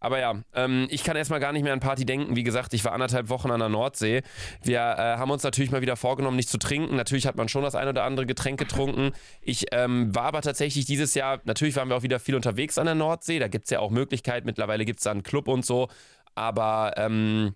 Aber 0.00 0.18
ja, 0.20 0.42
ähm, 0.54 0.86
ich 0.90 1.02
kann 1.02 1.16
erstmal 1.16 1.40
gar 1.40 1.52
nicht 1.52 1.62
mehr 1.62 1.72
an 1.72 1.80
Party 1.80 2.06
denken. 2.06 2.36
Wie 2.36 2.44
gesagt, 2.44 2.72
ich 2.72 2.84
war 2.84 2.92
anderthalb 2.92 3.30
Wochen 3.30 3.50
an 3.50 3.58
der 3.58 3.68
Nordsee. 3.68 4.22
Wir 4.62 4.78
äh, 4.78 5.18
haben 5.18 5.30
uns 5.30 5.42
natürlich 5.42 5.70
mal 5.72 5.80
wieder 5.80 5.96
vorgenommen, 5.96 6.36
nicht 6.36 6.48
zu 6.48 6.58
trinken. 6.58 6.94
Natürlich 6.94 7.26
hat 7.26 7.36
man 7.36 7.48
schon 7.48 7.64
das 7.64 7.74
ein 7.74 7.88
oder 7.88 8.04
andere 8.04 8.26
Getränk 8.26 8.58
getrunken. 8.58 9.12
Ich 9.40 9.66
ähm, 9.72 10.14
war 10.14 10.24
aber 10.24 10.42
tatsächlich 10.42 10.84
dieses 10.84 11.14
Jahr, 11.14 11.40
natürlich 11.44 11.74
waren 11.74 11.88
wir 11.88 11.96
auch 11.96 12.02
wieder 12.02 12.20
viel 12.20 12.36
unterwegs 12.36 12.78
an 12.78 12.86
der 12.86 12.94
Nordsee. 12.94 13.40
Da 13.40 13.48
gibt 13.48 13.64
es 13.64 13.70
ja 13.70 13.80
auch 13.80 13.90
Möglichkeiten. 13.90 14.46
Mittlerweile 14.46 14.84
gibt 14.84 15.00
es 15.00 15.04
da 15.04 15.10
einen 15.10 15.24
Club 15.24 15.48
und 15.48 15.66
so. 15.66 15.88
Aber 16.36 16.92
ähm, 16.96 17.54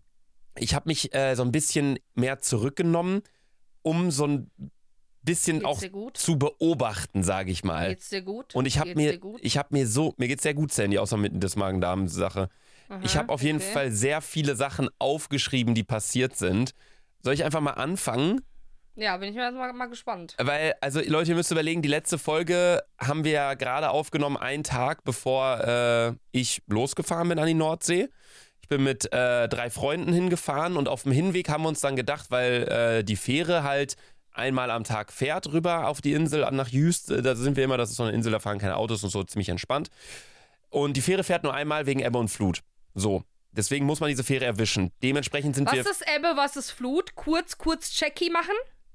ich 0.57 0.75
habe 0.75 0.89
mich 0.89 1.15
äh, 1.15 1.35
so 1.35 1.43
ein 1.43 1.53
bisschen 1.53 1.99
mehr 2.15 2.41
zurückgenommen, 2.41 3.23
um 3.83 4.11
so 4.11 4.27
ein 4.27 4.51
bisschen 5.23 5.61
Geht's 5.61 5.67
auch 5.67 6.13
zu 6.13 6.39
beobachten, 6.39 7.23
sage 7.23 7.51
ich 7.51 7.65
mal. 7.65 7.91
Geht's 7.91 8.09
dir 8.09 8.23
gut? 8.23 8.55
Und 8.55 8.67
ich 8.67 8.79
habe 8.79 8.95
mir, 8.95 9.19
ich 9.41 9.57
habe 9.57 9.69
mir 9.71 9.87
so, 9.87 10.15
mir 10.17 10.29
geht's 10.29 10.43
sehr 10.43 10.55
gut, 10.55 10.73
Sandy, 10.73 10.99
außer 10.99 11.17
mit 11.17 11.43
des 11.43 11.57
Magen-Darm-Sache. 11.57 12.49
Ich 13.03 13.17
habe 13.17 13.33
auf 13.33 13.43
jeden 13.43 13.59
okay. 13.59 13.73
Fall 13.73 13.91
sehr 13.91 14.21
viele 14.21 14.55
Sachen 14.55 14.91
aufgeschrieben, 14.99 15.75
die 15.75 15.85
passiert 15.85 16.37
sind. 16.37 16.75
Soll 17.23 17.33
ich 17.35 17.45
einfach 17.45 17.61
mal 17.61 17.73
anfangen? 17.73 18.43
Ja, 18.95 19.17
bin 19.17 19.31
ich 19.31 19.35
mir 19.35 19.45
jetzt 19.47 19.55
mal, 19.55 19.73
mal 19.73 19.87
gespannt. 19.87 20.35
Weil, 20.39 20.75
also 20.83 21.01
Leute, 21.01 21.31
ihr 21.31 21.37
müsst 21.37 21.51
überlegen, 21.51 21.81
die 21.81 21.89
letzte 21.89 22.19
Folge 22.19 22.83
haben 22.99 23.25
wir 23.25 23.33
ja 23.33 23.55
gerade 23.55 23.91
aufgenommen, 23.91 24.37
einen 24.37 24.65
Tag 24.65 25.05
bevor 25.05 25.61
äh, 25.61 26.13
ich 26.33 26.63
losgefahren 26.67 27.29
bin 27.29 27.39
an 27.39 27.47
die 27.47 27.55
Nordsee. 27.55 28.09
Bin 28.77 28.85
mit 28.85 29.13
äh, 29.13 29.49
drei 29.49 29.71
Freunden 29.71 30.13
hingefahren 30.13 30.77
und 30.77 30.89
auf 30.89 31.03
dem 31.03 31.13
Hinweg 31.13 31.49
haben 31.49 31.63
wir 31.65 31.69
uns 31.69 31.81
dann 31.81 31.97
gedacht, 31.97 32.31
weil 32.31 32.69
äh, 32.69 33.05
die 33.05 33.17
Fähre 33.17 33.63
halt 33.65 33.97
einmal 34.33 34.71
am 34.71 34.85
Tag 34.85 35.13
fährt 35.13 35.53
rüber 35.53 35.89
auf 35.89 36.01
die 36.01 36.13
Insel 36.15 36.49
nach 36.53 36.69
Jüst. 36.69 37.11
Äh, 37.11 37.21
Da 37.23 37.35
sind 37.35 37.57
wir 37.57 37.65
immer, 37.65 37.77
das 37.77 37.91
ist 37.91 37.97
so 37.97 38.05
eine 38.05 38.13
Insel, 38.13 38.33
da 38.33 38.39
fahren 38.39 38.59
keine 38.59 38.77
Autos 38.77 39.05
und 39.05 39.11
so, 39.11 39.23
ziemlich 39.25 39.49
entspannt. 39.51 39.91
Und 40.71 40.97
die 40.97 41.03
Fähre 41.03 41.23
fährt 41.23 41.43
nur 41.43 41.53
einmal 41.53 41.85
wegen 41.87 42.01
Ebbe 42.01 42.19
und 42.19 42.29
Flut. 42.29 42.63
So. 42.95 43.25
Deswegen 43.51 43.85
muss 43.85 44.01
man 44.01 44.09
diese 44.09 44.25
Fähre 44.25 44.47
erwischen. 44.47 44.91
Dementsprechend 45.03 45.55
sind 45.55 45.67
Was 45.67 45.75
wir. 45.75 45.83
ist 45.83 46.03
Ebbe, 46.17 46.33
was 46.37 46.57
ist 46.57 46.71
Flut? 46.71 47.15
Kurz, 47.15 47.59
kurz 47.59 47.91
Checky 47.91 48.31
machen? 48.31 48.55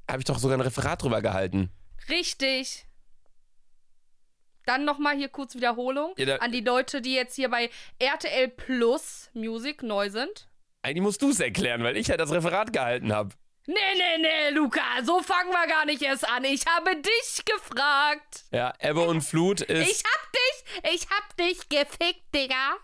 Habe 0.09 0.19
ich 0.19 0.25
doch 0.25 0.39
sogar 0.39 0.57
ein 0.57 0.61
Referat 0.61 1.03
drüber 1.03 1.21
gehalten. 1.21 1.69
Richtig. 2.09 2.87
Dann 4.67 4.83
nochmal 4.83 5.15
hier 5.15 5.29
kurz 5.29 5.55
Wiederholung 5.55 6.13
Ja, 6.17 6.35
an 6.37 6.51
die 6.51 6.59
Leute, 6.59 7.01
die 7.01 7.15
jetzt 7.15 7.35
hier 7.35 7.49
bei 7.49 7.69
RTL 7.99 8.49
Plus 8.49 9.29
Music 9.33 9.81
neu 9.81 10.09
sind. 10.09 10.49
Eigentlich 10.81 11.01
musst 11.01 11.21
du 11.21 11.29
es 11.29 11.39
erklären, 11.39 11.83
weil 11.83 11.95
ich 11.95 12.07
ja 12.07 12.17
das 12.17 12.31
Referat 12.31 12.73
gehalten 12.73 13.13
habe. 13.13 13.29
Nee, 13.65 13.73
nee, 13.95 14.21
nee, 14.21 14.49
Luca, 14.51 14.81
so 15.03 15.21
fangen 15.21 15.51
wir 15.51 15.67
gar 15.67 15.85
nicht 15.85 16.01
erst 16.01 16.27
an. 16.29 16.43
Ich 16.43 16.65
habe 16.65 16.95
dich 16.97 17.45
gefragt. 17.45 18.43
Ja, 18.51 18.73
Ebbe 18.79 19.01
und 19.01 19.21
Flut 19.21 19.61
ist. 19.61 19.89
Ich 19.89 20.03
hab 20.03 20.31
dich, 20.33 20.93
ich 20.93 21.09
hab 21.09 21.37
dich 21.37 21.69
gefickt, 21.69 22.23
Digga. 22.35 22.75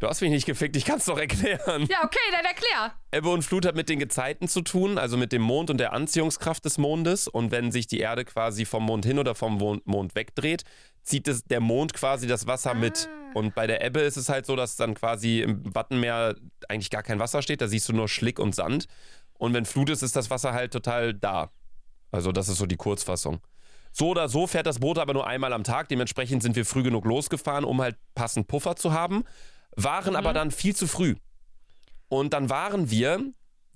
Du 0.00 0.08
hast 0.08 0.20
mich 0.20 0.30
nicht 0.30 0.44
gefickt, 0.44 0.76
ich 0.76 0.84
kann 0.84 0.98
es 0.98 1.04
doch 1.04 1.18
erklären. 1.18 1.86
Ja, 1.88 2.04
okay, 2.04 2.18
dann 2.32 2.44
erklär. 2.44 2.94
Ebbe 3.12 3.28
und 3.28 3.42
Flut 3.42 3.64
hat 3.64 3.74
mit 3.74 3.88
den 3.88 3.98
Gezeiten 3.98 4.48
zu 4.48 4.60
tun, 4.60 4.98
also 4.98 5.16
mit 5.16 5.32
dem 5.32 5.42
Mond 5.42 5.70
und 5.70 5.78
der 5.78 5.92
Anziehungskraft 5.92 6.64
des 6.64 6.78
Mondes. 6.78 7.26
Und 7.26 7.50
wenn 7.52 7.72
sich 7.72 7.86
die 7.86 8.00
Erde 8.00 8.24
quasi 8.24 8.64
vom 8.64 8.84
Mond 8.84 9.04
hin 9.04 9.18
oder 9.18 9.34
vom 9.34 9.56
Mond 9.84 10.14
wegdreht, 10.14 10.64
zieht 11.04 11.28
es 11.28 11.44
der 11.44 11.60
Mond 11.60 11.94
quasi 11.94 12.26
das 12.26 12.46
Wasser 12.46 12.74
mit. 12.74 13.08
Und 13.34 13.54
bei 13.54 13.66
der 13.66 13.84
Ebbe 13.84 14.00
ist 14.00 14.16
es 14.16 14.28
halt 14.28 14.46
so, 14.46 14.56
dass 14.56 14.76
dann 14.76 14.94
quasi 14.94 15.40
im 15.42 15.74
Wattenmeer 15.74 16.34
eigentlich 16.68 16.90
gar 16.90 17.02
kein 17.02 17.18
Wasser 17.18 17.42
steht, 17.42 17.60
da 17.60 17.68
siehst 17.68 17.88
du 17.88 17.92
nur 17.92 18.08
Schlick 18.08 18.38
und 18.38 18.54
Sand. 18.54 18.86
Und 19.38 19.52
wenn 19.54 19.64
Flut 19.64 19.90
ist, 19.90 20.02
ist 20.02 20.16
das 20.16 20.30
Wasser 20.30 20.52
halt 20.52 20.72
total 20.72 21.14
da. 21.14 21.50
Also 22.10 22.32
das 22.32 22.48
ist 22.48 22.58
so 22.58 22.66
die 22.66 22.76
Kurzfassung. 22.76 23.40
So 23.92 24.08
oder 24.08 24.28
so 24.28 24.46
fährt 24.46 24.66
das 24.66 24.80
Boot 24.80 24.98
aber 24.98 25.12
nur 25.12 25.26
einmal 25.26 25.52
am 25.52 25.64
Tag. 25.64 25.88
Dementsprechend 25.88 26.42
sind 26.42 26.56
wir 26.56 26.64
früh 26.64 26.82
genug 26.82 27.04
losgefahren, 27.04 27.64
um 27.64 27.80
halt 27.80 27.96
passend 28.14 28.48
Puffer 28.48 28.76
zu 28.76 28.92
haben. 28.92 29.24
Waren 29.76 30.16
aber 30.16 30.32
dann 30.32 30.50
viel 30.50 30.74
zu 30.74 30.86
früh. 30.86 31.16
Und 32.08 32.32
dann 32.32 32.50
waren 32.50 32.90
wir, 32.90 33.20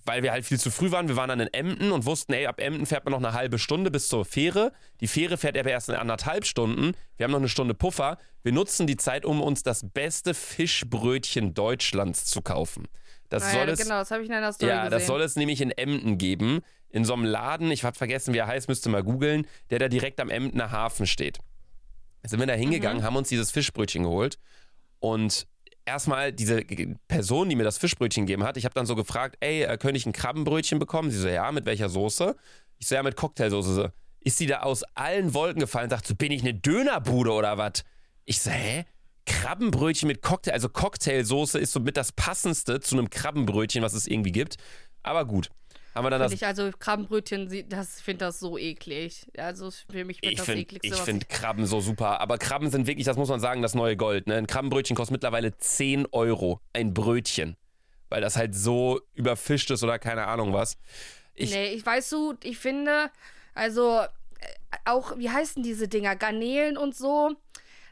weil 0.08 0.22
wir 0.24 0.32
halt 0.32 0.44
viel 0.44 0.58
zu 0.58 0.70
früh 0.72 0.90
waren, 0.90 1.06
wir 1.06 1.14
waren 1.16 1.28
dann 1.28 1.38
in 1.40 1.52
Emden 1.52 1.92
und 1.92 2.04
wussten, 2.06 2.32
ey, 2.32 2.46
ab 2.46 2.60
Emden 2.60 2.86
fährt 2.86 3.04
man 3.04 3.12
noch 3.12 3.18
eine 3.18 3.32
halbe 3.34 3.58
Stunde 3.58 3.90
bis 3.90 4.08
zur 4.08 4.24
Fähre. 4.24 4.72
Die 5.00 5.06
Fähre 5.06 5.36
fährt 5.36 5.56
aber 5.56 5.70
erst 5.70 5.88
in 5.90 5.94
anderthalb 5.94 6.46
Stunden. 6.46 6.92
Wir 7.16 7.24
haben 7.24 7.30
noch 7.30 7.38
eine 7.38 7.48
Stunde 7.48 7.74
Puffer. 7.74 8.18
Wir 8.42 8.52
nutzen 8.52 8.86
die 8.86 8.96
Zeit, 8.96 9.24
um 9.24 9.40
uns 9.40 9.62
das 9.62 9.86
beste 9.88 10.34
Fischbrötchen 10.34 11.54
Deutschlands 11.54 12.24
zu 12.24 12.42
kaufen. 12.42 12.88
Das 13.28 13.42
Ah, 13.44 13.50
soll 13.52 13.66
ja, 13.66 13.72
es 13.74 13.78
genau, 13.80 13.98
das 13.98 14.10
habe 14.10 14.22
ich 14.22 14.28
in 14.28 14.34
einer 14.34 14.52
Story 14.52 14.70
ja, 14.70 14.84
gesehen. 14.84 14.90
das 14.98 15.06
soll 15.06 15.20
es 15.22 15.36
nämlich 15.36 15.60
in 15.60 15.70
Emden 15.70 16.16
geben. 16.18 16.60
In 16.88 17.04
so 17.04 17.12
einem 17.12 17.24
Laden, 17.24 17.70
ich 17.70 17.84
habe 17.84 17.96
vergessen, 17.96 18.32
wie 18.32 18.38
er 18.38 18.46
heißt, 18.46 18.68
müsste 18.68 18.88
mal 18.88 19.02
googeln, 19.02 19.46
der 19.68 19.78
da 19.78 19.88
direkt 19.88 20.20
am 20.20 20.30
Emdener 20.30 20.70
Hafen 20.70 21.06
steht. 21.06 21.38
Sind 22.24 22.40
wir 22.40 22.46
da 22.46 22.54
hingegangen, 22.54 23.02
haben 23.02 23.16
uns 23.16 23.28
dieses 23.28 23.50
Fischbrötchen 23.50 24.04
geholt 24.04 24.38
und 25.00 25.46
erstmal 25.88 26.32
diese 26.32 26.62
Person, 27.08 27.48
die 27.48 27.56
mir 27.56 27.64
das 27.64 27.78
Fischbrötchen 27.78 28.26
gegeben 28.26 28.44
hat, 28.44 28.56
ich 28.56 28.64
habe 28.64 28.74
dann 28.74 28.86
so 28.86 28.94
gefragt, 28.94 29.36
ey, 29.40 29.62
äh, 29.62 29.76
könnte 29.76 29.96
ich 29.96 30.06
ein 30.06 30.12
Krabbenbrötchen 30.12 30.78
bekommen? 30.78 31.10
Sie 31.10 31.18
so, 31.18 31.28
ja, 31.28 31.50
mit 31.52 31.66
welcher 31.66 31.88
Soße? 31.88 32.36
Ich 32.78 32.86
so, 32.86 32.94
ja, 32.94 33.02
mit 33.02 33.16
Cocktailsoße. 33.16 33.74
So, 33.74 33.88
Ist 34.20 34.38
sie 34.38 34.46
da 34.46 34.60
aus 34.60 34.84
allen 34.94 35.34
Wolken 35.34 35.60
gefallen 35.60 35.84
und 35.84 35.90
sagt 35.90 36.06
so, 36.06 36.14
bin 36.14 36.32
ich 36.32 36.42
eine 36.42 36.54
Dönerbude 36.54 37.32
oder 37.32 37.58
was? 37.58 37.84
Ich 38.24 38.40
so, 38.40 38.50
hä? 38.50 38.84
Krabbenbrötchen 39.26 40.06
mit 40.06 40.22
Cocktail, 40.22 40.52
also 40.52 40.68
Cocktailsoße 40.70 41.58
ist 41.58 41.72
somit 41.72 41.96
das 41.98 42.12
passendste 42.12 42.80
zu 42.80 42.96
einem 42.96 43.10
Krabbenbrötchen, 43.10 43.82
was 43.82 43.92
es 43.92 44.06
irgendwie 44.06 44.32
gibt. 44.32 44.56
Aber 45.02 45.26
gut. 45.26 45.50
Haben 45.98 46.04
wir 46.04 46.10
dann 46.10 46.20
das 46.20 46.30
Find 46.30 46.42
ich, 46.42 46.46
also 46.46 46.70
Krabbenbrötchen, 46.78 47.68
das 47.68 48.00
finde 48.00 48.26
das 48.26 48.38
so 48.38 48.56
eklig. 48.56 49.26
Also 49.36 49.72
für 49.90 50.04
mich 50.04 50.22
wird 50.22 50.30
Ich 50.30 50.38
das 50.38 50.46
finde 50.46 50.60
ekligste. 50.62 50.86
ich 50.86 50.92
was 50.92 51.00
find 51.00 51.28
Krabben 51.28 51.66
so 51.66 51.80
super. 51.80 52.20
Aber 52.20 52.38
Krabben 52.38 52.70
sind 52.70 52.86
wirklich, 52.86 53.04
das 53.04 53.16
muss 53.16 53.28
man 53.28 53.40
sagen, 53.40 53.62
das 53.62 53.74
neue 53.74 53.96
Gold. 53.96 54.28
Ne? 54.28 54.36
Ein 54.36 54.46
Krabbenbrötchen 54.46 54.94
kostet 54.94 55.14
mittlerweile 55.14 55.58
10 55.58 56.06
Euro. 56.12 56.60
Ein 56.72 56.94
Brötchen. 56.94 57.56
Weil 58.10 58.20
das 58.20 58.36
halt 58.36 58.54
so 58.54 59.00
überfischt 59.14 59.72
ist 59.72 59.82
oder 59.82 59.98
keine 59.98 60.28
Ahnung 60.28 60.52
was. 60.52 60.78
Ich, 61.34 61.50
nee, 61.50 61.72
ich 61.72 61.84
weiß 61.84 62.08
du, 62.10 62.34
ich 62.44 62.58
finde, 62.58 63.10
also 63.54 63.98
äh, 63.98 64.06
auch, 64.84 65.18
wie 65.18 65.30
heißen 65.30 65.64
diese 65.64 65.88
Dinger? 65.88 66.14
Garnelen 66.14 66.76
und 66.78 66.94
so. 66.94 67.34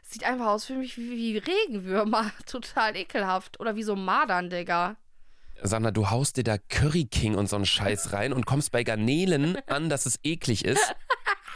Sieht 0.03 0.23
einfach 0.23 0.45
aus 0.47 0.63
für 0.63 0.75
mich 0.75 0.97
wie, 0.97 1.11
wie 1.11 1.37
Regenwürmer. 1.39 2.31
Total 2.45 2.95
ekelhaft. 2.95 3.59
Oder 3.59 3.75
wie 3.75 3.83
so 3.83 3.97
Madern, 3.97 4.49
Digga. 4.49 4.95
Sandra, 5.61 5.91
du 5.91 6.09
haust 6.09 6.37
dir 6.37 6.43
da 6.43 6.57
Curry 6.57 7.05
King 7.05 7.35
und 7.35 7.49
so 7.49 7.55
einen 7.55 7.65
Scheiß 7.65 8.13
rein 8.13 8.33
und 8.33 8.45
kommst 8.45 8.71
bei 8.71 8.83
Garnelen 8.83 9.57
an, 9.67 9.89
dass 9.89 10.05
es 10.05 10.19
eklig 10.23 10.65
ist. 10.65 10.81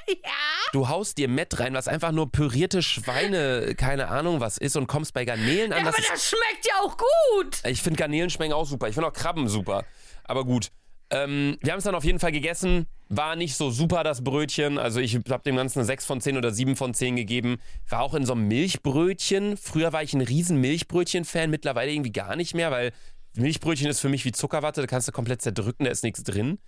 Ja. 0.07 0.31
Du 0.73 0.89
haust 0.89 1.19
dir 1.19 1.29
Mett 1.29 1.59
rein, 1.59 1.73
was 1.73 1.87
einfach 1.87 2.11
nur 2.11 2.31
pürierte 2.31 2.81
Schweine, 2.81 3.75
keine 3.75 4.07
Ahnung 4.07 4.39
was 4.39 4.57
ist, 4.57 4.75
und 4.75 4.87
kommst 4.87 5.13
bei 5.13 5.25
Garnelen 5.25 5.71
an, 5.71 5.81
Aber 5.81 5.91
dass 5.91 5.99
es 5.99 6.07
das 6.07 6.29
schmeckt 6.29 6.65
ja 6.65 6.73
auch 6.83 6.97
gut. 6.97 7.61
Ich 7.65 7.81
finde 7.81 7.97
Garnelen 7.97 8.29
schmecken 8.29 8.53
auch 8.53 8.65
super. 8.65 8.87
Ich 8.89 8.95
finde 8.95 9.07
auch 9.07 9.13
Krabben 9.13 9.47
super. 9.47 9.85
Aber 10.23 10.43
gut. 10.43 10.69
Ähm, 11.11 11.57
wir 11.61 11.73
haben 11.73 11.79
es 11.79 11.83
dann 11.83 11.95
auf 11.95 12.03
jeden 12.03 12.19
Fall 12.19 12.31
gegessen. 12.31 12.87
War 13.09 13.35
nicht 13.35 13.55
so 13.55 13.69
super, 13.69 14.03
das 14.03 14.23
Brötchen. 14.23 14.77
Also 14.77 15.01
ich 15.01 15.15
habe 15.15 15.43
dem 15.43 15.57
Ganzen 15.57 15.79
eine 15.79 15.85
6 15.85 16.05
von 16.05 16.21
10 16.21 16.37
oder 16.37 16.51
7 16.51 16.75
von 16.75 16.93
10 16.93 17.17
gegeben. 17.17 17.57
War 17.89 18.01
auch 18.01 18.13
in 18.13 18.25
so 18.25 18.33
einem 18.33 18.47
Milchbrötchen. 18.47 19.57
Früher 19.57 19.91
war 19.91 20.03
ich 20.03 20.13
ein 20.13 20.21
riesen 20.21 20.57
Milchbrötchen-Fan. 20.61 21.49
Mittlerweile 21.49 21.91
irgendwie 21.91 22.13
gar 22.13 22.35
nicht 22.37 22.55
mehr, 22.55 22.71
weil 22.71 22.93
Milchbrötchen 23.35 23.89
ist 23.89 23.99
für 23.99 24.09
mich 24.09 24.25
wie 24.25 24.31
Zuckerwatte. 24.31 24.81
Da 24.81 24.87
kannst 24.87 25.07
du 25.07 25.11
komplett 25.11 25.41
zerdrücken, 25.41 25.85
da 25.85 25.91
ist 25.91 26.03
nichts 26.03 26.23
drin. 26.23 26.59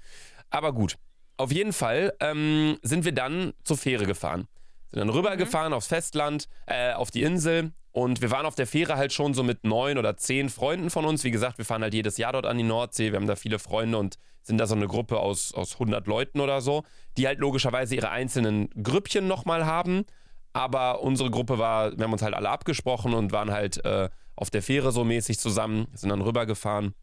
Aber 0.49 0.73
gut. 0.73 0.97
Auf 1.36 1.52
jeden 1.52 1.73
Fall 1.73 2.13
ähm, 2.19 2.78
sind 2.84 3.06
wir 3.06 3.12
dann 3.12 3.54
zur 3.63 3.78
Fähre 3.78 4.06
gefahren. 4.06 4.47
Sind 4.91 4.99
dann 4.99 5.10
rübergefahren 5.10 5.73
aufs 5.73 5.88
Festland, 5.88 6.47
äh, 6.67 6.93
auf 6.93 7.10
die 7.10 7.23
Insel. 7.23 7.71
Und 7.91 8.21
wir 8.21 8.32
waren 8.32 8.45
auf 8.45 8.56
der 8.56 8.67
Fähre 8.67 8.97
halt 8.97 9.13
schon 9.13 9.34
so 9.34 9.43
mit 9.43 9.63
neun 9.63 9.97
oder 9.97 10.15
zehn 10.17 10.49
Freunden 10.49 10.89
von 10.89 11.06
uns. 11.06 11.23
Wie 11.23 11.32
gesagt, 11.32 11.58
wir 11.58 11.65
fahren 11.65 11.82
halt 11.82 11.93
jedes 11.93 12.17
Jahr 12.17 12.34
dort 12.34 12.45
an 12.45 12.58
die 12.58 12.63
Nordsee. 12.63 13.12
Wir 13.12 13.19
haben 13.19 13.28
da 13.28 13.36
viele 13.36 13.60
Freunde 13.60 13.97
und 13.97 14.17
sind 14.43 14.58
da 14.58 14.67
so 14.67 14.76
eine 14.76 14.88
Gruppe 14.88 15.19
aus, 15.19 15.54
aus 15.54 15.73
100 15.73 16.06
Leuten 16.08 16.39
oder 16.39 16.62
so, 16.62 16.84
die 17.17 17.28
halt 17.28 17.39
logischerweise 17.39 17.95
ihre 17.95 18.10
einzelnen 18.10 18.69
Grüppchen 18.82 19.28
nochmal 19.28 19.65
haben. 19.65 20.06
Aber 20.54 21.02
unsere 21.02 21.32
Gruppe 21.32 21.58
war, 21.58 21.97
wir 21.97 22.04
haben 22.04 22.13
uns 22.13 22.21
halt 22.21 22.36
alle 22.36 22.49
abgesprochen 22.49 23.13
und 23.13 23.32
waren 23.32 23.52
halt 23.52 23.84
äh, 23.86 24.10
auf 24.36 24.50
der 24.50 24.62
Fähre 24.63 24.91
so 24.91 25.04
mäßig 25.04 25.39
zusammen, 25.39 25.88
sind 25.93 26.10
dann 26.10 26.22
rübergefahren 26.22 26.93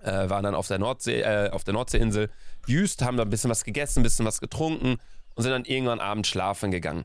äh, 0.00 0.30
waren 0.30 0.44
dann 0.44 0.54
auf 0.54 0.68
der 0.68 0.78
Nordsee, 0.78 1.22
äh, 1.22 1.50
auf 1.50 1.64
der 1.64 1.74
Nordseeinsel 1.74 2.30
Jüst, 2.68 3.02
haben 3.02 3.16
da 3.16 3.24
ein 3.24 3.30
bisschen 3.30 3.50
was 3.50 3.64
gegessen, 3.64 3.98
ein 4.00 4.02
bisschen 4.04 4.24
was 4.24 4.40
getrunken 4.40 4.98
und 5.34 5.42
sind 5.42 5.50
dann 5.50 5.64
irgendwann 5.64 5.98
abends 5.98 6.28
schlafen 6.28 6.70
gegangen. 6.70 7.04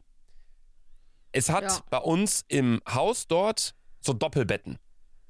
Es 1.32 1.50
hat 1.50 1.64
Ja. 1.64 1.80
bei 1.90 1.98
uns 1.98 2.46
im 2.48 2.82
Haus 2.88 3.28
dort 3.28 3.74
so 4.00 4.14
Doppelbetten. 4.14 4.78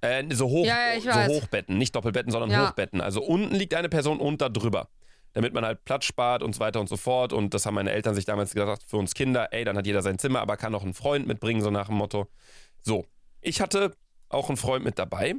Äh, 0.02 0.26
so, 0.34 0.50
hoch, 0.50 0.66
Ja, 0.66 0.94
ja, 0.96 1.26
so. 1.30 1.34
Hochbetten, 1.36 1.78
nicht 1.78 1.96
Doppelbetten, 1.96 2.32
sondern. 2.32 2.68
Hochbetten. 2.68 3.00
Also 3.00 3.24
unten 3.24 3.56
liegt 3.56 3.74
eine 3.74 3.88
Person 3.88 4.20
und 4.20 4.42
da 4.42 4.50
drüber. 4.50 4.90
Damit 5.32 5.54
man 5.54 5.66
halt 5.66 5.86
Platz 5.86 6.04
spart 6.06 6.44
und 6.44 6.54
so 6.54 6.60
weiter 6.60 6.82
und 6.82 6.90
so 6.90 6.98
fort. 6.98 7.32
Und 7.32 7.54
das 7.54 7.66
haben 7.66 7.76
meine 7.76 7.92
Eltern 7.92 8.14
sich 8.14 8.26
damals 8.26 8.54
gesagt, 8.54 8.84
für 8.86 8.98
uns 8.98 9.14
Kinder, 9.14 9.54
ey, 9.54 9.64
dann 9.64 9.78
hat 9.78 9.88
jeder 9.88 10.02
sein 10.02 10.20
Zimmer, 10.20 10.42
aber 10.42 10.58
kann 10.58 10.76
auch 10.76 10.84
einen 10.84 10.94
Freund 10.94 11.28
mitbringen, 11.28 11.62
so 11.62 11.72
nach 11.72 11.88
dem 11.88 11.96
Motto. 11.96 12.28
So, 12.82 13.06
ich 13.40 13.62
hatte 13.62 13.96
auch 14.34 14.50
einen 14.50 14.58
Freund 14.58 14.84
mit 14.84 15.00
dabei, 15.00 15.36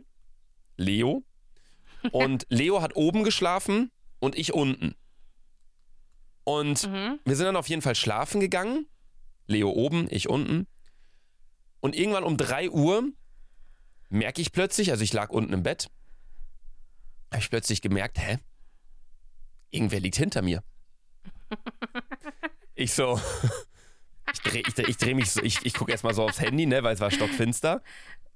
Leo. 0.76 1.24
Und 2.12 2.46
Leo 2.50 2.82
hat 2.82 2.96
oben 2.96 3.24
geschlafen 3.24 3.90
und 4.20 4.36
ich 4.36 4.52
unten. 4.52 4.94
Und 6.44 6.86
Mhm. 6.86 7.18
wir 7.24 7.36
sind 7.36 7.46
dann 7.46 7.56
auf 7.56 7.68
jeden 7.68 7.82
Fall 7.82 7.94
schlafen 7.94 8.40
gegangen. 8.40 8.86
Leo 9.46 9.70
oben, 9.70 10.06
ich 10.10 10.28
unten. 10.28 10.66
Und 11.80 11.96
irgendwann 11.96 12.24
um 12.24 12.36
3 12.36 12.70
Uhr 12.70 13.04
merke 14.08 14.40
ich 14.40 14.52
plötzlich, 14.52 14.90
also 14.90 15.02
ich 15.04 15.12
lag 15.12 15.30
unten 15.30 15.52
im 15.52 15.62
Bett, 15.62 15.90
habe 17.30 17.42
ich 17.42 17.50
plötzlich 17.50 17.82
gemerkt, 17.82 18.18
hä? 18.18 18.38
Irgendwer 19.70 20.00
liegt 20.00 20.16
hinter 20.16 20.42
mir. 20.42 20.62
Ich 22.76 22.92
so, 22.92 23.20
ich 24.32 24.40
drehe 24.40 24.62
ich 24.66 24.74
dreh, 24.74 24.82
ich 24.88 24.96
dreh 24.96 25.14
mich 25.14 25.30
so, 25.30 25.40
ich, 25.42 25.64
ich 25.64 25.74
gucke 25.74 25.92
erstmal 25.92 26.12
so 26.12 26.24
aufs 26.24 26.40
Handy, 26.40 26.66
ne, 26.66 26.82
weil 26.82 26.92
es 26.94 26.98
war 27.00 27.12
stockfinster. 27.12 27.82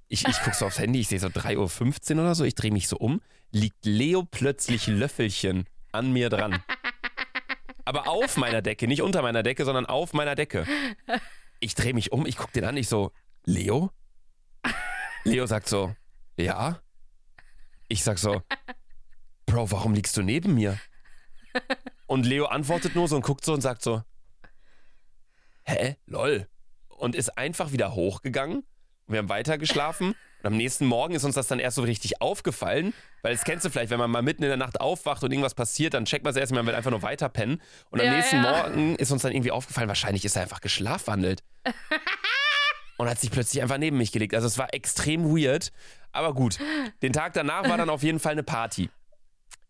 Ich, 0.09 0.27
ich 0.27 0.41
gucke 0.41 0.57
so 0.57 0.67
aufs 0.67 0.79
Handy, 0.79 1.01
ich 1.01 1.09
sehe 1.09 1.21
so 1.21 1.29
3.15 1.29 2.15
Uhr 2.17 2.23
oder 2.23 2.35
so, 2.35 2.45
ich 2.45 2.55
drehe 2.55 2.73
mich 2.73 2.89
so 2.89 2.97
um, 2.97 3.21
liegt 3.51 3.85
Leo 3.85 4.23
plötzlich 4.23 4.87
Löffelchen 4.87 5.67
an 5.93 6.13
mir 6.13 6.31
dran. 6.31 6.63
Aber 7.85 8.09
auf 8.09 8.37
meiner 8.37 8.63
Decke, 8.63 8.87
nicht 8.89 9.03
unter 9.03 9.23
meiner 9.23 9.43
Decke, 9.43 9.65
sondern 9.65 9.87
auf 9.87 10.13
meiner 10.13 10.35
Decke. 10.35 10.67
Ich 11.61 11.75
drehe 11.75 11.95
mich 11.95 12.13
um, 12.13 12.27
ich 12.27 12.37
gucke 12.37 12.53
den 12.53 12.65
an, 12.65 12.77
ich 12.77 12.89
so, 12.89 13.13
Leo? 13.45 13.91
Leo 15.25 15.47
sagt 15.47 15.69
so, 15.69 15.95
ja. 16.37 16.81
Ich 17.89 18.03
sag 18.05 18.19
so, 18.19 18.43
Bro, 19.47 19.71
warum 19.71 19.95
liegst 19.95 20.17
du 20.17 20.23
neben 20.23 20.55
mir? 20.55 20.79
Und 22.07 22.27
Leo 22.27 22.45
antwortet 22.47 22.95
nur 22.95 23.09
so 23.09 23.17
und 23.17 23.23
guckt 23.23 23.45
so 23.45 23.55
und 23.55 23.63
sagt 23.63 23.83
so, 23.83 24.03
hä, 25.65 25.97
lol. 26.07 26.47
Und 26.89 27.15
ist 27.15 27.39
einfach 27.39 27.73
wieder 27.73 27.95
hochgegangen. 27.95 28.65
Und 29.09 29.15
wir 29.15 29.19
haben 29.19 29.29
weiter 29.29 29.59
geschlafen. 29.59 30.15
Und 30.43 30.47
am 30.47 30.57
nächsten 30.57 30.87
Morgen 30.87 31.15
ist 31.15 31.25
uns 31.25 31.35
das 31.35 31.49
dann 31.49 31.59
erst 31.59 31.77
so 31.77 31.83
richtig 31.83 32.21
aufgefallen, 32.21 32.95
weil 33.23 33.35
das 33.35 33.43
kennst 33.43 33.65
du 33.65 33.71
vielleicht, 33.71 33.91
wenn 33.91 33.99
man 33.99 34.11
mal 34.11 34.23
mitten 34.23 34.45
in 34.45 34.49
der 34.49 34.57
Nacht 34.57 34.81
aufwacht 34.81 35.25
und 35.25 35.33
irgendwas 35.33 35.55
passiert, 35.55 35.95
dann 35.95 36.05
checkt 36.05 36.25
man 36.25 36.31
es 36.31 36.37
erst, 36.37 36.53
man 36.53 36.65
will 36.65 36.75
einfach 36.75 36.93
nur 36.93 37.03
weiter 37.03 37.29
pennen. 37.29 37.61
Und 37.91 38.01
am 38.01 38.07
Ja, 38.07 38.13
nächsten 38.15 38.37
ja. 38.37 38.43
Morgen 38.43 38.95
ist 38.95 39.11
uns 39.11 39.23
dann 39.23 39.33
irgendwie 39.33 39.51
aufgefallen, 39.51 39.89
wahrscheinlich 39.89 40.25
ist 40.25 40.37
er 40.37 40.43
einfach 40.43 40.61
geschlafwandelt. 40.61 41.43
und 42.99 43.09
hat 43.09 43.19
sich 43.19 43.31
plötzlich 43.31 43.63
einfach 43.63 43.79
neben 43.79 43.97
mich 43.97 44.13
gelegt. 44.13 44.35
Also 44.35 44.47
es 44.47 44.59
war 44.59 44.73
extrem 44.75 45.25
weird. 45.37 45.73
Aber 46.13 46.35
gut, 46.35 46.59
den 47.03 47.13
Tag 47.13 47.33
danach 47.33 47.69
war 47.69 47.77
dann 47.77 47.91
auf 47.91 48.03
jeden 48.03 48.21
Fall 48.21 48.33
eine 48.33 48.43
Party 48.45 48.91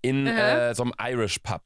in 0.02 0.26
äh, 0.26 0.74
so 0.74 0.82
einem 0.82 0.92
Irish 1.00 1.38
Pub. 1.38 1.62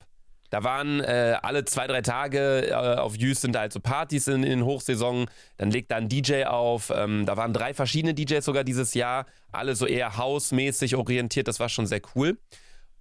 Da 0.53 0.63
waren 0.65 1.01
äh, 1.01 1.39
alle 1.41 1.65
zwei, 1.65 1.87
drei 1.87 2.03
Tage 2.03 2.69
äh, 2.69 2.75
auf 2.75 3.17
Jüst 3.17 3.41
sind 3.41 3.55
da 3.55 3.61
halt 3.61 3.73
so 3.73 3.81
Partys 3.81 4.29
in, 4.29 4.43
in 4.43 4.51
den 4.51 4.65
Hochsaison. 4.67 5.25
Dann 5.57 5.71
legt 5.71 5.91
da 5.91 5.97
ein 5.97 6.11
DJ 6.11 6.45
auf. 6.45 6.93
Ähm, 6.95 7.25
da 7.25 7.39
waren 7.39 7.55
drei 7.55 7.73
verschiedene 7.73 8.13
DJs 8.13 8.45
sogar 8.45 8.63
dieses 8.63 8.93
Jahr. 8.93 9.25
Alle 9.51 9.75
so 9.75 9.87
eher 9.87 10.19
hausmäßig 10.19 10.95
orientiert. 10.97 11.49
Das 11.49 11.59
war 11.59 11.71
schon 11.71 11.87
sehr 11.87 12.03
cool. 12.15 12.37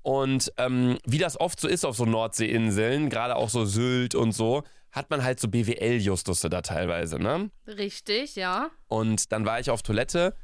Und 0.02 0.54
ähm, 0.56 0.98
wie 1.06 1.18
das 1.18 1.38
oft 1.38 1.60
so 1.60 1.68
ist 1.68 1.84
auf 1.84 1.98
so 1.98 2.06
Nordseeinseln, 2.06 3.10
gerade 3.10 3.36
auch 3.36 3.50
so 3.50 3.66
Sylt 3.66 4.16
und 4.16 4.32
so, 4.32 4.64
hat 4.94 5.10
man 5.10 5.22
halt 5.22 5.42
so 5.42 5.50
BWL-Justusse 5.50 6.50
da 6.50 6.62
teilweise, 6.62 7.20
ne? 7.20 7.52
Richtig, 7.68 8.38
ja. 8.38 8.70
Und 8.88 9.34
dann 9.34 9.46
war 9.46 9.60
ich 9.60 9.70
auf 9.70 9.82
Toilette 9.82 10.36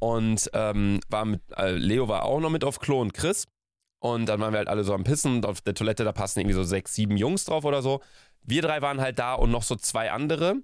und 0.00 0.50
ähm, 0.52 0.98
war 1.08 1.26
mit, 1.26 1.42
äh, 1.56 1.70
Leo 1.70 2.08
war 2.08 2.24
auch 2.24 2.40
noch 2.40 2.50
mit 2.50 2.64
auf 2.64 2.80
Klo 2.80 3.00
und 3.00 3.14
Chris. 3.14 3.46
Und 4.00 4.26
dann 4.26 4.40
waren 4.40 4.52
wir 4.52 4.58
halt 4.58 4.68
alle 4.68 4.82
so 4.82 4.94
am 4.94 5.04
Pissen 5.04 5.36
und 5.36 5.46
auf 5.46 5.60
der 5.60 5.74
Toilette, 5.74 6.04
da 6.04 6.12
passen 6.12 6.40
irgendwie 6.40 6.54
so 6.54 6.64
sechs, 6.64 6.94
sieben 6.94 7.16
Jungs 7.16 7.44
drauf 7.44 7.64
oder 7.64 7.82
so. 7.82 8.00
Wir 8.42 8.62
drei 8.62 8.80
waren 8.82 9.00
halt 9.00 9.18
da 9.18 9.34
und 9.34 9.50
noch 9.50 9.62
so 9.62 9.76
zwei 9.76 10.10
andere, 10.10 10.56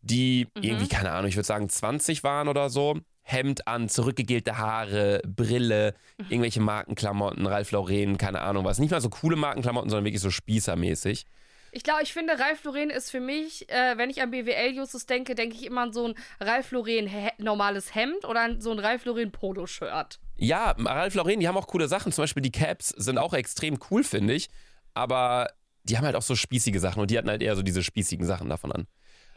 die 0.00 0.48
irgendwie, 0.54 0.88
keine 0.88 1.12
Ahnung, 1.12 1.28
ich 1.28 1.36
würde 1.36 1.46
sagen 1.46 1.68
20 1.68 2.24
waren 2.24 2.48
oder 2.48 2.70
so. 2.70 2.98
Hemd 3.22 3.68
an, 3.68 3.90
zurückgegelte 3.90 4.56
Haare, 4.56 5.20
Brille, 5.26 5.94
irgendwelche 6.30 6.62
Markenklamotten, 6.62 7.46
Ralph 7.46 7.72
Lauren, 7.72 8.16
keine 8.16 8.40
Ahnung 8.40 8.64
was. 8.64 8.78
Nicht 8.78 8.90
mal 8.90 9.02
so 9.02 9.10
coole 9.10 9.36
Markenklamotten, 9.36 9.90
sondern 9.90 10.06
wirklich 10.06 10.22
so 10.22 10.30
spießermäßig. 10.30 11.26
Ich 11.72 11.82
glaube, 11.82 12.02
ich 12.02 12.12
finde, 12.12 12.38
Ralf 12.38 12.64
Lauren 12.64 12.90
ist 12.90 13.10
für 13.10 13.20
mich, 13.20 13.68
äh, 13.70 13.96
wenn 13.96 14.10
ich 14.10 14.22
an 14.22 14.30
BWL-Justus 14.30 15.06
denke, 15.06 15.34
denke 15.34 15.56
ich 15.56 15.66
immer 15.66 15.82
an 15.82 15.92
so 15.92 16.08
ein 16.08 16.14
Ralf 16.40 16.70
Lauren 16.70 17.10
normales 17.38 17.94
Hemd 17.94 18.24
oder 18.24 18.40
an 18.40 18.60
so 18.60 18.70
ein 18.72 18.78
Ralf 18.78 19.04
Lauren 19.04 19.30
Poloshirt. 19.30 20.18
Ja, 20.36 20.74
Ralf 20.78 21.14
Lauren, 21.14 21.40
die 21.40 21.48
haben 21.48 21.56
auch 21.56 21.66
coole 21.66 21.88
Sachen. 21.88 22.12
Zum 22.12 22.22
Beispiel 22.22 22.42
die 22.42 22.52
Caps 22.52 22.88
sind 22.90 23.18
auch 23.18 23.34
extrem 23.34 23.78
cool, 23.90 24.04
finde 24.04 24.34
ich. 24.34 24.48
Aber 24.94 25.48
die 25.84 25.96
haben 25.96 26.04
halt 26.04 26.16
auch 26.16 26.22
so 26.22 26.36
spießige 26.36 26.80
Sachen 26.80 27.00
und 27.00 27.10
die 27.10 27.18
hatten 27.18 27.28
halt 27.28 27.42
eher 27.42 27.56
so 27.56 27.62
diese 27.62 27.82
spießigen 27.82 28.26
Sachen 28.26 28.48
davon 28.48 28.72
an. 28.72 28.86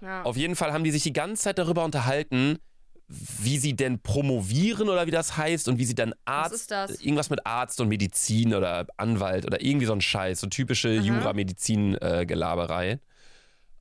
Ja. 0.02 0.24
Auf 0.24 0.36
jeden 0.36 0.56
Fall 0.56 0.74
haben 0.74 0.84
die 0.84 0.92
sich 0.92 1.04
die 1.04 1.14
ganze 1.14 1.44
Zeit 1.44 1.58
darüber 1.58 1.84
unterhalten, 1.84 2.58
wie 3.12 3.58
sie 3.58 3.76
denn 3.76 4.00
promovieren 4.00 4.90
oder 4.90 5.08
wie 5.08 5.12
das 5.12 5.38
heißt 5.38 5.68
und 5.68 5.78
wie 5.78 5.86
sie 5.86 5.96
dann 5.96 6.14
Arzt, 6.26 6.56
ist 6.56 6.72
das? 6.72 7.02
irgendwas 7.02 7.30
mit 7.30 7.46
Arzt 7.46 7.82
und 7.82 7.90
Medizin 7.90 8.54
oder 8.54 8.88
Anwalt 8.98 9.46
oder 9.46 9.62
irgendwie 9.62 9.86
so 9.86 9.94
ein 9.94 10.02
Scheiß, 10.02 10.40
so 10.40 10.48
typische 10.48 10.94
Jura-Medizin-Gelaberei. 10.94 13.00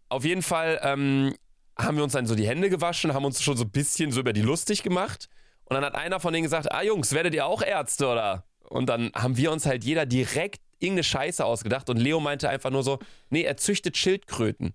Auf 0.09 0.25
jeden 0.25 0.43
Fall 0.43 0.81
ähm, 0.83 1.35
haben 1.79 1.97
wir 1.97 2.05
uns 2.05 2.13
dann 2.13 2.27
so 2.27 2.35
die 2.35 2.49
Hände 2.49 2.71
gewaschen, 2.71 3.15
haben 3.15 3.25
uns 3.25 3.43
schon 3.43 3.57
so 3.57 3.65
ein 3.65 3.71
bisschen 3.71 4.11
so 4.11 4.21
über 4.21 4.33
die 4.33 4.43
lustig 4.43 4.83
gemacht 4.83 5.29
und 5.65 5.75
dann 5.75 5.85
hat 5.85 5.95
einer 5.95 6.19
von 6.19 6.33
denen 6.33 6.45
gesagt, 6.45 6.73
ah 6.73 6.83
Jungs, 6.83 7.13
werdet 7.13 7.35
ihr 7.35 7.47
auch 7.47 7.63
Ärzte 7.63 8.09
oder? 8.09 8.45
Und 8.69 8.89
dann 8.89 9.13
haben 9.15 9.37
wir 9.37 9.53
uns 9.53 9.67
halt 9.67 9.85
jeder 9.85 10.07
direkt 10.07 10.61
irgendeine 10.81 11.05
Scheiße 11.05 11.45
ausgedacht 11.45 11.89
und 11.91 11.99
Leo 11.99 12.21
meinte 12.21 12.49
einfach 12.49 12.71
nur 12.71 12.83
so, 12.83 12.99
nee, 13.29 13.43
er 13.43 13.57
züchtet 13.57 13.97
Schildkröten. 13.97 14.75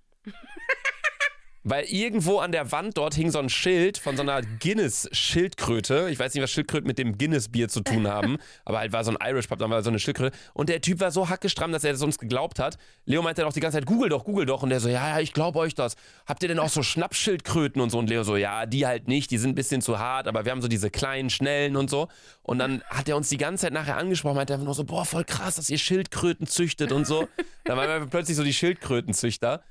Weil 1.68 1.86
irgendwo 1.86 2.38
an 2.38 2.52
der 2.52 2.72
Wand 2.72 2.96
dort 2.96 3.16
hing 3.16 3.32
so 3.32 3.40
ein 3.40 3.50
Schild 3.50 3.98
von 3.98 4.16
so 4.16 4.22
einer 4.22 4.44
Guinness-Schildkröte. 4.44 6.10
Ich 6.12 6.20
weiß 6.20 6.36
nicht, 6.36 6.44
was 6.44 6.52
Schildkröten 6.52 6.86
mit 6.86 7.00
dem 7.00 7.18
Guinness-Bier 7.18 7.70
zu 7.70 7.82
tun 7.82 8.08
haben, 8.08 8.38
aber 8.66 8.78
halt 8.78 8.94
war 8.94 9.04
so 9.04 9.10
ein 9.10 9.18
Irish 9.20 9.48
Pub, 9.48 9.58
dann 9.58 9.72
war 9.72 9.82
so 9.82 9.90
eine 9.90 9.98
Schildkröte. 9.98 10.38
Und 10.54 10.70
der 10.70 10.80
Typ 10.80 11.00
war 11.00 11.10
so 11.10 11.28
hackestramm, 11.28 11.72
dass 11.72 11.84
er 11.84 11.94
das 11.94 12.04
uns 12.04 12.20
geglaubt 12.20 12.60
hat. 12.60 12.78
Leo 13.06 13.24
meinte 13.24 13.42
dann 13.42 13.50
auch 13.50 13.54
die 13.54 13.62
ganze 13.62 13.80
Zeit, 13.80 13.88
google 13.88 14.10
doch, 14.10 14.26
google 14.26 14.46
doch. 14.46 14.62
Und 14.62 14.70
der 14.70 14.80
so, 14.80 14.90
ja, 14.90 15.08
ja, 15.08 15.20
ich 15.20 15.34
glaube 15.34 15.58
euch 15.58 15.74
das. 15.74 15.96
Habt 16.28 16.44
ihr 16.44 16.50
denn 16.50 16.60
auch 16.60 16.70
so 16.70 16.84
Schnappschildkröten 16.84 17.82
und 17.82 17.90
so? 17.90 17.98
Und 17.98 18.12
Leo 18.12 18.22
so, 18.22 18.36
ja, 18.36 18.68
die 18.68 18.86
halt 18.86 19.08
nicht, 19.08 19.32
die 19.32 19.40
sind 19.40 19.54
ein 19.54 19.56
bisschen 19.56 19.82
zu 19.82 19.98
hart, 19.98 20.28
aber 20.28 20.46
wir 20.46 20.52
haben 20.52 20.62
so 20.62 20.68
diese 20.68 20.92
kleinen, 20.92 21.32
schnellen 21.32 21.78
und 21.78 21.90
so. 21.90 22.10
Und 22.44 22.60
dann 22.60 22.84
hat 22.92 23.10
er 23.10 23.18
uns 23.18 23.30
die 23.30 23.38
ganze 23.38 23.64
Zeit 23.64 23.74
nachher 23.74 23.98
angesprochen, 23.98 24.36
meinte 24.36 24.54
einfach 24.54 24.66
nur 24.66 24.76
so, 24.76 24.84
boah, 24.84 25.04
voll 25.04 25.24
krass, 25.24 25.56
dass 25.56 25.72
ihr 25.72 25.80
Schildkröten 25.80 26.46
züchtet 26.46 26.92
und 26.92 27.08
so. 27.08 27.28
dann 27.64 27.76
waren 27.76 28.02
wir 28.04 28.08
plötzlich 28.12 28.38
so 28.38 28.44
die 28.44 28.54
Schildkrötenzüchter. 28.54 29.64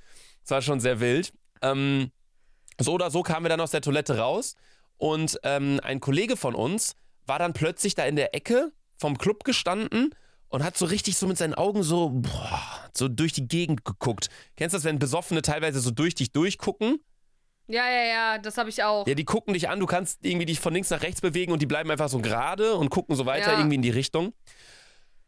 Das 0.42 0.50
war 0.50 0.60
schon 0.60 0.80
sehr 0.80 0.98
wild. 0.98 1.32
Ähm, 1.64 2.10
so 2.80 2.92
oder 2.92 3.10
so 3.10 3.22
kamen 3.22 3.44
wir 3.44 3.48
dann 3.50 3.60
aus 3.60 3.70
der 3.70 3.80
Toilette 3.80 4.18
raus 4.18 4.54
und 4.98 5.38
ähm, 5.42 5.80
ein 5.82 6.00
Kollege 6.00 6.36
von 6.36 6.54
uns 6.54 6.96
war 7.26 7.38
dann 7.38 7.52
plötzlich 7.52 7.94
da 7.94 8.04
in 8.04 8.16
der 8.16 8.34
Ecke 8.34 8.72
vom 8.98 9.16
Club 9.18 9.44
gestanden 9.44 10.14
und 10.48 10.62
hat 10.62 10.76
so 10.76 10.84
richtig 10.86 11.16
so 11.16 11.26
mit 11.26 11.38
seinen 11.38 11.54
Augen 11.54 11.82
so, 11.82 12.10
boah, 12.10 12.60
so 12.96 13.08
durch 13.08 13.32
die 13.32 13.48
Gegend 13.48 13.84
geguckt. 13.84 14.28
Kennst 14.56 14.74
du 14.74 14.76
das, 14.76 14.84
wenn 14.84 14.98
Besoffene 14.98 15.42
teilweise 15.42 15.80
so 15.80 15.90
durch 15.90 16.14
dich 16.14 16.32
durchgucken? 16.32 17.00
Ja, 17.66 17.88
ja, 17.88 18.04
ja, 18.04 18.38
das 18.38 18.58
habe 18.58 18.68
ich 18.68 18.82
auch. 18.84 19.06
Ja, 19.06 19.14
die 19.14 19.24
gucken 19.24 19.54
dich 19.54 19.68
an, 19.70 19.80
du 19.80 19.86
kannst 19.86 20.24
irgendwie 20.24 20.44
dich 20.46 20.60
von 20.60 20.74
links 20.74 20.90
nach 20.90 21.02
rechts 21.02 21.20
bewegen 21.22 21.50
und 21.52 21.62
die 21.62 21.66
bleiben 21.66 21.90
einfach 21.90 22.08
so 22.10 22.18
gerade 22.20 22.74
und 22.74 22.90
gucken 22.90 23.16
so 23.16 23.24
weiter 23.24 23.52
Ja. 23.52 23.58
irgendwie 23.58 23.76
in 23.76 23.82
die 23.82 23.90
Richtung. 23.90 24.34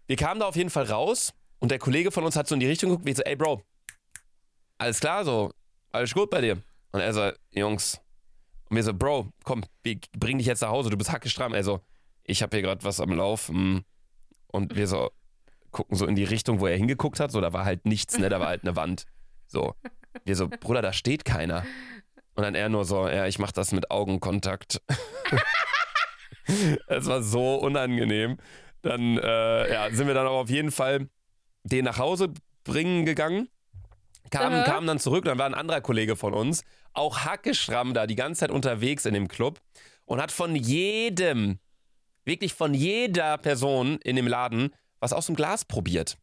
Wir 0.07 0.16
kamen 0.16 0.41
da 0.41 0.47
auf 0.47 0.55
jeden 0.57 0.70
Fall 0.70 0.84
raus 0.84 1.32
und 1.61 1.70
der 1.70 1.78
Kollege 1.78 2.11
von 2.11 2.24
uns 2.24 2.37
hat 2.37 2.47
so 2.47 2.55
in 2.55 2.61
die 2.61 2.66
Richtung 2.66 2.91
geguckt, 2.91 3.07
wie 3.07 3.14
so, 3.14 3.22
ey 3.22 3.37
Bro, 3.37 3.62
alles 4.78 5.01
klar, 5.01 5.24
so, 5.24 5.51
alles 5.97 6.15
gut 6.15 6.31
bei 6.31 6.41
dir. 6.41 6.63
Und 6.93 7.01
er 7.01 7.13
so, 7.13 7.31
Jungs, 7.51 8.01
und 8.69 8.77
wir 8.77 8.83
so, 8.83 8.95
Bro, 8.95 9.33
komm, 9.45 9.65
wir 9.83 9.99
bringen 10.17 10.39
dich 10.39 10.47
jetzt 10.47 10.63
nach 10.63 10.71
Hause, 10.71 10.91
du 10.91 10.97
bist 10.97 11.13
hackestramm. 11.13 11.55
Er 11.55 11.65
so, 11.65 11.81
ich 12.25 12.43
habe 12.43 12.57
hier 12.57 12.63
gerade 12.63 12.85
was 12.85 13.01
am 13.01 13.13
Laufen. 13.13 13.85
Und 14.49 14.75
wir 14.77 14.87
so 14.87 15.11
gucken 15.77 15.97
so 15.97 16.07
in 16.07 16.15
die 16.15 16.25
Richtung, 16.25 16.61
wo 16.61 16.67
er 16.67 16.77
hingeguckt 16.77 17.21
hat, 17.21 17.31
so, 17.31 17.41
da 17.41 17.53
war 17.53 17.67
halt 17.67 17.85
nichts, 17.85 18.19
ne, 18.19 18.31
da 18.31 18.41
war 18.41 18.49
halt 18.49 18.63
eine 18.63 18.77
Wand. 18.77 19.05
So, 19.47 19.75
wir 20.25 20.35
so, 20.35 20.49
Bruder, 20.49 20.81
da 20.81 20.93
steht 20.93 21.25
keiner. 21.27 21.67
Und 22.35 22.43
dann 22.43 22.55
er 22.55 22.69
nur 22.69 22.85
so, 22.85 23.07
ja, 23.09 23.27
ich 23.27 23.39
mach 23.39 23.53
das 23.53 23.73
mit 23.73 23.91
Augenkontakt. 23.91 24.81
Es 26.87 27.07
war 27.07 27.25
so 27.25 27.57
unangenehm. 27.57 28.37
Dann 28.83 29.19
äh, 29.19 29.73
ja, 29.73 29.91
sind 29.91 30.07
wir 30.07 30.15
dann 30.15 30.29
aber 30.29 30.37
auf 30.37 30.49
jeden 30.49 30.71
Fall 30.71 31.09
den 31.65 31.85
nach 31.85 31.99
Hause 31.99 32.33
bringen 32.63 33.05
gegangen. 33.05 33.49
Kamen, 34.31 34.61
Aha. 34.61 34.64
kamen 34.64 34.87
dann 34.87 34.99
zurück, 34.99 35.24
dann 35.24 35.39
war 35.39 35.47
ein 35.47 35.55
anderer 35.55 35.81
Kollege 35.81 36.16
von 36.16 36.35
uns, 36.35 36.64
auch 36.93 37.24
hackeschramm 37.24 37.95
da, 37.95 38.07
die 38.07 38.16
ganze 38.16 38.41
Zeit 38.41 38.51
unterwegs 38.51 39.05
in 39.07 39.14
dem 39.14 39.29
Club 39.29 39.61
und 40.05 40.20
hat 40.20 40.33
von 40.33 40.57
jedem, 40.57 41.59
wirklich 42.24 42.55
von 42.55 42.74
jeder 42.74 43.39
Person 43.39 43.99
in 44.03 44.16
dem 44.16 44.27
Laden 44.27 44.70
was 45.01 45.12
aus 45.12 45.27
dem 45.27 45.37
Glas 45.37 45.64
probiert. 45.64 46.16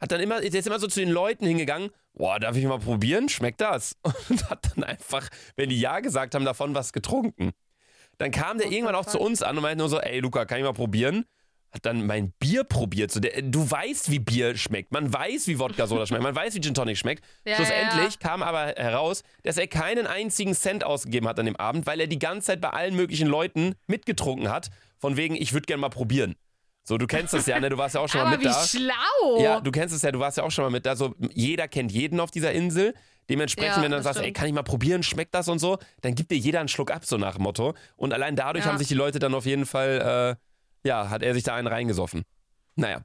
Hat 0.00 0.12
dann 0.12 0.20
immer, 0.20 0.40
ist 0.42 0.66
immer 0.66 0.78
so 0.78 0.86
zu 0.86 1.00
den 1.00 1.10
Leuten 1.10 1.46
hingegangen, 1.46 1.90
boah, 2.14 2.40
darf 2.40 2.56
ich 2.56 2.64
mal 2.64 2.78
probieren? 2.78 3.28
Schmeckt 3.28 3.60
das? 3.60 3.96
Und 4.28 4.48
hat 4.48 4.70
dann 4.74 4.84
einfach, 4.84 5.28
wenn 5.56 5.68
die 5.68 5.78
Ja 5.78 6.00
gesagt 6.00 6.34
haben, 6.34 6.44
davon 6.44 6.74
was 6.74 6.92
getrunken. 6.92 7.50
Dann 8.16 8.30
kam 8.30 8.58
der 8.58 8.68
the 8.68 8.74
irgendwann 8.74 8.94
auch 8.94 9.06
zu 9.06 9.18
uns 9.18 9.42
an 9.42 9.56
und 9.56 9.62
meinte 9.62 9.78
nur 9.78 9.88
so, 9.88 9.98
ey 9.98 10.20
Luca, 10.20 10.44
kann 10.44 10.58
ich 10.58 10.64
mal 10.64 10.74
probieren? 10.74 11.24
Hat 11.72 11.86
dann 11.86 12.04
mein 12.04 12.32
Bier 12.40 12.64
probiert. 12.64 13.12
So, 13.12 13.20
der, 13.20 13.42
du 13.42 13.70
weißt, 13.70 14.10
wie 14.10 14.18
Bier 14.18 14.56
schmeckt. 14.56 14.90
Man 14.92 15.12
weiß, 15.12 15.46
wie 15.46 15.58
Wodka 15.60 15.86
Soda 15.86 16.04
schmeckt. 16.06 16.22
Man 16.22 16.34
weiß, 16.34 16.54
wie 16.54 16.60
Gin 16.60 16.74
Tonic 16.74 16.98
schmeckt. 16.98 17.24
Ja, 17.46 17.56
Schlussendlich 17.56 18.14
ja. 18.14 18.28
kam 18.28 18.42
aber 18.42 18.74
heraus, 18.76 19.22
dass 19.44 19.56
er 19.56 19.66
keinen 19.66 20.06
einzigen 20.06 20.54
Cent 20.54 20.84
ausgegeben 20.84 21.28
hat 21.28 21.38
an 21.38 21.46
dem 21.46 21.56
Abend, 21.56 21.86
weil 21.86 22.00
er 22.00 22.06
die 22.06 22.18
ganze 22.18 22.48
Zeit 22.48 22.60
bei 22.60 22.70
allen 22.70 22.96
möglichen 22.96 23.28
Leuten 23.28 23.74
mitgetrunken 23.86 24.50
hat. 24.50 24.70
Von 24.98 25.16
wegen, 25.16 25.36
ich 25.36 25.52
würde 25.52 25.66
gerne 25.66 25.80
mal 25.80 25.88
probieren. 25.88 26.34
So, 26.82 26.98
du 26.98 27.06
kennst 27.06 27.32
das 27.34 27.46
ja, 27.46 27.60
ne? 27.60 27.68
Du 27.68 27.78
warst 27.78 27.94
ja 27.94 28.00
auch 28.00 28.08
schon 28.08 28.22
mal 28.22 28.30
mit 28.30 28.40
wie 28.40 28.44
da. 28.44 28.66
schlau. 28.66 29.40
Ja, 29.40 29.60
du 29.60 29.70
kennst 29.70 29.94
es 29.94 30.02
ja, 30.02 30.10
du 30.10 30.18
warst 30.18 30.38
ja 30.38 30.42
auch 30.44 30.50
schon 30.50 30.64
mal 30.64 30.70
mit 30.70 30.84
da. 30.86 30.96
So, 30.96 31.14
jeder 31.32 31.68
kennt 31.68 31.92
jeden 31.92 32.18
auf 32.18 32.30
dieser 32.30 32.52
Insel. 32.52 32.94
Dementsprechend, 33.28 33.76
Ja, 33.76 33.82
wenn 33.82 33.92
du 33.92 33.96
dann 33.96 34.02
sagst, 34.02 34.20
ey, 34.20 34.32
kann 34.32 34.48
ich 34.48 34.52
mal 34.52 34.64
probieren, 34.64 35.04
schmeckt 35.04 35.32
das 35.36 35.46
und 35.48 35.60
so, 35.60 35.78
dann 36.00 36.16
gibt 36.16 36.32
dir 36.32 36.36
jeder 36.38 36.58
einen 36.58 36.68
Schluck 36.68 36.90
ab, 36.90 37.04
so 37.04 37.16
nach 37.16 37.36
dem 37.36 37.44
Motto. 37.44 37.74
Und 37.96 38.12
allein 38.12 38.34
dadurch 38.34 38.64
haben 38.64 38.76
sich 38.76 38.88
die 38.88 38.94
Leute 38.94 39.20
dann 39.20 39.34
auf 39.34 39.46
jeden 39.46 39.66
Fall, 39.66 40.36
äh, 40.36 40.49
ja, 40.84 41.10
hat 41.10 41.22
er 41.22 41.34
sich 41.34 41.42
da 41.42 41.54
einen 41.54 41.68
reingesoffen. 41.68 42.22
Naja. 42.76 43.02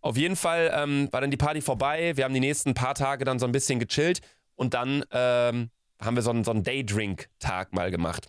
Auf 0.00 0.18
jeden 0.18 0.36
Fall 0.36 0.70
ähm, 0.74 1.08
war 1.12 1.22
dann 1.22 1.30
die 1.30 1.38
Party 1.38 1.62
vorbei. 1.62 2.14
Wir 2.16 2.24
haben 2.24 2.34
die 2.34 2.40
nächsten 2.40 2.74
paar 2.74 2.94
Tage 2.94 3.24
dann 3.24 3.38
so 3.38 3.46
ein 3.46 3.52
bisschen 3.52 3.78
gechillt 3.78 4.20
und 4.54 4.74
dann 4.74 5.02
ähm, 5.10 5.70
haben 5.98 6.16
wir 6.16 6.22
so 6.22 6.30
einen, 6.30 6.44
so 6.44 6.50
einen 6.50 6.62
Daydrink-Tag 6.62 7.72
mal 7.72 7.90
gemacht. 7.90 8.28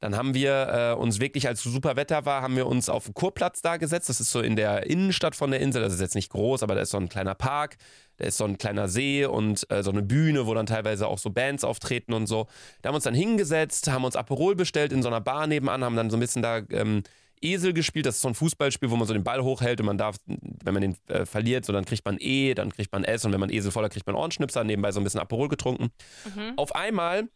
Dann 0.00 0.16
haben 0.16 0.32
wir 0.32 0.94
äh, 0.96 0.98
uns 0.98 1.20
wirklich, 1.20 1.46
als 1.46 1.62
super 1.62 1.94
Wetter 1.94 2.24
war, 2.24 2.40
haben 2.40 2.56
wir 2.56 2.66
uns 2.66 2.88
auf 2.88 3.04
den 3.04 3.12
Kurplatz 3.12 3.60
da 3.60 3.76
gesetzt. 3.76 4.08
Das 4.08 4.18
ist 4.18 4.32
so 4.32 4.40
in 4.40 4.56
der 4.56 4.86
Innenstadt 4.86 5.36
von 5.36 5.50
der 5.50 5.60
Insel. 5.60 5.82
Das 5.82 5.92
ist 5.92 6.00
jetzt 6.00 6.14
nicht 6.14 6.30
groß, 6.30 6.62
aber 6.62 6.74
da 6.74 6.80
ist 6.80 6.90
so 6.90 6.96
ein 6.96 7.10
kleiner 7.10 7.34
Park, 7.34 7.76
da 8.16 8.24
ist 8.24 8.38
so 8.38 8.46
ein 8.46 8.56
kleiner 8.56 8.88
See 8.88 9.26
und 9.26 9.70
äh, 9.70 9.82
so 9.82 9.90
eine 9.90 10.02
Bühne, 10.02 10.46
wo 10.46 10.54
dann 10.54 10.64
teilweise 10.64 11.06
auch 11.06 11.18
so 11.18 11.28
Bands 11.28 11.64
auftreten 11.64 12.14
und 12.14 12.26
so. 12.26 12.46
Da 12.80 12.88
haben 12.88 12.94
wir 12.94 12.96
uns 12.96 13.04
dann 13.04 13.14
hingesetzt, 13.14 13.90
haben 13.90 14.04
uns 14.04 14.16
Aperol 14.16 14.56
bestellt 14.56 14.90
in 14.94 15.02
so 15.02 15.08
einer 15.08 15.20
Bar 15.20 15.46
nebenan, 15.46 15.84
haben 15.84 15.96
dann 15.96 16.08
so 16.08 16.16
ein 16.16 16.20
bisschen 16.20 16.40
da 16.40 16.62
ähm, 16.70 17.02
Esel 17.42 17.72
gespielt. 17.72 18.06
Das 18.06 18.16
ist 18.16 18.22
so 18.22 18.28
ein 18.28 18.34
Fußballspiel, 18.34 18.90
wo 18.90 18.96
man 18.96 19.06
so 19.06 19.14
den 19.14 19.24
Ball 19.24 19.42
hochhält 19.42 19.80
und 19.80 19.86
man 19.86 19.98
darf, 19.98 20.16
wenn 20.26 20.74
man 20.74 20.82
den 20.82 20.96
äh, 21.08 21.26
verliert, 21.26 21.64
so 21.64 21.72
dann 21.72 21.84
kriegt 21.84 22.04
man 22.04 22.16
E, 22.20 22.54
dann 22.54 22.72
kriegt 22.72 22.92
man 22.92 23.04
S 23.04 23.24
und 23.24 23.32
wenn 23.32 23.40
man 23.40 23.50
Esel 23.50 23.70
voller 23.72 23.88
kriegt 23.88 24.06
man 24.06 24.16
Ohrenschnipser, 24.16 24.64
nebenbei 24.64 24.92
so 24.92 25.00
ein 25.00 25.04
bisschen 25.04 25.20
Aperol 25.20 25.48
getrunken. 25.48 25.90
Mhm. 26.34 26.54
Auf 26.56 26.74
einmal 26.74 27.28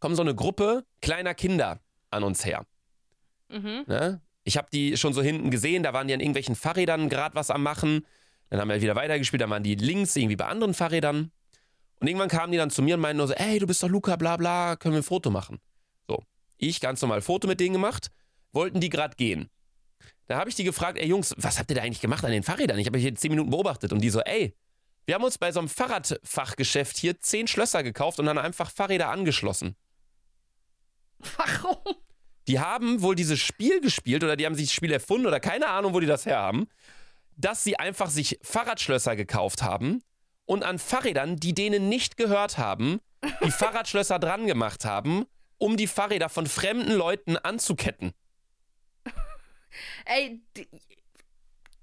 kommen 0.00 0.14
so 0.14 0.22
eine 0.22 0.34
Gruppe 0.34 0.84
kleiner 1.00 1.34
Kinder 1.34 1.80
an 2.10 2.24
uns 2.24 2.44
her. 2.44 2.66
Mhm. 3.48 3.84
Ne? 3.86 4.20
Ich 4.44 4.56
habe 4.56 4.68
die 4.72 4.96
schon 4.96 5.12
so 5.12 5.22
hinten 5.22 5.50
gesehen, 5.50 5.82
da 5.82 5.92
waren 5.92 6.08
die 6.08 6.14
an 6.14 6.20
irgendwelchen 6.20 6.56
Fahrrädern 6.56 7.08
gerade 7.08 7.34
was 7.34 7.50
am 7.50 7.62
Machen. 7.62 8.06
Dann 8.48 8.60
haben 8.60 8.68
wir 8.68 8.82
wieder 8.82 8.96
weitergespielt, 8.96 9.40
dann 9.40 9.50
waren 9.50 9.62
die 9.62 9.76
links 9.76 10.16
irgendwie 10.16 10.36
bei 10.36 10.46
anderen 10.46 10.74
Fahrrädern. 10.74 11.30
Und 12.00 12.06
irgendwann 12.06 12.28
kamen 12.28 12.50
die 12.50 12.58
dann 12.58 12.70
zu 12.70 12.82
mir 12.82 12.94
und 12.94 13.00
meinten 13.00 13.18
nur 13.18 13.28
so, 13.28 13.34
ey, 13.34 13.58
du 13.58 13.66
bist 13.66 13.82
doch 13.82 13.88
Luca, 13.88 14.16
bla 14.16 14.36
bla, 14.36 14.76
können 14.76 14.94
wir 14.94 15.00
ein 15.00 15.04
Foto 15.04 15.30
machen? 15.30 15.60
So, 16.08 16.22
ich 16.56 16.80
ganz 16.80 17.02
normal 17.02 17.20
Foto 17.20 17.46
mit 17.46 17.60
denen 17.60 17.74
gemacht, 17.74 18.10
wollten 18.52 18.80
die 18.80 18.88
gerade 18.88 19.16
gehen. 19.16 19.48
Da 20.26 20.38
habe 20.38 20.48
ich 20.48 20.56
die 20.56 20.64
gefragt, 20.64 20.98
ey 20.98 21.08
Jungs, 21.08 21.34
was 21.38 21.58
habt 21.58 21.70
ihr 21.70 21.76
da 21.76 21.82
eigentlich 21.82 22.00
gemacht 22.00 22.24
an 22.24 22.30
den 22.30 22.42
Fahrrädern? 22.42 22.78
Ich 22.78 22.86
habe 22.86 22.96
euch 22.96 23.02
hier 23.02 23.14
zehn 23.14 23.30
Minuten 23.30 23.50
beobachtet 23.50 23.92
und 23.92 24.00
die 24.00 24.10
so, 24.10 24.20
ey, 24.20 24.54
wir 25.06 25.14
haben 25.14 25.24
uns 25.24 25.38
bei 25.38 25.50
so 25.50 25.58
einem 25.58 25.68
Fahrradfachgeschäft 25.68 26.96
hier 26.96 27.18
zehn 27.18 27.48
Schlösser 27.48 27.82
gekauft 27.82 28.20
und 28.20 28.26
dann 28.26 28.38
einfach 28.38 28.70
Fahrräder 28.70 29.08
angeschlossen. 29.10 29.74
Warum? 31.36 31.96
Die 32.46 32.60
haben 32.60 33.02
wohl 33.02 33.14
dieses 33.14 33.40
Spiel 33.40 33.80
gespielt 33.80 34.24
oder 34.24 34.36
die 34.36 34.46
haben 34.46 34.54
sich 34.54 34.66
das 34.66 34.74
Spiel 34.74 34.92
erfunden 34.92 35.26
oder 35.26 35.40
keine 35.40 35.68
Ahnung, 35.68 35.94
wo 35.94 36.00
die 36.00 36.06
das 36.06 36.26
her 36.26 36.38
haben, 36.38 36.68
dass 37.36 37.64
sie 37.64 37.78
einfach 37.78 38.10
sich 38.10 38.38
Fahrradschlösser 38.42 39.16
gekauft 39.16 39.62
haben 39.62 40.02
und 40.44 40.62
an 40.64 40.78
Fahrrädern, 40.78 41.36
die 41.36 41.54
denen 41.54 41.88
nicht 41.88 42.16
gehört 42.16 42.58
haben, 42.58 43.00
die 43.44 43.50
Fahrradschlösser 43.50 44.18
dran 44.18 44.46
gemacht 44.46 44.84
haben, 44.84 45.26
um 45.58 45.76
die 45.76 45.86
Fahrräder 45.86 46.28
von 46.28 46.46
fremden 46.46 46.92
Leuten 46.92 47.36
anzuketten. 47.36 48.12
Ey, 50.04 50.40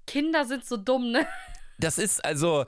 Kinder 0.06 0.44
sind 0.44 0.64
so 0.64 0.76
dumm, 0.76 1.10
ne? 1.10 1.26
Das 1.78 1.98
ist 1.98 2.24
also. 2.24 2.66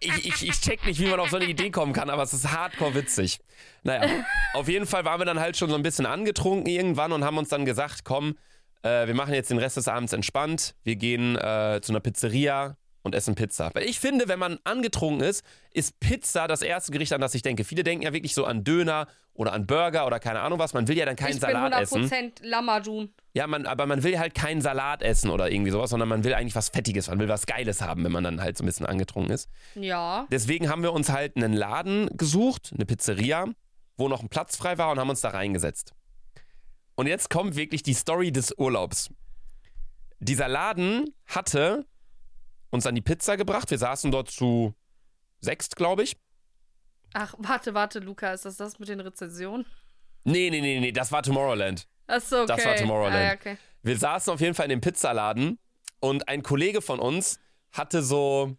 Ich, 0.00 0.26
ich, 0.26 0.48
ich 0.48 0.60
check 0.60 0.86
nicht, 0.86 1.00
wie 1.00 1.06
man 1.06 1.20
auf 1.20 1.28
so 1.28 1.36
eine 1.36 1.44
Idee 1.44 1.70
kommen 1.70 1.92
kann, 1.92 2.08
aber 2.08 2.22
es 2.22 2.32
ist 2.32 2.50
hardcore 2.50 2.94
witzig. 2.94 3.40
Naja, 3.82 4.24
auf 4.54 4.68
jeden 4.68 4.86
Fall 4.86 5.04
waren 5.04 5.20
wir 5.20 5.26
dann 5.26 5.40
halt 5.40 5.56
schon 5.56 5.68
so 5.68 5.74
ein 5.74 5.82
bisschen 5.82 6.06
angetrunken 6.06 6.66
irgendwann 6.66 7.12
und 7.12 7.24
haben 7.24 7.36
uns 7.36 7.50
dann 7.50 7.64
gesagt, 7.64 8.04
komm, 8.04 8.38
äh, 8.82 9.06
wir 9.06 9.14
machen 9.14 9.34
jetzt 9.34 9.50
den 9.50 9.58
Rest 9.58 9.76
des 9.76 9.88
Abends 9.88 10.12
entspannt. 10.12 10.74
Wir 10.82 10.96
gehen 10.96 11.36
äh, 11.36 11.80
zu 11.82 11.92
einer 11.92 12.00
Pizzeria 12.00 12.76
und 13.06 13.14
essen 13.14 13.34
Pizza. 13.34 13.70
Weil 13.72 13.84
ich 13.84 13.98
finde, 13.98 14.28
wenn 14.28 14.38
man 14.38 14.58
angetrunken 14.64 15.26
ist, 15.26 15.44
ist 15.72 15.98
Pizza 16.00 16.46
das 16.46 16.60
erste 16.60 16.92
Gericht, 16.92 17.12
an 17.12 17.20
das 17.20 17.34
ich 17.34 17.42
denke. 17.42 17.64
Viele 17.64 17.82
denken 17.82 18.04
ja 18.04 18.12
wirklich 18.12 18.34
so 18.34 18.44
an 18.44 18.64
Döner 18.64 19.06
oder 19.34 19.52
an 19.52 19.66
Burger 19.66 20.06
oder 20.06 20.20
keine 20.20 20.40
Ahnung 20.40 20.58
was. 20.58 20.74
Man 20.74 20.88
will 20.88 20.96
ja 20.98 21.06
dann 21.06 21.16
keinen 21.16 21.34
ich 21.34 21.40
Salat 21.40 21.72
bin 21.90 22.04
essen. 22.04 22.04
100% 22.04 22.32
Lamajun. 22.46 23.14
Ja, 23.32 23.46
man, 23.46 23.66
aber 23.66 23.86
man 23.86 24.02
will 24.02 24.18
halt 24.18 24.34
keinen 24.34 24.60
Salat 24.60 25.02
essen 25.02 25.30
oder 25.30 25.50
irgendwie 25.50 25.70
sowas, 25.70 25.90
sondern 25.90 26.08
man 26.08 26.24
will 26.24 26.34
eigentlich 26.34 26.54
was 26.54 26.70
Fettiges, 26.70 27.08
man 27.08 27.18
will 27.18 27.28
was 27.28 27.46
Geiles 27.46 27.80
haben, 27.80 28.04
wenn 28.04 28.12
man 28.12 28.24
dann 28.24 28.40
halt 28.40 28.58
so 28.58 28.64
ein 28.64 28.66
bisschen 28.66 28.86
angetrunken 28.86 29.32
ist. 29.32 29.48
Ja. 29.74 30.26
Deswegen 30.30 30.68
haben 30.68 30.82
wir 30.82 30.92
uns 30.92 31.10
halt 31.10 31.36
einen 31.36 31.52
Laden 31.52 32.08
gesucht, 32.16 32.72
eine 32.74 32.86
Pizzeria, 32.86 33.46
wo 33.96 34.08
noch 34.08 34.22
ein 34.22 34.28
Platz 34.28 34.56
frei 34.56 34.78
war 34.78 34.90
und 34.90 34.98
haben 34.98 35.10
uns 35.10 35.20
da 35.20 35.30
reingesetzt. 35.30 35.92
Und 36.96 37.06
jetzt 37.06 37.30
kommt 37.30 37.56
wirklich 37.56 37.82
die 37.82 37.94
Story 37.94 38.32
des 38.32 38.54
Urlaubs. 38.56 39.10
Dieser 40.18 40.48
Laden 40.48 41.14
hatte 41.26 41.84
uns 42.70 42.84
dann 42.84 42.94
die 42.94 43.02
Pizza 43.02 43.36
gebracht. 43.36 43.70
Wir 43.70 43.78
saßen 43.78 44.10
dort 44.10 44.30
zu 44.30 44.74
sechst, 45.40 45.76
glaube 45.76 46.02
ich. 46.02 46.16
Ach, 47.14 47.34
warte, 47.38 47.74
warte, 47.74 48.00
Luca, 48.00 48.32
ist 48.32 48.44
das 48.44 48.56
das 48.56 48.78
mit 48.78 48.88
den 48.88 49.00
Rezensionen? 49.00 49.66
Nee, 50.24 50.50
nee, 50.50 50.60
nee, 50.60 50.80
nee, 50.80 50.92
das 50.92 51.12
war 51.12 51.22
Tomorrowland. 51.22 51.86
Achso, 52.06 52.42
okay. 52.42 52.46
Das 52.48 52.64
war 52.64 52.76
Tomorrowland. 52.76 53.14
Ah, 53.14 53.24
ja, 53.24 53.34
okay. 53.34 53.56
Wir 53.82 53.96
saßen 53.96 54.32
auf 54.32 54.40
jeden 54.40 54.54
Fall 54.54 54.66
in 54.66 54.70
dem 54.70 54.80
Pizzaladen 54.80 55.58
und 56.00 56.28
ein 56.28 56.42
Kollege 56.42 56.82
von 56.82 56.98
uns 56.98 57.38
hatte 57.72 58.02
so, 58.02 58.56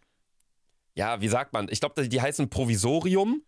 ja, 0.94 1.20
wie 1.20 1.28
sagt 1.28 1.52
man, 1.52 1.68
ich 1.70 1.80
glaube, 1.80 2.08
die 2.08 2.20
heißen 2.20 2.48
Provisorium. 2.50 3.42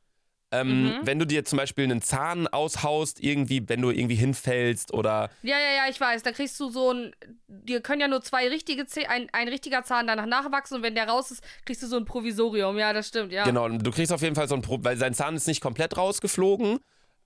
Ähm, 0.52 0.84
Mhm. 0.84 1.06
Wenn 1.06 1.18
du 1.20 1.26
dir 1.26 1.44
zum 1.44 1.58
Beispiel 1.58 1.84
einen 1.84 2.02
Zahn 2.02 2.48
aushaust, 2.48 3.22
irgendwie, 3.22 3.68
wenn 3.68 3.80
du 3.80 3.90
irgendwie 3.90 4.16
hinfällst 4.16 4.92
oder 4.92 5.30
Ja, 5.42 5.56
ja, 5.58 5.84
ja, 5.84 5.88
ich 5.88 6.00
weiß. 6.00 6.22
Da 6.24 6.32
kriegst 6.32 6.58
du 6.58 6.70
so 6.70 6.92
ein. 6.92 7.14
Dir 7.46 7.80
können 7.80 8.00
ja 8.00 8.08
nur 8.08 8.20
zwei 8.22 8.48
richtige 8.48 8.84
Zähne, 8.86 9.10
ein, 9.10 9.28
ein 9.32 9.48
richtiger 9.48 9.84
Zahn 9.84 10.06
danach 10.08 10.26
nachwachsen 10.26 10.78
und 10.78 10.82
wenn 10.82 10.94
der 10.96 11.08
raus 11.08 11.30
ist, 11.30 11.44
kriegst 11.64 11.82
du 11.82 11.86
so 11.86 11.96
ein 11.96 12.04
Provisorium. 12.04 12.78
Ja, 12.78 12.92
das 12.92 13.08
stimmt, 13.08 13.32
ja. 13.32 13.44
genau, 13.44 13.68
du 13.68 13.90
kriegst 13.92 14.12
auf 14.12 14.22
jeden 14.22 14.34
Fall 14.34 14.48
so 14.48 14.56
ein, 14.56 14.62
Pro 14.62 14.78
weil 14.82 14.96
sein 14.96 15.14
Zahn 15.14 15.36
ist 15.36 15.46
nicht 15.46 15.60
komplett 15.60 15.96
rausgeflogen, 15.96 16.78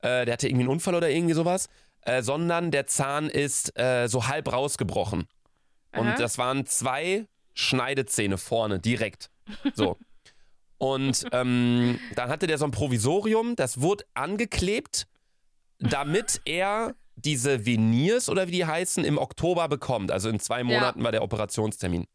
äh, 0.03 0.25
der 0.27 0.33
hatte 0.35 0.49
irgendwie 0.49 0.65
einen 0.65 0.73
Unfall 0.73 0.95
oder 0.95 1.09
irgendwie 1.09 1.35
sowas, 1.35 1.69
äh, 2.03 2.21
sondern 2.23 2.71
der 2.71 2.87
Zahn 2.87 3.31
ist 3.31 3.79
äh, 3.79 4.07
so 4.07 4.27
halb 4.29 4.53
rausgebrochen. 4.53 5.27
Und 5.97 6.09
Aha. 6.09 6.17
das 6.17 6.37
waren 6.37 6.67
zwei 6.67 7.27
Schneidezähne 7.55 8.37
vorne, 8.37 8.81
direkt. 8.81 9.31
So. 9.75 9.97
Und 10.79 11.25
ähm, 11.33 11.99
dann 12.15 12.29
hatte 12.29 12.47
der 12.47 12.59
so 12.59 12.65
ein 12.65 12.71
Provisorium, 12.71 13.57
das 13.57 13.81
wurde 13.81 14.05
angeklebt, 14.15 15.07
damit 15.79 16.41
er 16.45 16.95
diese 17.17 17.65
Veneers 17.65 18.29
oder 18.29 18.49
wie 18.49 18.53
die 18.53 18.67
heißen, 18.67 19.05
im 19.05 19.19
Oktober 19.19 19.69
bekommt. 19.69 20.11
Also 20.11 20.29
in 20.29 20.41
zwei 20.41 20.65
Monaten 20.65 21.03
war 21.05 21.13
der 21.13 21.23
Operationstermin. 21.23 22.07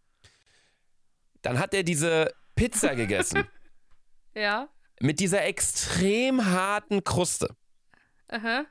Dann 1.42 1.58
hat 1.58 1.74
er 1.74 1.84
diese 1.84 2.34
Pizza 2.56 2.96
gegessen 2.96 3.46
Ja. 4.36 4.68
mit 5.00 5.20
dieser 5.22 5.46
extrem 5.46 6.46
harten 6.46 7.04
Kruste. 7.04 7.56
Aha. 8.28 8.66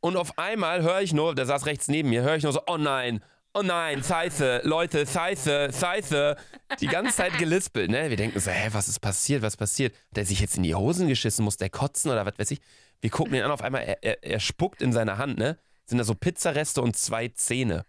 Und 0.00 0.16
auf 0.16 0.38
einmal 0.38 0.82
höre 0.82 1.00
ich 1.00 1.12
nur, 1.12 1.34
der 1.34 1.46
saß 1.46 1.66
rechts 1.66 1.88
neben 1.88 2.10
mir, 2.10 2.22
höre 2.22 2.36
ich 2.36 2.42
nur 2.42 2.52
so, 2.52 2.60
oh 2.66 2.76
nein, 2.76 3.24
oh 3.54 3.62
nein, 3.62 4.02
Scheiße, 4.02 4.62
Leute, 4.64 5.06
Scheiße, 5.06 5.70
Scheiße. 5.78 6.36
Die 6.80 6.86
ganze 6.86 7.16
Zeit 7.16 7.38
gelispelt, 7.38 7.90
ne? 7.90 8.10
Wir 8.10 8.16
denken 8.16 8.38
so, 8.38 8.50
hä, 8.50 8.68
was 8.72 8.88
ist 8.88 9.00
passiert, 9.00 9.42
was 9.42 9.56
passiert? 9.56 9.94
Hat 10.10 10.18
er 10.18 10.24
sich 10.24 10.40
jetzt 10.40 10.56
in 10.56 10.62
die 10.62 10.74
Hosen 10.74 11.08
geschissen, 11.08 11.44
muss 11.44 11.56
der 11.56 11.70
kotzen 11.70 12.10
oder 12.10 12.24
was 12.26 12.38
weiß 12.38 12.50
ich? 12.52 12.60
Wir 13.00 13.10
gucken 13.10 13.34
ihn 13.34 13.42
an, 13.42 13.50
auf 13.50 13.62
einmal, 13.62 13.82
er, 13.82 14.02
er, 14.02 14.22
er 14.22 14.40
spuckt 14.40 14.82
in 14.82 14.92
seine 14.92 15.18
Hand, 15.18 15.38
ne? 15.38 15.58
Sind 15.86 15.98
da 15.98 16.04
so 16.04 16.14
Pizzareste 16.14 16.80
und 16.82 16.96
zwei 16.96 17.28
Zähne. 17.28 17.84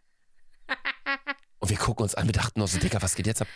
Und 1.59 1.69
wir 1.69 1.77
gucken 1.77 2.03
uns 2.03 2.15
an, 2.15 2.25
wir 2.25 2.33
dachten 2.33 2.59
noch 2.59 2.67
so, 2.67 2.79
Digga, 2.79 3.01
was 3.01 3.15
geht 3.15 3.27
jetzt 3.27 3.41
ab? 3.41 3.47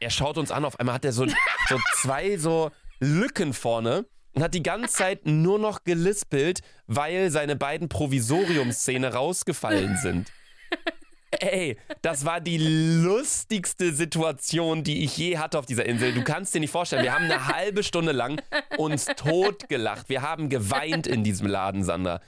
Er 0.00 0.10
schaut 0.10 0.36
uns 0.36 0.50
an, 0.50 0.64
auf 0.64 0.78
einmal 0.78 0.96
hat 0.96 1.04
er 1.04 1.12
so, 1.12 1.26
so 1.26 1.80
zwei 1.96 2.36
so 2.36 2.70
Lücken 3.00 3.54
vorne 3.54 4.04
und 4.34 4.42
hat 4.42 4.54
die 4.54 4.62
ganze 4.62 4.94
Zeit 4.94 5.24
nur 5.24 5.58
noch 5.58 5.84
gelispelt, 5.84 6.60
weil 6.86 7.30
seine 7.30 7.56
beiden 7.56 7.88
Provisoriumszähne 7.88 9.14
rausgefallen 9.14 9.96
sind. 9.96 10.30
Ey, 11.30 11.76
das 12.00 12.24
war 12.24 12.40
die 12.40 12.56
lustigste 12.56 13.92
Situation, 13.92 14.82
die 14.82 15.04
ich 15.04 15.16
je 15.18 15.36
hatte 15.36 15.58
auf 15.58 15.66
dieser 15.66 15.84
Insel. 15.84 16.14
Du 16.14 16.24
kannst 16.24 16.54
dir 16.54 16.60
nicht 16.60 16.70
vorstellen, 16.70 17.02
wir 17.02 17.14
haben 17.14 17.24
eine 17.26 17.48
halbe 17.48 17.82
Stunde 17.82 18.12
lang 18.12 18.40
uns 18.78 19.04
totgelacht. 19.04 20.08
Wir 20.08 20.22
haben 20.22 20.48
geweint 20.48 21.06
in 21.06 21.24
diesem 21.24 21.46
Laden, 21.46 21.84
Sandra. 21.84 22.20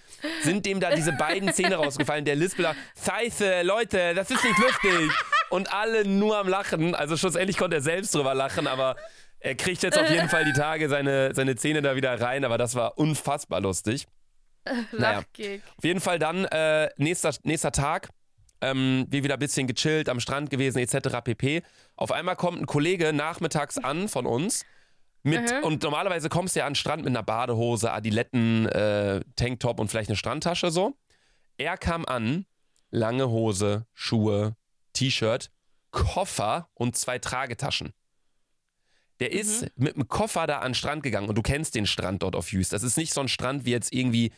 Sind 0.43 0.67
dem 0.67 0.81
da 0.81 0.95
diese 0.95 1.13
beiden 1.13 1.53
Zähne 1.55 1.77
rausgefallen, 1.77 2.27
der 2.27 2.37
Lispel 2.37 2.69
Scheiße, 3.05 3.63
Leute, 3.63 4.15
das 4.15 4.31
ist 4.31 4.45
nicht 4.45 4.59
lustig. 4.59 5.11
Und 5.49 5.73
alle 5.73 6.07
nur 6.07 6.37
am 6.37 6.49
Lachen. 6.49 6.95
Also 6.95 7.17
schlussendlich 7.17 7.57
konnte 7.57 7.77
er 7.77 7.83
selbst 7.83 8.15
drüber 8.15 8.35
lachen, 8.35 8.67
aber 8.67 8.97
er 9.41 9.55
kriegt 9.55 9.83
jetzt 9.83 9.99
auf 9.99 10.11
jeden 10.11 10.29
Fall 10.29 10.45
die 10.45 10.53
Tage 10.53 10.91
seine, 10.91 11.35
seine 11.35 11.57
Zähne 11.57 11.81
da 11.81 11.97
wieder 11.97 12.21
rein. 12.21 12.45
Aber 12.45 12.59
das 12.59 12.75
war 12.75 12.99
unfassbar 12.99 13.61
lustig. 13.61 14.07
Naja. 14.93 15.21
Lachgig. 15.21 15.63
Auf 15.79 15.85
jeden 15.85 16.01
Fall 16.01 16.19
dann 16.19 16.45
äh, 16.45 16.91
nächster, 16.99 17.33
nächster 17.45 17.73
Tag. 17.73 18.11
Ähm, 18.61 19.07
wir 19.09 19.25
wieder 19.25 19.35
ein 19.35 19.41
bisschen 19.41 19.67
gechillt, 19.67 20.09
am 20.09 20.21
Strand 20.21 20.51
gewesen, 20.51 20.79
etc. 20.79 21.23
pp. 21.25 21.63
Auf 21.97 22.13
einmal 22.13 22.37
kommt 22.37 22.61
ein 22.61 22.67
Kollege 22.67 23.13
nachmittags 23.13 23.79
an 23.79 24.09
von 24.09 24.27
uns. 24.27 24.65
Mit, 25.23 25.51
Mhm. 25.51 25.65
Und 25.65 25.83
normalerweise 25.83 26.29
kommst 26.29 26.57
du 26.57 26.61
ja 26.61 26.67
an 26.67 26.73
den 26.73 26.77
Strand 26.77 27.05
mit 27.05 27.11
einer 27.11 27.23
Badehose, 27.23 27.93
Adiletten, 27.93 28.67
äh, 28.67 29.21
Tanktop 29.37 29.79
und 29.79 29.89
vielleicht 29.89 30.09
eine 30.09 30.17
Strandtasche 30.17 30.71
so. 30.71 30.97
Er 31.59 31.77
kam 31.77 32.07
an, 32.07 32.47
lange 32.91 33.29
Hose, 33.29 33.87
Schuhe, 33.93 34.57
T-Shirt, 34.95 35.51
Koffer 35.91 36.69
und 36.75 36.97
zwei 36.97 37.19
Tragetaschen. 37.19 37.93
Der 39.21 39.33
ist 39.33 39.67
mit 39.77 39.97
dem 39.97 40.09
Koffer 40.09 40.47
da 40.47 40.61
an 40.61 40.71
den 40.71 40.75
Strand 40.75 41.03
gegangen 41.03 41.29
und 41.29 41.37
du 41.37 41.43
kennst 41.43 41.75
den 41.75 41.87
Strand 41.87 42.23
dort 42.23 42.35
auf 42.35 42.51
Hughes. 42.51 42.71
Das 42.71 42.83
ist 42.83 42.97
nicht 42.97 43.13
so 43.13 43.21
ein 43.21 43.29
Strand 43.29 43.67
wie 43.67 43.71
jetzt 43.73 43.93
irgendwie 43.93 44.33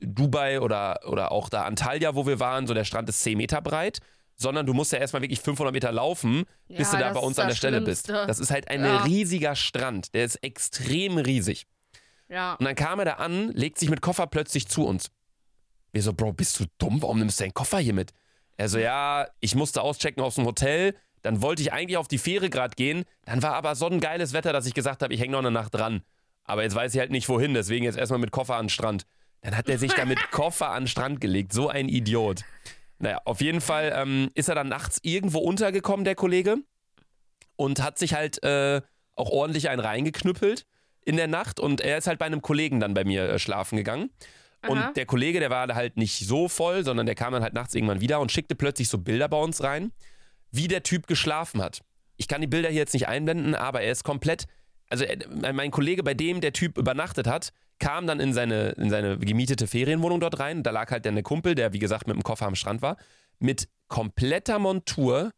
Dubai 0.00 0.60
oder, 0.60 1.00
oder 1.06 1.32
auch 1.32 1.48
da 1.48 1.62
Antalya, 1.64 2.14
wo 2.14 2.26
wir 2.26 2.40
waren. 2.40 2.66
So 2.66 2.74
der 2.74 2.84
Strand 2.84 3.08
ist 3.08 3.22
10 3.22 3.36
Meter 3.38 3.60
breit, 3.62 3.98
sondern 4.34 4.66
du 4.66 4.74
musst 4.74 4.92
ja 4.92 4.98
erstmal 4.98 5.22
wirklich 5.22 5.40
500 5.40 5.72
Meter 5.72 5.92
laufen, 5.92 6.44
bis 6.68 6.92
Ja, 6.92 6.98
du 6.98 7.04
da 7.04 7.12
bei 7.14 7.20
uns 7.20 7.38
an 7.38 7.48
der 7.48 7.54
Stelle 7.54 7.80
bist. 7.80 8.06
Schlimmste. 8.06 8.26
Das 8.26 8.38
ist 8.38 8.50
halt 8.50 8.68
ein 8.68 8.84
Ja. 8.84 9.02
riesiger 9.04 9.54
Strand. 9.56 10.14
Der 10.14 10.24
ist 10.24 10.36
extrem 10.36 11.16
riesig. 11.18 11.66
Ja. 12.28 12.54
Und 12.54 12.64
dann 12.64 12.74
kam 12.74 12.98
er 12.98 13.04
da 13.04 13.12
an, 13.14 13.52
legt 13.52 13.78
sich 13.78 13.88
mit 13.88 14.00
Koffer 14.02 14.26
plötzlich 14.26 14.68
zu 14.68 14.84
uns. 14.86 15.10
Wir 15.92 16.02
so, 16.02 16.12
Bro, 16.12 16.32
bist 16.34 16.60
du 16.60 16.64
dumm? 16.78 17.00
Warum 17.00 17.18
nimmst 17.18 17.40
du 17.40 17.44
deinen 17.44 17.54
Koffer 17.54 17.78
hier 17.78 17.94
mit? 17.94 18.12
Er 18.58 18.68
so, 18.68 18.78
ja, 18.78 19.26
ich 19.40 19.54
musste 19.54 19.80
auschecken 19.82 20.22
aus 20.22 20.34
dem 20.34 20.44
Hotel. 20.44 20.94
Dann 21.22 21.40
wollte 21.42 21.62
ich 21.62 21.72
eigentlich 21.72 21.96
auf 21.96 22.08
die 22.08 22.18
Fähre 22.18 22.50
gerade 22.50 22.74
gehen. 22.74 23.04
Dann 23.24 23.42
war 23.42 23.54
aber 23.54 23.74
so 23.74 23.86
ein 23.86 24.00
geiles 24.00 24.32
Wetter, 24.32 24.52
dass 24.52 24.66
ich 24.66 24.74
gesagt 24.74 25.02
habe, 25.02 25.14
ich 25.14 25.20
hänge 25.20 25.32
noch 25.32 25.38
eine 25.38 25.50
Nacht 25.50 25.74
dran. 25.74 26.02
Aber 26.44 26.62
jetzt 26.62 26.74
weiß 26.74 26.94
ich 26.94 27.00
halt 27.00 27.10
nicht 27.10 27.28
wohin, 27.28 27.54
deswegen 27.54 27.84
jetzt 27.84 27.98
erstmal 27.98 28.20
mit 28.20 28.30
Koffer 28.30 28.56
an 28.56 28.66
den 28.66 28.70
Strand. 28.70 29.04
Dann 29.42 29.56
hat 29.56 29.68
er 29.68 29.78
sich 29.78 29.92
da 29.92 30.04
mit 30.04 30.30
Koffer 30.30 30.70
an 30.70 30.84
den 30.84 30.88
Strand 30.88 31.20
gelegt. 31.20 31.52
So 31.52 31.68
ein 31.68 31.88
Idiot. 31.88 32.42
Naja, 32.98 33.20
auf 33.24 33.40
jeden 33.40 33.60
Fall 33.60 33.92
ähm, 33.94 34.30
ist 34.34 34.48
er 34.48 34.54
dann 34.54 34.68
nachts 34.68 34.98
irgendwo 35.02 35.38
untergekommen, 35.38 36.04
der 36.04 36.14
Kollege. 36.14 36.56
Und 37.56 37.82
hat 37.82 37.98
sich 37.98 38.14
halt 38.14 38.42
äh, 38.42 38.82
auch 39.14 39.30
ordentlich 39.30 39.68
einen 39.68 39.80
reingeknüppelt 39.80 40.66
in 41.04 41.16
der 41.16 41.28
Nacht. 41.28 41.60
Und 41.60 41.80
er 41.80 41.98
ist 41.98 42.06
halt 42.06 42.18
bei 42.18 42.26
einem 42.26 42.42
Kollegen 42.42 42.80
dann 42.80 42.94
bei 42.94 43.04
mir 43.04 43.28
äh, 43.28 43.38
schlafen 43.38 43.76
gegangen. 43.76 44.10
Und 44.66 44.78
Aha. 44.78 44.92
der 44.92 45.06
Kollege, 45.06 45.40
der 45.40 45.50
war 45.50 45.72
halt 45.74 45.96
nicht 45.96 46.26
so 46.26 46.48
voll, 46.48 46.84
sondern 46.84 47.06
der 47.06 47.14
kam 47.14 47.32
dann 47.32 47.42
halt 47.42 47.54
nachts 47.54 47.74
irgendwann 47.74 48.00
wieder 48.00 48.20
und 48.20 48.32
schickte 48.32 48.54
plötzlich 48.54 48.88
so 48.88 48.98
Bilder 48.98 49.28
bei 49.28 49.38
uns 49.38 49.62
rein, 49.62 49.92
wie 50.50 50.68
der 50.68 50.82
Typ 50.82 51.06
geschlafen 51.06 51.62
hat. 51.62 51.82
Ich 52.16 52.28
kann 52.28 52.40
die 52.40 52.46
Bilder 52.46 52.68
hier 52.68 52.78
jetzt 52.78 52.94
nicht 52.94 53.08
einblenden, 53.08 53.54
aber 53.54 53.82
er 53.82 53.92
ist 53.92 54.04
komplett. 54.04 54.46
Also 54.88 55.04
er, 55.04 55.52
mein 55.52 55.70
Kollege, 55.70 56.02
bei 56.02 56.14
dem 56.14 56.40
der 56.40 56.52
Typ 56.52 56.78
übernachtet 56.78 57.26
hat, 57.26 57.52
kam 57.78 58.06
dann 58.06 58.20
in 58.20 58.32
seine, 58.32 58.70
in 58.70 58.90
seine 58.90 59.18
gemietete 59.18 59.66
Ferienwohnung 59.66 60.20
dort 60.20 60.38
rein. 60.38 60.62
Da 60.62 60.70
lag 60.70 60.90
halt 60.90 61.06
dann 61.06 61.14
der 61.14 61.24
Kumpel, 61.24 61.54
der 61.54 61.72
wie 61.72 61.78
gesagt 61.78 62.06
mit 62.06 62.16
dem 62.16 62.22
Koffer 62.22 62.46
am 62.46 62.54
Strand 62.54 62.82
war, 62.82 62.96
mit 63.38 63.68
kompletter 63.88 64.58
Montur, 64.58 65.30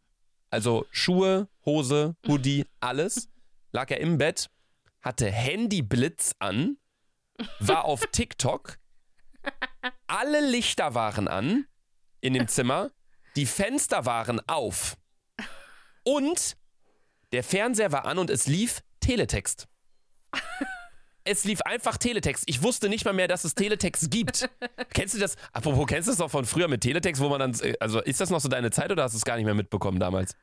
also 0.50 0.86
Schuhe, 0.90 1.48
Hose, 1.64 2.16
Hoodie, 2.26 2.64
alles, 2.80 3.28
lag 3.72 3.90
er 3.90 4.00
im 4.00 4.18
Bett, 4.18 4.48
hatte 5.02 5.30
Handyblitz 5.30 6.34
an, 6.38 6.78
war 7.60 7.84
auf 7.84 8.06
TikTok, 8.06 8.78
alle 10.06 10.48
Lichter 10.48 10.94
waren 10.94 11.28
an 11.28 11.66
in 12.20 12.34
dem 12.34 12.48
Zimmer, 12.48 12.90
die 13.36 13.46
Fenster 13.46 14.06
waren 14.06 14.40
auf 14.48 14.96
und 16.04 16.56
der 17.32 17.44
Fernseher 17.44 17.92
war 17.92 18.06
an 18.06 18.18
und 18.18 18.30
es 18.30 18.46
lief 18.46 18.80
Teletext. 19.00 19.68
Es 21.30 21.44
lief 21.44 21.60
einfach 21.62 21.98
Teletext. 21.98 22.44
Ich 22.46 22.62
wusste 22.62 22.88
nicht 22.88 23.04
mal 23.04 23.12
mehr, 23.12 23.28
dass 23.28 23.44
es 23.44 23.54
Teletext 23.54 24.10
gibt. 24.10 24.48
kennst 24.94 25.14
du 25.14 25.18
das? 25.18 25.36
Apropos, 25.52 25.86
kennst 25.86 26.08
du 26.08 26.12
das 26.12 26.18
noch 26.18 26.30
von 26.30 26.46
früher 26.46 26.68
mit 26.68 26.80
Teletext, 26.80 27.20
wo 27.20 27.28
man 27.28 27.38
dann. 27.38 27.56
Also, 27.80 28.00
ist 28.00 28.20
das 28.20 28.30
noch 28.30 28.40
so 28.40 28.48
deine 28.48 28.70
Zeit 28.70 28.90
oder 28.90 29.02
hast 29.02 29.12
du 29.12 29.18
es 29.18 29.24
gar 29.24 29.36
nicht 29.36 29.44
mehr 29.44 29.54
mitbekommen 29.54 30.00
damals? 30.00 30.34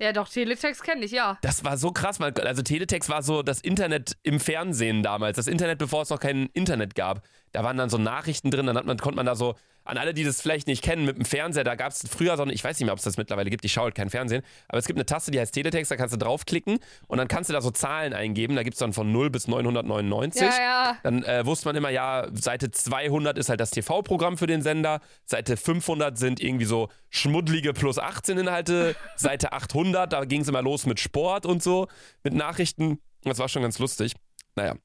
Ja, 0.00 0.12
doch, 0.12 0.28
Teletext 0.28 0.82
kenne 0.82 1.04
ich, 1.04 1.12
ja. 1.12 1.38
Das 1.42 1.62
war 1.62 1.76
so 1.76 1.92
krass. 1.92 2.18
Man, 2.18 2.34
also 2.34 2.62
Teletext 2.62 3.08
war 3.08 3.22
so 3.22 3.44
das 3.44 3.60
Internet 3.60 4.16
im 4.24 4.40
Fernsehen 4.40 5.04
damals. 5.04 5.36
Das 5.36 5.46
Internet, 5.46 5.78
bevor 5.78 6.02
es 6.02 6.10
noch 6.10 6.18
kein 6.18 6.46
Internet 6.52 6.96
gab. 6.96 7.22
Da 7.52 7.62
waren 7.62 7.76
dann 7.76 7.90
so 7.90 7.98
Nachrichten 7.98 8.50
drin, 8.50 8.66
dann 8.66 8.74
man, 8.86 8.98
konnte 8.98 9.14
man 9.14 9.26
da 9.26 9.36
so 9.36 9.54
an 9.84 9.98
alle, 9.98 10.14
die 10.14 10.24
das 10.24 10.40
vielleicht 10.40 10.66
nicht 10.66 10.82
kennen, 10.82 11.04
mit 11.04 11.16
dem 11.16 11.24
Fernseher, 11.24 11.64
da 11.64 11.74
gab 11.74 11.92
es 11.92 12.04
früher 12.08 12.36
so 12.36 12.42
eine, 12.42 12.52
ich 12.52 12.64
weiß 12.64 12.78
nicht 12.78 12.86
mehr, 12.86 12.92
ob 12.92 12.98
es 12.98 13.04
das 13.04 13.16
mittlerweile 13.16 13.50
gibt, 13.50 13.64
ich 13.64 13.72
schaue 13.72 13.84
halt 13.84 13.94
kein 13.94 14.10
Fernsehen, 14.10 14.42
aber 14.68 14.78
es 14.78 14.86
gibt 14.86 14.98
eine 14.98 15.06
Taste, 15.06 15.30
die 15.30 15.38
heißt 15.38 15.52
Teletext, 15.52 15.90
da 15.90 15.96
kannst 15.96 16.14
du 16.14 16.18
draufklicken 16.18 16.78
und 17.06 17.18
dann 17.18 17.28
kannst 17.28 17.50
du 17.50 17.54
da 17.54 17.60
so 17.60 17.70
Zahlen 17.70 18.14
eingeben, 18.14 18.56
da 18.56 18.62
gibt 18.62 18.74
es 18.74 18.78
dann 18.78 18.92
von 18.92 19.12
0 19.12 19.30
bis 19.30 19.46
999. 19.46 20.42
Ja, 20.42 20.48
ja. 20.58 20.98
Dann 21.02 21.22
äh, 21.24 21.44
wusste 21.44 21.68
man 21.68 21.76
immer, 21.76 21.90
ja, 21.90 22.28
Seite 22.32 22.70
200 22.70 23.36
ist 23.38 23.48
halt 23.48 23.60
das 23.60 23.70
TV-Programm 23.70 24.38
für 24.38 24.46
den 24.46 24.62
Sender, 24.62 25.00
Seite 25.26 25.56
500 25.56 26.16
sind 26.16 26.40
irgendwie 26.40 26.64
so 26.64 26.88
schmuddlige 27.10 27.72
plus 27.72 27.98
18 27.98 28.38
Inhalte, 28.38 28.96
Seite 29.16 29.52
800, 29.52 30.12
da 30.12 30.24
ging 30.24 30.40
es 30.40 30.48
immer 30.48 30.62
los 30.62 30.86
mit 30.86 30.98
Sport 30.98 31.46
und 31.46 31.62
so, 31.62 31.88
mit 32.22 32.34
Nachrichten. 32.34 32.98
Das 33.22 33.38
war 33.38 33.48
schon 33.48 33.62
ganz 33.62 33.78
lustig. 33.78 34.14
Naja, 34.56 34.76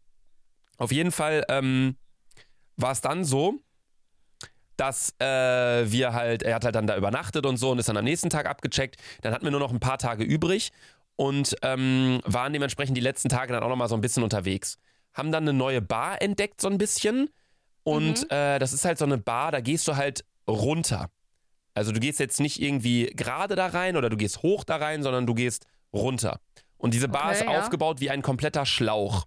auf 0.78 0.92
jeden 0.92 1.12
Fall 1.12 1.46
ähm, 1.50 1.96
war 2.78 2.92
es 2.92 3.02
dann 3.02 3.26
so, 3.26 3.60
dass 4.80 5.14
äh, 5.20 5.26
wir 5.92 6.14
halt, 6.14 6.44
er 6.44 6.56
hat 6.56 6.66
halt 6.66 6.76
dann 6.76 6.88
da 6.88 6.96
übernachtet 6.96 7.46
und 7.46 7.58
so 7.58 7.72
und 7.72 7.80
ist 7.80 7.90
dann 7.90 7.98
am 7.98 8.06
nächsten 8.06 8.30
Tag 8.30 8.46
abgecheckt. 8.48 8.96
Dann 9.22 9.34
hatten 9.34 9.44
wir 9.46 9.52
nur 9.52 9.60
noch 9.60 9.72
ein 9.72 9.80
paar 9.80 9.98
Tage 9.98 10.24
übrig 10.24 10.72
und 11.16 11.56
ähm, 11.64 12.22
waren 12.26 12.54
dementsprechend 12.54 12.96
die 12.96 13.02
letzten 13.02 13.30
Tage 13.30 13.52
dann 13.52 13.62
auch 13.64 13.70
nochmal 13.70 13.90
so 13.90 13.96
ein 13.96 14.02
bisschen 14.02 14.24
unterwegs. 14.24 14.78
Haben 15.14 15.32
dann 15.32 15.44
eine 15.44 15.54
neue 15.54 15.82
Bar 15.82 16.22
entdeckt, 16.22 16.62
so 16.62 16.70
ein 16.70 16.78
bisschen. 16.78 17.30
Und 17.84 18.22
Mhm. 18.22 18.30
äh, 18.30 18.60
das 18.60 18.72
ist 18.74 18.86
halt 18.86 18.98
so 18.98 19.06
eine 19.06 19.18
Bar, 19.18 19.52
da 19.52 19.60
gehst 19.60 19.88
du 19.88 19.96
halt 19.96 20.24
runter. 20.48 21.10
Also 21.74 21.92
du 21.92 22.00
gehst 22.00 22.20
jetzt 22.20 22.40
nicht 22.40 22.62
irgendwie 22.62 23.08
gerade 23.16 23.56
da 23.56 23.68
rein 23.68 23.98
oder 23.98 24.10
du 24.10 24.18
gehst 24.18 24.44
hoch 24.44 24.64
da 24.64 24.78
rein, 24.78 25.04
sondern 25.04 25.26
du 25.26 25.34
gehst 25.34 25.66
runter. 25.94 26.40
Und 26.78 26.94
diese 26.94 27.08
Bar 27.08 27.26
Okay, 27.32 27.34
ist 27.34 27.44
ja. 27.44 27.60
aufgebaut 27.60 28.00
wie 28.00 28.10
ein 28.10 28.22
kompletter 28.22 28.66
Schlauch. 28.66 29.26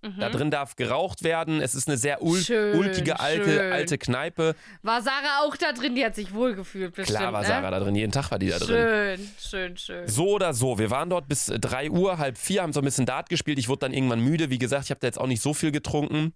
Mhm. 0.00 0.20
Da 0.20 0.28
drin 0.30 0.50
darf 0.52 0.76
geraucht 0.76 1.24
werden. 1.24 1.60
Es 1.60 1.74
ist 1.74 1.88
eine 1.88 1.96
sehr 1.96 2.22
ul 2.22 2.40
Schön, 2.40 2.78
ulkige 2.78 3.18
alte, 3.18 3.44
schön. 3.44 3.72
alte 3.72 3.98
Kneipe. 3.98 4.54
War 4.82 5.02
Sarah 5.02 5.40
auch 5.42 5.56
da 5.56 5.72
drin? 5.72 5.96
Die 5.96 6.04
hat 6.04 6.14
sich 6.14 6.32
wohlgefühlt, 6.32 6.94
bestimmt. 6.94 7.18
Klar 7.18 7.32
war 7.32 7.42
ne? 7.42 7.48
Sarah 7.48 7.70
da 7.70 7.80
drin, 7.80 7.96
jeden 7.96 8.12
Tag 8.12 8.30
war 8.30 8.38
die 8.38 8.48
da 8.48 8.58
drin. 8.58 8.68
Schön, 8.68 9.28
schön, 9.38 9.76
schön. 9.76 10.08
So 10.08 10.28
oder 10.28 10.54
so, 10.54 10.78
wir 10.78 10.90
waren 10.90 11.10
dort 11.10 11.26
bis 11.26 11.46
3 11.46 11.90
Uhr, 11.90 12.18
halb 12.18 12.38
vier, 12.38 12.62
haben 12.62 12.72
so 12.72 12.80
ein 12.80 12.84
bisschen 12.84 13.06
Dart 13.06 13.28
gespielt. 13.28 13.58
Ich 13.58 13.68
wurde 13.68 13.80
dann 13.80 13.92
irgendwann 13.92 14.20
müde. 14.20 14.50
Wie 14.50 14.58
gesagt, 14.58 14.84
ich 14.84 14.90
habe 14.90 15.00
da 15.00 15.08
jetzt 15.08 15.18
auch 15.18 15.26
nicht 15.26 15.42
so 15.42 15.52
viel 15.52 15.72
getrunken. 15.72 16.32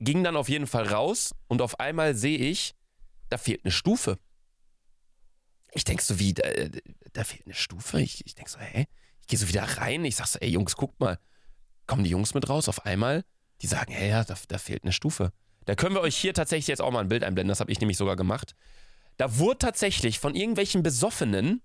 Ging 0.00 0.24
dann 0.24 0.34
auf 0.34 0.48
jeden 0.48 0.66
Fall 0.66 0.88
raus 0.88 1.32
und 1.48 1.60
auf 1.60 1.78
einmal 1.80 2.14
sehe 2.14 2.38
ich, 2.38 2.74
da 3.28 3.36
fehlt 3.36 3.64
eine 3.64 3.72
Stufe. 3.72 4.16
Ich 5.74 5.84
denk 5.84 6.00
so, 6.00 6.18
wie, 6.18 6.34
da, 6.34 6.44
da 7.12 7.24
fehlt 7.24 7.46
eine 7.46 7.54
Stufe? 7.54 8.00
Ich, 8.00 8.24
ich 8.26 8.34
denk 8.34 8.48
so, 8.48 8.58
hä? 8.58 8.86
Ich 9.20 9.26
gehe 9.26 9.38
so 9.38 9.48
wieder 9.48 9.62
rein. 9.62 10.04
Ich 10.04 10.16
sag 10.16 10.26
so, 10.26 10.38
ey 10.38 10.48
Jungs, 10.48 10.76
guckt 10.76 10.98
mal. 10.98 11.18
Kommen 11.86 12.04
die 12.04 12.10
Jungs 12.10 12.34
mit 12.34 12.48
raus 12.48 12.68
auf 12.68 12.86
einmal? 12.86 13.24
Die 13.60 13.66
sagen, 13.66 13.92
hey, 13.92 14.10
ja, 14.10 14.24
da, 14.24 14.34
da 14.48 14.58
fehlt 14.58 14.84
eine 14.84 14.92
Stufe. 14.92 15.32
Da 15.64 15.74
können 15.74 15.94
wir 15.94 16.00
euch 16.00 16.16
hier 16.16 16.34
tatsächlich 16.34 16.66
jetzt 16.66 16.82
auch 16.82 16.90
mal 16.90 17.00
ein 17.00 17.08
Bild 17.08 17.24
einblenden. 17.24 17.48
Das 17.48 17.60
habe 17.60 17.70
ich 17.70 17.80
nämlich 17.80 17.96
sogar 17.96 18.16
gemacht. 18.16 18.54
Da 19.16 19.38
wurde 19.38 19.58
tatsächlich 19.58 20.18
von 20.18 20.34
irgendwelchen 20.34 20.82
Besoffenen 20.82 21.62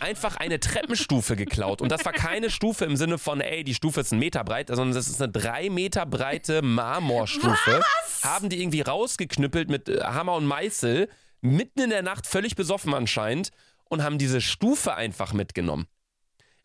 einfach 0.00 0.36
eine 0.36 0.58
Treppenstufe 0.58 1.36
geklaut. 1.36 1.82
Und 1.82 1.90
das 1.92 2.04
war 2.04 2.12
keine 2.12 2.50
Stufe 2.50 2.84
im 2.84 2.96
Sinne 2.96 3.18
von, 3.18 3.40
ey, 3.40 3.64
die 3.64 3.74
Stufe 3.74 4.00
ist 4.00 4.12
ein 4.12 4.18
Meter 4.18 4.42
breit, 4.44 4.68
sondern 4.68 4.94
das 4.94 5.08
ist 5.08 5.20
eine 5.20 5.30
drei 5.30 5.68
Meter 5.68 6.06
breite 6.06 6.62
Marmorstufe. 6.62 7.82
Haben 8.22 8.48
die 8.48 8.62
irgendwie 8.62 8.80
rausgeknüppelt 8.80 9.68
mit 9.68 9.88
äh, 9.88 10.00
Hammer 10.02 10.34
und 10.34 10.46
Meißel, 10.46 11.08
mitten 11.40 11.80
in 11.80 11.90
der 11.90 12.02
Nacht, 12.02 12.26
völlig 12.26 12.56
besoffen 12.56 12.94
anscheinend, 12.94 13.50
und 13.84 14.02
haben 14.02 14.16
diese 14.16 14.40
Stufe 14.40 14.94
einfach 14.94 15.32
mitgenommen. 15.34 15.86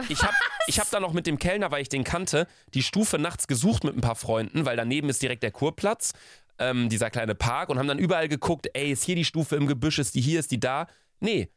Ich 0.10 0.22
habe 0.22 0.36
hab 0.70 0.90
dann 0.92 1.02
noch 1.02 1.14
mit 1.14 1.26
dem 1.26 1.40
Kellner, 1.40 1.72
weil 1.72 1.82
ich 1.82 1.90
den 1.90 2.04
kannte, 2.04 2.48
die 2.74 2.84
Stufe 2.84 3.18
nachts 3.18 3.48
gesucht 3.48 3.84
mit 3.84 3.96
ein 3.96 4.02
paar 4.02 4.16
Freunden, 4.16 4.66
weil 4.66 4.78
daneben 4.78 5.10
ist 5.10 5.22
direkt 5.22 5.44
der 5.44 5.52
Kurplatz, 5.52 6.14
ähm, 6.60 6.90
dieser 6.90 7.10
kleine 7.10 7.36
Park, 7.36 7.70
und 7.70 7.80
haben 7.80 7.88
dann 7.88 8.00
überall 8.00 8.28
geguckt, 8.28 8.70
ey, 8.74 8.92
ist 8.92 9.04
hier 9.04 9.16
die 9.16 9.26
Stufe 9.26 9.56
im 9.56 9.68
Gebüsch, 9.68 10.00
ist 10.00 10.16
die 10.16 10.22
hier, 10.22 10.40
ist 10.40 10.52
die 10.52 10.60
da? 10.60 10.88
Nee. 11.20 11.50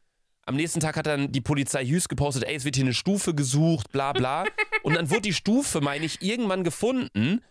Am 0.47 0.55
nächsten 0.55 0.79
Tag 0.79 0.97
hat 0.97 1.05
dann 1.05 1.31
die 1.31 1.41
Polizei 1.41 1.85
Hüß 1.85 2.07
gepostet, 2.07 2.43
ey, 2.45 2.55
es 2.55 2.65
wird 2.65 2.75
hier 2.75 2.83
eine 2.83 2.95
Stufe 2.95 3.35
gesucht, 3.35 3.91
bla 3.91 4.11
bla. 4.11 4.45
Und 4.81 4.95
dann 4.95 5.11
wurde 5.11 5.21
die 5.21 5.33
Stufe, 5.33 5.81
meine 5.81 6.03
ich, 6.03 6.23
irgendwann 6.23 6.63
gefunden. 6.63 7.43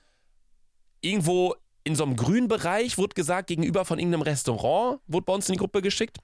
Irgendwo 1.01 1.55
in 1.85 1.95
so 1.95 2.03
einem 2.03 2.17
grünen 2.17 2.49
Bereich, 2.49 2.99
wurde 2.99 3.15
gesagt, 3.15 3.47
gegenüber 3.47 3.85
von 3.85 4.01
irgendeinem 4.01 4.23
Restaurant, 4.23 5.01
wurde 5.07 5.25
bei 5.25 5.33
uns 5.33 5.49
in 5.49 5.53
die 5.53 5.59
Gruppe 5.59 5.83
geschickt. 5.83 6.19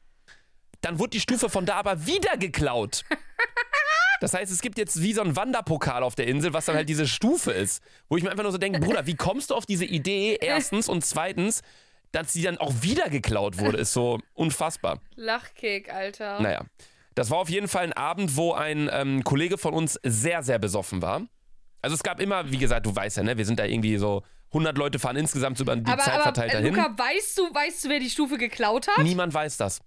Dann 0.81 0.99
wurde 0.99 1.11
die 1.11 1.21
Stufe 1.21 1.49
von 1.49 1.67
da 1.67 1.77
aber 1.77 2.05
wieder 2.07 2.37
geklaut. 2.37 3.05
Das 4.21 4.35
heißt, 4.35 4.51
es 4.51 4.61
gibt 4.61 4.79
jetzt 4.79 5.03
wie 5.03 5.13
so 5.13 5.23
ein 5.23 5.37
Wanderpokal 5.37 6.03
auf 6.03 6.15
der 6.15 6.27
Insel, 6.27 6.53
was 6.53 6.65
dann 6.67 6.77
halt 6.77 6.89
diese 6.89 7.07
Stufe 7.07 7.53
ist. 7.53 7.83
Wo 8.09 8.17
ich 8.17 8.23
mir 8.23 8.31
einfach 8.31 8.43
nur 8.43 8.53
so 8.53 8.59
denke, 8.59 8.81
Bruder, 8.81 9.07
wie 9.07 9.15
kommst 9.15 9.51
du 9.51 9.55
auf 9.55 9.67
diese 9.67 9.85
Idee? 9.85 10.39
Erstens 10.41 10.89
und 10.89 11.05
zweitens, 11.05 11.63
dass 12.13 12.33
sie 12.33 12.43
dann 12.43 12.59
auch 12.59 12.73
wieder 12.81 13.11
geklaut 13.11 13.59
wurde, 13.59 13.79
ist 13.79 13.93
so 13.93 14.21
unfassbar. 14.35 15.01
Lachkick, 15.17 15.93
Alter. 15.93 16.41
Naja, 16.41 16.65
das 17.15 17.31
war 17.31 17.39
auf 17.39 17.51
jeden 17.51 17.69
Fall 17.69 17.85
ein 17.85 17.93
Abend, 17.93 18.37
wo 18.37 18.53
ein 18.53 18.89
ähm, 18.93 19.25
Kollege 19.25 19.59
von 19.59 19.75
uns 19.75 19.99
sehr, 20.03 20.43
sehr 20.43 20.59
besoffen 20.59 21.03
war. 21.03 21.23
Also 21.83 21.95
es 21.95 22.03
gab 22.03 22.21
immer, 22.21 22.51
wie 22.51 22.59
gesagt, 22.59 22.87
du 22.87 22.95
weißt 22.95 23.19
ja, 23.19 23.23
ne, 23.23 23.37
wir 23.37 23.45
sind 23.45 23.59
da 23.59 23.65
irgendwie 23.65 23.97
so 23.97 24.23
100 24.49 24.77
Leute 24.79 24.99
fahren 24.99 25.17
insgesamt 25.17 25.61
über 25.61 25.77
die 25.77 25.91
aber, 25.91 26.03
Zeit 26.03 26.15
aber 26.15 26.23
verteilt 26.25 26.51
äh, 26.53 26.55
dahin. 26.55 26.75
Luca, 26.75 26.97
weißt 26.97 27.39
du, 27.39 27.43
weißt 27.55 27.85
du, 27.85 27.89
wer 27.89 28.01
die 28.01 28.11
Stufe 28.11 28.39
geklaut 28.39 28.89
hat? 28.89 29.03
Niemand 29.03 29.35
weiß 29.35 29.57
das. 29.57 29.81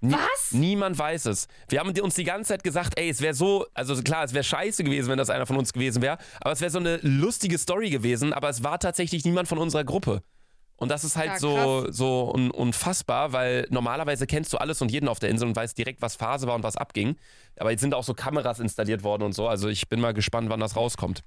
Was? 0.00 0.52
Niemand 0.52 0.98
weiß 0.98 1.26
es. 1.26 1.48
Wir 1.68 1.80
haben 1.80 1.98
uns 1.98 2.14
die 2.14 2.24
ganze 2.24 2.48
Zeit 2.48 2.62
gesagt, 2.62 2.98
ey, 2.98 3.08
es 3.08 3.20
wäre 3.20 3.34
so, 3.34 3.66
also 3.74 4.00
klar, 4.02 4.24
es 4.24 4.34
wäre 4.34 4.44
scheiße 4.44 4.84
gewesen, 4.84 5.08
wenn 5.08 5.18
das 5.18 5.30
einer 5.30 5.46
von 5.46 5.56
uns 5.56 5.72
gewesen 5.72 6.02
wäre, 6.02 6.18
aber 6.40 6.52
es 6.52 6.60
wäre 6.60 6.70
so 6.70 6.78
eine 6.78 6.98
lustige 7.02 7.58
Story 7.58 7.90
gewesen, 7.90 8.32
aber 8.32 8.48
es 8.48 8.62
war 8.62 8.78
tatsächlich 8.78 9.24
niemand 9.24 9.48
von 9.48 9.58
unserer 9.58 9.84
Gruppe. 9.84 10.22
Und 10.78 10.90
das 10.90 11.04
ist 11.04 11.16
halt 11.16 11.28
Ja, 11.28 11.38
so, 11.38 11.90
so 11.90 12.32
un 12.34 12.50
unfassbar, 12.50 13.32
weil 13.32 13.66
normalerweise 13.70 14.26
kennst 14.26 14.52
du 14.52 14.58
alles 14.58 14.82
und 14.82 14.92
jeden 14.92 15.08
auf 15.08 15.18
der 15.18 15.30
Insel 15.30 15.48
und 15.48 15.56
weißt 15.56 15.76
direkt, 15.76 16.02
was 16.02 16.16
Phase 16.16 16.46
war 16.46 16.54
und 16.54 16.62
was 16.62 16.76
abging. 16.76 17.16
Aber 17.58 17.70
jetzt 17.70 17.80
sind 17.80 17.94
auch 17.94 18.04
so 18.04 18.12
Kameras 18.12 18.60
installiert 18.60 19.02
worden 19.02 19.22
und 19.22 19.32
so, 19.32 19.48
also 19.48 19.68
ich 19.68 19.88
bin 19.88 20.00
mal 20.00 20.12
gespannt, 20.12 20.50
wann 20.50 20.60
das 20.60 20.76
rauskommt. 20.76 21.22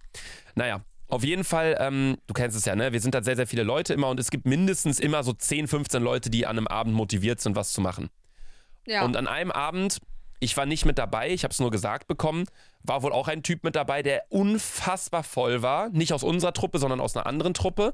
Naja, 0.53 0.81
auf 1.07 1.23
jeden 1.23 1.43
Fall, 1.43 1.75
ähm, 1.79 2.17
du 2.27 2.35
kennst 2.35 2.55
es 2.55 2.65
ja, 2.65 2.75
ne? 2.75 2.93
Wir 2.93 3.01
sind 3.01 3.15
da 3.15 3.23
sehr, 3.23 3.35
sehr 3.35 3.47
viele 3.47 3.63
Leute 3.63 3.95
immer 3.95 4.09
und 4.09 4.19
es 4.19 4.29
gibt 4.29 4.45
mindestens 4.45 4.99
immer 4.99 5.23
so 5.23 5.33
10, 5.33 5.67
15 5.67 6.03
Leute, 6.03 6.29
die 6.29 6.45
an 6.45 6.59
einem 6.59 6.67
Abend 6.67 6.93
motiviert 6.93 7.41
sind, 7.41 7.55
was 7.55 7.71
zu 7.71 7.81
machen. 7.81 8.09
Ja. 8.89 9.05
Und 9.05 9.15
an 9.15 9.27
einem 9.27 9.51
Abend, 9.51 9.99
ich 10.39 10.57
war 10.57 10.65
nicht 10.65 10.83
mit 10.83 10.97
dabei, 10.97 11.29
ich 11.29 11.43
habe 11.43 11.51
es 11.51 11.59
nur 11.59 11.69
gesagt 11.69 12.07
bekommen, 12.07 12.45
war 12.81 13.03
wohl 13.03 13.13
auch 13.13 13.27
ein 13.27 13.43
Typ 13.43 13.63
mit 13.63 13.75
dabei, 13.75 14.01
der 14.01 14.23
unfassbar 14.29 15.23
voll 15.23 15.61
war. 15.61 15.89
Nicht 15.89 16.11
aus 16.11 16.23
unserer 16.23 16.53
Truppe, 16.53 16.79
sondern 16.79 16.99
aus 16.99 17.15
einer 17.15 17.27
anderen 17.27 17.53
Truppe. 17.53 17.93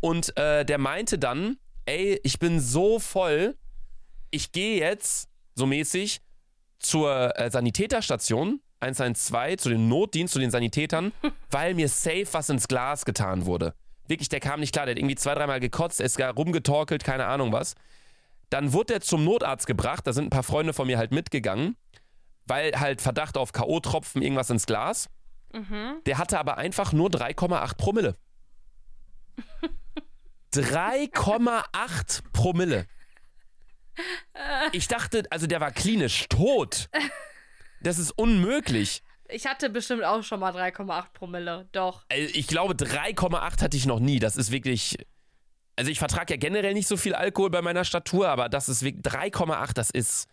Und 0.00 0.34
äh, 0.38 0.64
der 0.64 0.78
meinte 0.78 1.18
dann, 1.18 1.58
ey, 1.84 2.18
ich 2.24 2.38
bin 2.38 2.60
so 2.60 2.98
voll, 2.98 3.56
ich 4.30 4.52
gehe 4.52 4.80
jetzt, 4.80 5.28
so 5.54 5.66
mäßig, 5.66 6.22
zur 6.78 7.38
äh, 7.38 7.50
Sanitäterstation 7.50 8.60
112, 8.80 9.60
zu 9.60 9.68
dem 9.68 9.88
Notdienst, 9.88 10.32
zu 10.32 10.40
den 10.40 10.50
Sanitätern, 10.50 11.12
weil 11.50 11.74
mir 11.74 11.88
safe 11.88 12.26
was 12.32 12.48
ins 12.48 12.68
Glas 12.68 13.04
getan 13.04 13.44
wurde. 13.44 13.74
Wirklich, 14.08 14.30
der 14.30 14.40
kam 14.40 14.60
nicht 14.60 14.72
klar, 14.72 14.86
der 14.86 14.94
hat 14.94 14.98
irgendwie 14.98 15.14
zwei, 15.14 15.34
dreimal 15.34 15.60
gekotzt, 15.60 16.00
ist 16.00 16.16
gar 16.16 16.34
rumgetorkelt, 16.34 17.04
keine 17.04 17.26
Ahnung 17.26 17.52
was. 17.52 17.74
Dann 18.52 18.74
wurde 18.74 18.94
er 18.94 19.00
zum 19.00 19.24
Notarzt 19.24 19.66
gebracht, 19.66 20.06
da 20.06 20.12
sind 20.12 20.26
ein 20.26 20.30
paar 20.30 20.42
Freunde 20.42 20.74
von 20.74 20.86
mir 20.86 20.98
halt 20.98 21.10
mitgegangen, 21.10 21.74
weil 22.44 22.78
halt 22.78 23.00
Verdacht 23.00 23.38
auf 23.38 23.52
K.O.-Tropfen, 23.52 24.20
irgendwas 24.20 24.50
ins 24.50 24.66
Glas. 24.66 25.08
Der 26.06 26.18
hatte 26.18 26.38
aber 26.38 26.58
einfach 26.58 26.92
nur 26.92 27.08
3,8 27.08 27.76
Promille. 27.78 28.16
3,8 30.54 32.22
Promille. 32.32 32.86
Ich 34.72 34.88
dachte, 34.88 35.24
also 35.30 35.46
der 35.46 35.60
war 35.60 35.70
klinisch 35.70 36.26
tot. 36.28 36.90
Das 37.80 37.98
ist 37.98 38.10
unmöglich. 38.12 39.02
ich 39.28 39.46
hatte 39.46 39.70
bestimmt 39.70 40.04
auch 40.04 40.22
schon 40.22 40.40
mal 40.40 40.54
3,8 40.54 41.12
Promille. 41.14 41.68
Doch. 41.72 42.04
Also 42.10 42.28
ich 42.34 42.46
glaube, 42.48 42.74
3,8 42.74 43.62
hatte 43.62 43.76
ich 43.76 43.86
noch 43.86 44.00
nie. 44.00 44.18
Das 44.18 44.36
ist 44.36 44.50
wirklich. 44.50 44.98
Also 45.76 45.90
ich 45.90 45.98
vertrage 45.98 46.34
ja 46.34 46.38
generell 46.38 46.74
nicht 46.74 46.88
so 46.88 46.96
viel 46.96 47.14
Alkohol 47.14 47.50
bei 47.50 47.62
meiner 47.62 47.84
Statur, 47.84 48.28
aber 48.28 48.48
das 48.48 48.68
ist 48.68 48.82
wirklich 48.82 49.04
3,8, 49.04 49.72
das 49.74 49.90
ist. 49.90 50.28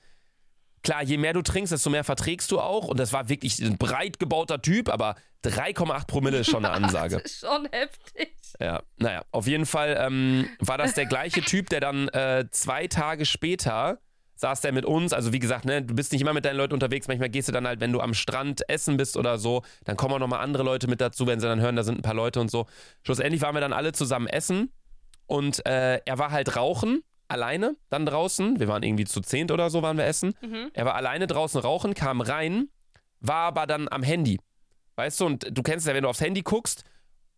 Klar, 0.82 1.04
je 1.04 1.18
mehr 1.18 1.34
du 1.34 1.42
trinkst, 1.42 1.74
desto 1.74 1.90
mehr 1.90 2.06
verträgst 2.06 2.52
du 2.52 2.60
auch. 2.62 2.88
Und 2.88 3.00
das 3.02 3.12
war 3.12 3.28
wirklich 3.28 3.60
ein 3.60 3.78
breit 3.78 4.18
gebauter 4.18 4.62
Typ, 4.62 4.88
aber 4.88 5.16
3,8 5.44 6.08
Promille 6.08 6.38
ist 6.40 6.50
schon 6.50 6.64
eine 6.64 6.74
Ansage. 6.86 7.18
Das 7.18 7.32
ist 7.32 7.40
schon 7.42 7.68
heftig. 7.72 8.34
Ja, 8.62 8.82
naja, 8.98 9.24
auf 9.32 9.46
jeden 9.48 9.66
Fall 9.66 9.98
ähm, 10.00 10.48
war 10.60 10.78
das 10.78 10.94
der 10.94 11.06
gleiche 11.06 11.42
Typ, 11.42 11.70
der 11.70 11.82
dann 11.82 12.08
äh, 12.10 12.46
zwei 12.52 12.88
Tage 12.88 13.26
später 13.26 14.00
saß 14.36 14.62
der 14.62 14.72
mit 14.72 14.86
uns. 14.86 15.12
Also 15.12 15.34
wie 15.34 15.40
gesagt, 15.40 15.66
ne, 15.66 15.82
du 15.82 15.94
bist 15.94 16.14
nicht 16.14 16.22
immer 16.22 16.34
mit 16.34 16.46
deinen 16.46 16.56
Leuten 16.56 16.74
unterwegs. 16.74 17.10
Manchmal 17.10 17.30
gehst 17.30 17.50
du 17.50 17.52
dann 17.52 17.68
halt, 17.68 17.82
wenn 17.82 17.92
du 17.92 18.00
am 18.00 18.14
Strand 18.14 18.68
essen 18.70 18.96
bist 18.96 19.18
oder 19.18 19.38
so, 19.38 19.64
dann 19.84 19.98
kommen 19.98 20.14
auch 20.14 20.20
nochmal 20.20 20.40
andere 20.40 20.64
Leute 20.64 20.88
mit 20.88 21.02
dazu, 21.02 21.28
wenn 21.28 21.42
sie 21.42 21.48
dann 21.48 21.60
hören, 21.60 21.76
da 21.76 21.84
sind 21.84 22.00
ein 22.00 22.02
paar 22.02 22.14
Leute 22.14 22.40
und 22.40 22.50
so. 22.50 22.66
Schlussendlich 23.04 23.42
waren 23.42 23.54
wir 23.54 23.60
dann 23.60 23.74
alle 23.74 23.92
zusammen 23.92 24.28
essen 24.28 24.72
und 25.30 25.66
äh, 25.68 26.02
er 26.06 26.18
war 26.18 26.32
halt 26.32 26.56
rauchen, 26.56 27.04
alleine 27.28 27.76
dann 27.90 28.06
draußen. 28.06 28.60
Wir 28.60 28.68
waren 28.68 28.82
irgendwie 28.82 29.06
zu 29.06 29.22
zehnt 29.22 29.52
oder 29.52 29.70
so, 29.70 29.84
waren 29.84 29.96
wir 29.98 30.06
essen. 30.06 30.34
Er 30.74 30.86
war 30.86 30.96
alleine 30.96 31.28
draußen 31.28 31.62
rauchen, 31.62 31.94
kam 31.94 32.22
rein, 32.22 32.70
war 33.20 33.46
aber 33.48 33.68
dann 33.68 33.88
am 33.90 34.02
Handy. 34.02 34.40
Weißt 34.96 35.20
du, 35.20 35.28
und 35.28 35.56
du 35.56 35.62
kennst 35.62 35.86
ja, 35.86 35.94
wenn 35.94 36.04
du 36.04 36.10
aufs 36.10 36.20
Handy 36.20 36.42
guckst, 36.42 36.84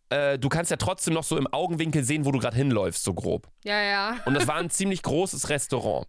äh, 0.08 0.38
du 0.38 0.48
kannst 0.48 0.70
ja 0.70 0.78
trotzdem 0.78 1.12
noch 1.12 1.22
so 1.22 1.36
im 1.36 1.46
Augenwinkel 1.46 2.02
sehen, 2.02 2.24
wo 2.24 2.32
du 2.32 2.38
gerade 2.38 2.56
hinläufst, 2.56 3.04
so 3.04 3.12
grob. 3.12 3.46
Ja, 3.62 3.80
ja. 3.82 4.16
Und 4.24 4.34
das 4.34 4.46
war 4.46 4.56
ein 4.56 4.70
ziemlich 4.70 5.02
großes 5.02 5.50
Restaurant. 5.50 6.06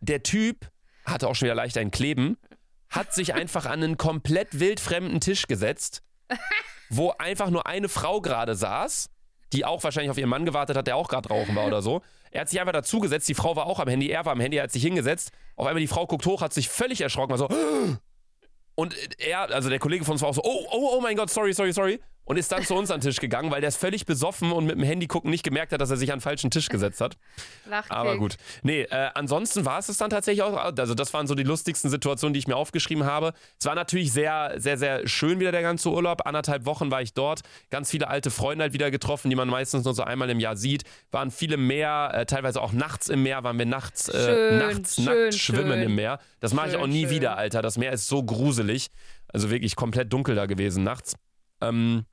Der 0.00 0.24
Typ 0.24 0.68
hatte 1.04 1.28
auch 1.28 1.36
schon 1.36 1.46
wieder 1.46 1.54
leicht 1.54 1.78
ein 1.78 1.92
Kleben, 1.92 2.38
hat 2.88 3.14
sich 3.14 3.34
einfach 3.34 3.66
an 3.66 3.84
einen 3.84 3.98
komplett 3.98 4.58
wildfremden 4.58 5.20
Tisch 5.20 5.46
gesetzt, 5.46 6.02
wo 6.88 7.10
einfach 7.18 7.50
nur 7.50 7.68
eine 7.68 7.88
Frau 7.88 8.20
gerade 8.20 8.56
saß, 8.56 9.10
die 9.52 9.64
auch 9.64 9.82
wahrscheinlich 9.82 10.10
auf 10.10 10.18
ihren 10.18 10.28
Mann 10.28 10.44
gewartet 10.44 10.76
hat, 10.76 10.86
der 10.86 10.96
auch 10.96 11.08
gerade 11.08 11.28
rauchen 11.28 11.54
war 11.56 11.66
oder 11.66 11.82
so. 11.82 12.02
Er 12.30 12.42
hat 12.42 12.48
sich 12.48 12.60
einfach 12.60 12.72
dazugesetzt, 12.72 13.28
die 13.28 13.34
Frau 13.34 13.56
war 13.56 13.66
auch 13.66 13.80
am 13.80 13.88
Handy, 13.88 14.08
er 14.08 14.24
war 14.24 14.32
am 14.32 14.40
Handy, 14.40 14.58
er 14.58 14.64
hat 14.64 14.72
sich 14.72 14.82
hingesetzt. 14.82 15.32
Auf 15.56 15.66
einmal 15.66 15.80
die 15.80 15.88
Frau 15.88 16.06
guckt 16.06 16.26
hoch, 16.26 16.42
hat 16.42 16.52
sich 16.52 16.68
völlig 16.68 17.00
erschrocken, 17.00 17.30
war 17.30 17.38
so. 17.38 17.48
Und 18.76 18.94
er, 19.18 19.52
also 19.52 19.68
der 19.68 19.78
Kollege 19.78 20.04
von 20.04 20.12
uns 20.12 20.22
war 20.22 20.28
auch 20.28 20.34
so, 20.34 20.42
oh, 20.42 20.66
oh, 20.70 20.90
oh 20.96 21.00
mein 21.00 21.16
Gott, 21.16 21.28
sorry, 21.28 21.52
sorry, 21.52 21.72
sorry. 21.72 22.00
Und 22.30 22.36
ist 22.36 22.52
dann 22.52 22.62
zu 22.62 22.76
uns 22.76 22.92
an 22.92 23.00
den 23.00 23.08
Tisch 23.08 23.18
gegangen, 23.18 23.50
weil 23.50 23.60
der 23.60 23.66
ist 23.66 23.76
völlig 23.76 24.06
besoffen 24.06 24.52
und 24.52 24.64
mit 24.64 24.76
dem 24.76 24.84
Handy 24.84 25.08
gucken 25.08 25.32
nicht 25.32 25.42
gemerkt 25.42 25.72
hat, 25.72 25.80
dass 25.80 25.90
er 25.90 25.96
sich 25.96 26.12
an 26.12 26.18
den 26.18 26.22
falschen 26.22 26.48
Tisch 26.48 26.68
gesetzt 26.68 27.00
hat. 27.00 27.16
Lachkick. 27.68 27.90
Aber 27.90 28.16
gut. 28.18 28.36
Nee, 28.62 28.82
äh, 28.82 29.10
ansonsten 29.14 29.64
war 29.64 29.80
es 29.80 29.88
es 29.88 29.96
dann 29.96 30.10
tatsächlich 30.10 30.44
auch. 30.44 30.56
Also, 30.56 30.94
das 30.94 31.12
waren 31.12 31.26
so 31.26 31.34
die 31.34 31.42
lustigsten 31.42 31.90
Situationen, 31.90 32.32
die 32.32 32.38
ich 32.38 32.46
mir 32.46 32.54
aufgeschrieben 32.54 33.02
habe. 33.04 33.32
Es 33.58 33.66
war 33.66 33.74
natürlich 33.74 34.12
sehr, 34.12 34.54
sehr, 34.58 34.78
sehr 34.78 35.08
schön 35.08 35.40
wieder 35.40 35.50
der 35.50 35.62
ganze 35.62 35.90
Urlaub. 35.90 36.24
Anderthalb 36.24 36.66
Wochen 36.66 36.92
war 36.92 37.02
ich 37.02 37.14
dort. 37.14 37.40
Ganz 37.68 37.90
viele 37.90 38.06
alte 38.06 38.30
Freunde 38.30 38.62
halt 38.62 38.74
wieder 38.74 38.92
getroffen, 38.92 39.28
die 39.28 39.34
man 39.34 39.48
meistens 39.48 39.82
nur 39.84 39.94
so 39.94 40.04
einmal 40.04 40.30
im 40.30 40.38
Jahr 40.38 40.56
sieht. 40.56 40.84
Waren 41.10 41.32
viele 41.32 41.56
Meer, 41.56 42.12
äh, 42.14 42.26
teilweise 42.26 42.62
auch 42.62 42.70
nachts 42.70 43.08
im 43.08 43.24
Meer, 43.24 43.42
waren 43.42 43.58
wir 43.58 43.66
nachts, 43.66 44.08
äh, 44.08 44.12
Schön, 44.12 44.58
nachts 44.58 44.94
schön, 44.94 45.04
nackt 45.06 45.34
schwimmen 45.34 45.72
schön. 45.72 45.82
im 45.82 45.94
Meer. 45.96 46.20
Das 46.38 46.54
mache 46.54 46.68
ich 46.68 46.76
auch 46.76 46.86
nie 46.86 47.10
wieder, 47.10 47.36
Alter. 47.36 47.60
Das 47.60 47.76
Meer 47.76 47.90
ist 47.90 48.06
so 48.06 48.22
gruselig. 48.22 48.86
Also 49.26 49.50
wirklich 49.50 49.74
komplett 49.74 50.12
dunkel 50.12 50.36
da 50.36 50.46
gewesen 50.46 50.84
nachts. 50.84 51.16
Ähm, 51.60 52.04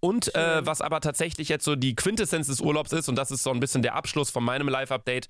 und 0.00 0.34
äh, 0.34 0.64
was 0.66 0.80
aber 0.80 1.00
tatsächlich 1.00 1.48
jetzt 1.48 1.64
so 1.64 1.76
die 1.76 1.94
Quintessenz 1.94 2.46
des 2.48 2.60
Urlaubs 2.60 2.92
ist, 2.92 3.08
und 3.08 3.16
das 3.16 3.30
ist 3.30 3.42
so 3.42 3.50
ein 3.50 3.60
bisschen 3.60 3.82
der 3.82 3.94
Abschluss 3.94 4.30
von 4.30 4.42
meinem 4.42 4.68
Live-Update, 4.68 5.28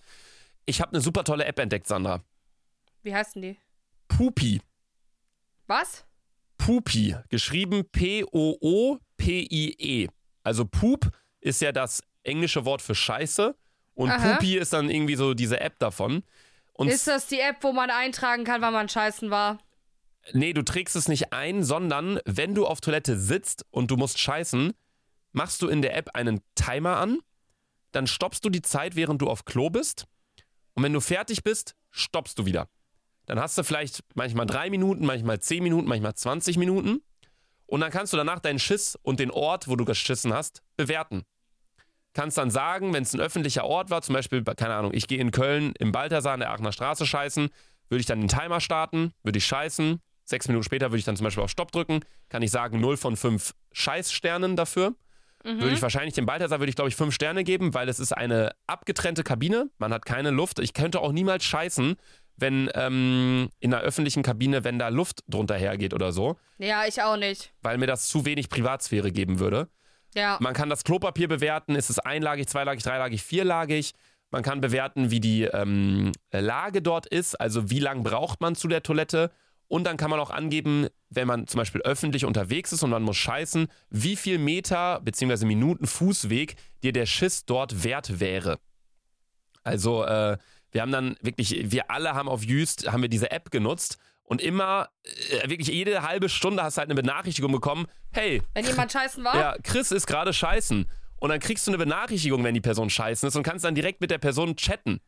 ich 0.67 0.81
habe 0.81 0.93
eine 0.93 1.01
super 1.01 1.25
tolle 1.25 1.45
App 1.45 1.59
entdeckt, 1.59 1.87
Sandra. 1.87 2.23
Wie 3.03 3.15
heißt 3.15 3.35
denn 3.35 3.43
die? 3.43 3.59
Pupi. 4.09 4.61
Was? 5.67 6.05
Pupi. 6.59 7.17
Geschrieben 7.29 7.85
P-O-O-P-I-E. 7.91 8.49
Also 10.43 10.65
Poop 10.65 11.11
ist 11.41 11.61
ja 11.61 11.73
das 11.73 12.03
englische 12.23 12.65
Wort 12.65 12.83
für 12.83 12.95
Scheiße. 12.95 13.57
Und 13.95 14.11
Aha. 14.11 14.35
Pupi 14.35 14.57
ist 14.57 14.73
dann 14.73 14.91
irgendwie 14.91 15.17
so 15.17 15.35
diese 15.35 15.61
App 15.61 15.79
davon. 15.79 16.23
Und 16.75 16.89
Ist 16.89 17.07
das 17.07 17.27
die 17.27 17.41
App, 17.41 17.57
wo 17.63 17.73
man 17.73 17.91
eintragen 17.91 18.45
kann, 18.45 18.63
wann 18.63 18.73
man 18.73 18.89
scheißen 18.89 19.31
war? 19.31 19.59
Nee, 20.33 20.53
du 20.53 20.63
trägst 20.63 20.97
es 20.97 21.09
nicht 21.09 21.33
ein, 21.33 21.65
sondern 21.65 22.21
wenn 22.25 22.55
du 22.55 22.67
auf 22.67 22.81
Toilette 22.81 23.19
sitzt 23.19 23.65
und 23.71 23.91
du 23.91 23.97
musst 23.97 24.19
scheißen, 24.19 24.73
machst 25.33 25.63
du 25.63 25.69
in 25.69 25.83
der 25.83 25.97
App 25.97 26.11
einen 26.15 26.41
Timer 26.55 26.97
an, 26.99 27.19
dann 27.93 28.07
stoppst 28.07 28.45
du 28.45 28.51
die 28.51 28.63
Zeit, 28.63 28.97
während 28.97 29.23
du 29.23 29.29
auf 29.29 29.45
Klo 29.45 29.71
bist 29.71 30.07
und 30.75 30.83
wenn 30.83 30.93
du 30.93 31.01
fertig 31.01 31.43
bist, 31.43 31.75
stoppst 31.91 32.39
du 32.39 32.47
wieder. 32.47 32.69
Dann 33.27 33.41
hast 33.41 33.57
du 33.59 33.63
vielleicht 33.63 34.03
manchmal 34.15 34.47
drei 34.47 34.71
Minuten, 34.71 35.05
manchmal 35.07 35.41
zehn 35.41 35.63
Minuten, 35.63 35.89
manchmal 35.89 36.15
20 36.15 36.59
Minuten 36.59 37.03
und 37.67 37.81
dann 37.81 37.91
kannst 37.91 38.13
du 38.13 38.17
danach 38.17 38.41
deinen 38.41 38.59
Schiss 38.59 38.99
und 39.03 39.21
den 39.21 39.31
Ort, 39.31 39.69
wo 39.69 39.77
du 39.77 39.85
geschissen 39.85 40.33
hast, 40.33 40.63
bewerten. 40.77 41.23
Kannst 42.13 42.39
dann 42.39 42.51
sagen, 42.51 42.93
wenn 42.93 43.05
es 43.05 43.15
ein 43.15 43.21
öffentlicher 43.21 43.65
Ort 43.65 43.91
war, 43.91 44.03
zum 44.03 44.15
Beispiel, 44.15 44.43
keine 44.43 44.75
Ahnung, 44.75 44.93
ich 44.93 45.07
gehe 45.07 45.19
in 45.19 45.31
Köln 45.31 45.73
im 45.79 45.93
Balthasar 45.93 46.35
an 46.35 46.41
der 46.41 46.51
Aachener 46.51 46.73
Straße 46.73 47.07
scheißen, 47.07 47.51
würde 47.89 48.01
ich 48.01 48.07
dann 48.07 48.21
den 48.21 48.29
Timer 48.29 48.61
starten, 48.61 49.13
würde 49.23 49.39
ich 49.39 49.47
scheißen. 49.47 50.01
Sechs 50.31 50.47
Minuten 50.47 50.63
später 50.63 50.91
würde 50.93 50.99
ich 51.01 51.05
dann 51.05 51.17
zum 51.17 51.25
Beispiel 51.25 51.43
auf 51.43 51.51
Stopp 51.51 51.73
drücken, 51.73 52.01
kann 52.29 52.41
ich 52.41 52.53
sagen 52.53 52.81
0 52.81 52.97
von 52.97 53.17
5 53.17 53.53
Scheißsternen 53.73 54.55
dafür. 54.55 54.95
Würde 55.43 55.71
ich 55.73 55.81
wahrscheinlich 55.83 56.15
dem 56.15 56.27
Balthasar, 56.27 56.61
würde 56.61 56.69
ich 56.71 56.77
glaube 56.77 56.91
ich 56.91 56.97
5 56.97 57.13
Sterne 57.15 57.45
geben, 57.45 57.73
weil 57.75 57.89
es 57.89 57.99
ist 57.99 58.13
eine 58.13 58.53
abgetrennte 58.67 59.25
Kabine, 59.25 59.71
man 59.79 59.93
hat 59.93 60.05
keine 60.05 60.31
Luft. 60.31 60.59
Ich 60.61 60.73
könnte 60.75 61.01
auch 61.01 61.13
niemals 61.13 61.45
scheißen, 61.45 61.97
wenn 62.37 62.71
ähm, 62.75 63.49
in 63.59 63.75
einer 63.75 63.83
öffentlichen 63.83 64.23
Kabine, 64.23 64.63
wenn 64.65 64.79
da 64.79 64.89
Luft 64.89 65.25
drunter 65.29 65.57
hergeht 65.57 65.95
oder 65.95 66.13
so, 66.13 66.37
Ja, 66.59 66.85
ich 66.87 67.03
auch 67.03 67.17
nicht. 67.17 67.53
weil 67.63 67.79
mir 67.79 67.87
das 67.87 68.09
zu 68.09 68.25
wenig 68.25 68.51
Privatsphäre 68.51 69.11
geben 69.13 69.41
würde. 69.41 69.69
Ja. 70.15 70.37
Man 70.41 70.55
kann 70.55 70.69
das 70.71 70.85
Klopapier 70.85 71.27
bewerten, 71.27 71.75
ist 71.75 71.91
es 71.91 71.99
einlagig, 71.99 72.47
zweilagig, 72.47 72.85
dreilagig, 72.85 73.23
vierlagig. 73.23 73.95
Man 74.31 74.43
kann 74.43 74.61
bewerten, 74.61 75.11
wie 75.11 75.21
die 75.21 75.43
ähm, 75.45 76.13
Lage 76.33 76.83
dort 76.83 77.07
ist, 77.07 77.41
also 77.41 77.71
wie 77.71 77.81
lang 77.81 78.03
braucht 78.05 78.41
man 78.41 78.55
zu 78.55 78.69
der 78.69 78.83
Toilette. 78.83 79.31
Und 79.71 79.85
dann 79.85 79.97
kann 79.97 80.11
man 80.11 80.19
auch 80.19 80.31
angeben, 80.31 80.89
wenn 81.11 81.29
man 81.29 81.47
zum 81.47 81.59
Beispiel 81.59 81.81
öffentlich 81.83 82.25
unterwegs 82.25 82.73
ist 82.73 82.83
und 82.83 82.91
man 82.91 83.05
muss 83.05 83.17
scheißen, 83.19 83.69
wie 83.89 84.17
viel 84.17 84.39
Meter 84.39 85.01
bzw. 85.01 85.45
Minuten 85.47 85.87
Fußweg 85.87 86.57
dir 86.83 86.93
der 86.93 87.07
Schiss 87.07 87.45
dort 87.45 87.85
wert 87.85 88.19
wäre. 88.19 88.59
Also 89.63 90.03
äh, 90.05 90.39
wir 90.73 90.83
haben 90.83 90.91
dann 90.91 91.17
wirklich, 91.23 91.71
wir 91.71 91.89
alle 91.89 92.15
haben 92.15 92.29
auf 92.29 92.43
Jüst, 92.45 92.91
haben 92.91 93.01
wir 93.03 93.09
diese 93.09 93.31
App 93.31 93.53
genutzt 93.53 93.99
und 94.25 94.43
immer, 94.43 94.89
äh, 95.05 95.49
wirklich 95.49 95.69
jede 95.69 96.03
halbe 96.03 96.29
Stunde 96.29 96.65
hast 96.65 96.77
du 96.77 96.81
halt 96.81 96.91
eine 96.91 97.01
Benachrichtigung 97.01 97.53
bekommen, 97.53 97.87
hey, 98.11 98.43
Wenn 98.55 98.67
jemand 98.67 98.91
scheißen 98.91 99.23
war? 99.23 99.37
ja, 99.37 99.57
Chris 99.63 99.93
ist 99.93 100.09
gerade 100.09 100.33
scheißen. 100.33 100.91
Und 101.21 101.29
dann 101.29 101.39
kriegst 101.39 101.69
du 101.69 101.71
eine 101.71 101.79
Benachrichtigung, 101.79 102.43
wenn 102.43 102.55
die 102.55 102.61
Person 102.61 102.91
scheißen 102.91 103.29
ist 103.29 103.37
und 103.37 103.45
kannst 103.45 103.65
dann 103.65 103.77
direkt 103.77 104.01
mit 104.01 104.11
der 104.11 104.19
Person 104.19 104.57
chatten. 104.57 105.01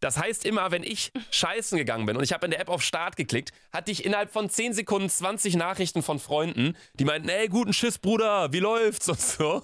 Das 0.00 0.18
heißt 0.18 0.44
immer, 0.46 0.70
wenn 0.70 0.82
ich 0.82 1.12
scheißen 1.30 1.76
gegangen 1.78 2.06
bin 2.06 2.16
und 2.16 2.24
ich 2.24 2.32
habe 2.32 2.46
in 2.46 2.50
der 2.50 2.60
App 2.60 2.68
auf 2.68 2.82
Start 2.82 3.16
geklickt, 3.16 3.52
hatte 3.72 3.90
ich 3.90 4.04
innerhalb 4.04 4.32
von 4.32 4.48
10 4.48 4.72
Sekunden 4.72 5.08
20 5.08 5.56
Nachrichten 5.56 6.02
von 6.02 6.18
Freunden, 6.18 6.76
die 6.94 7.04
meinten, 7.04 7.28
ey, 7.28 7.48
guten 7.48 7.72
Schiss, 7.72 7.98
Bruder, 7.98 8.52
wie 8.52 8.60
läuft's 8.60 9.08
und 9.10 9.20
so. 9.20 9.62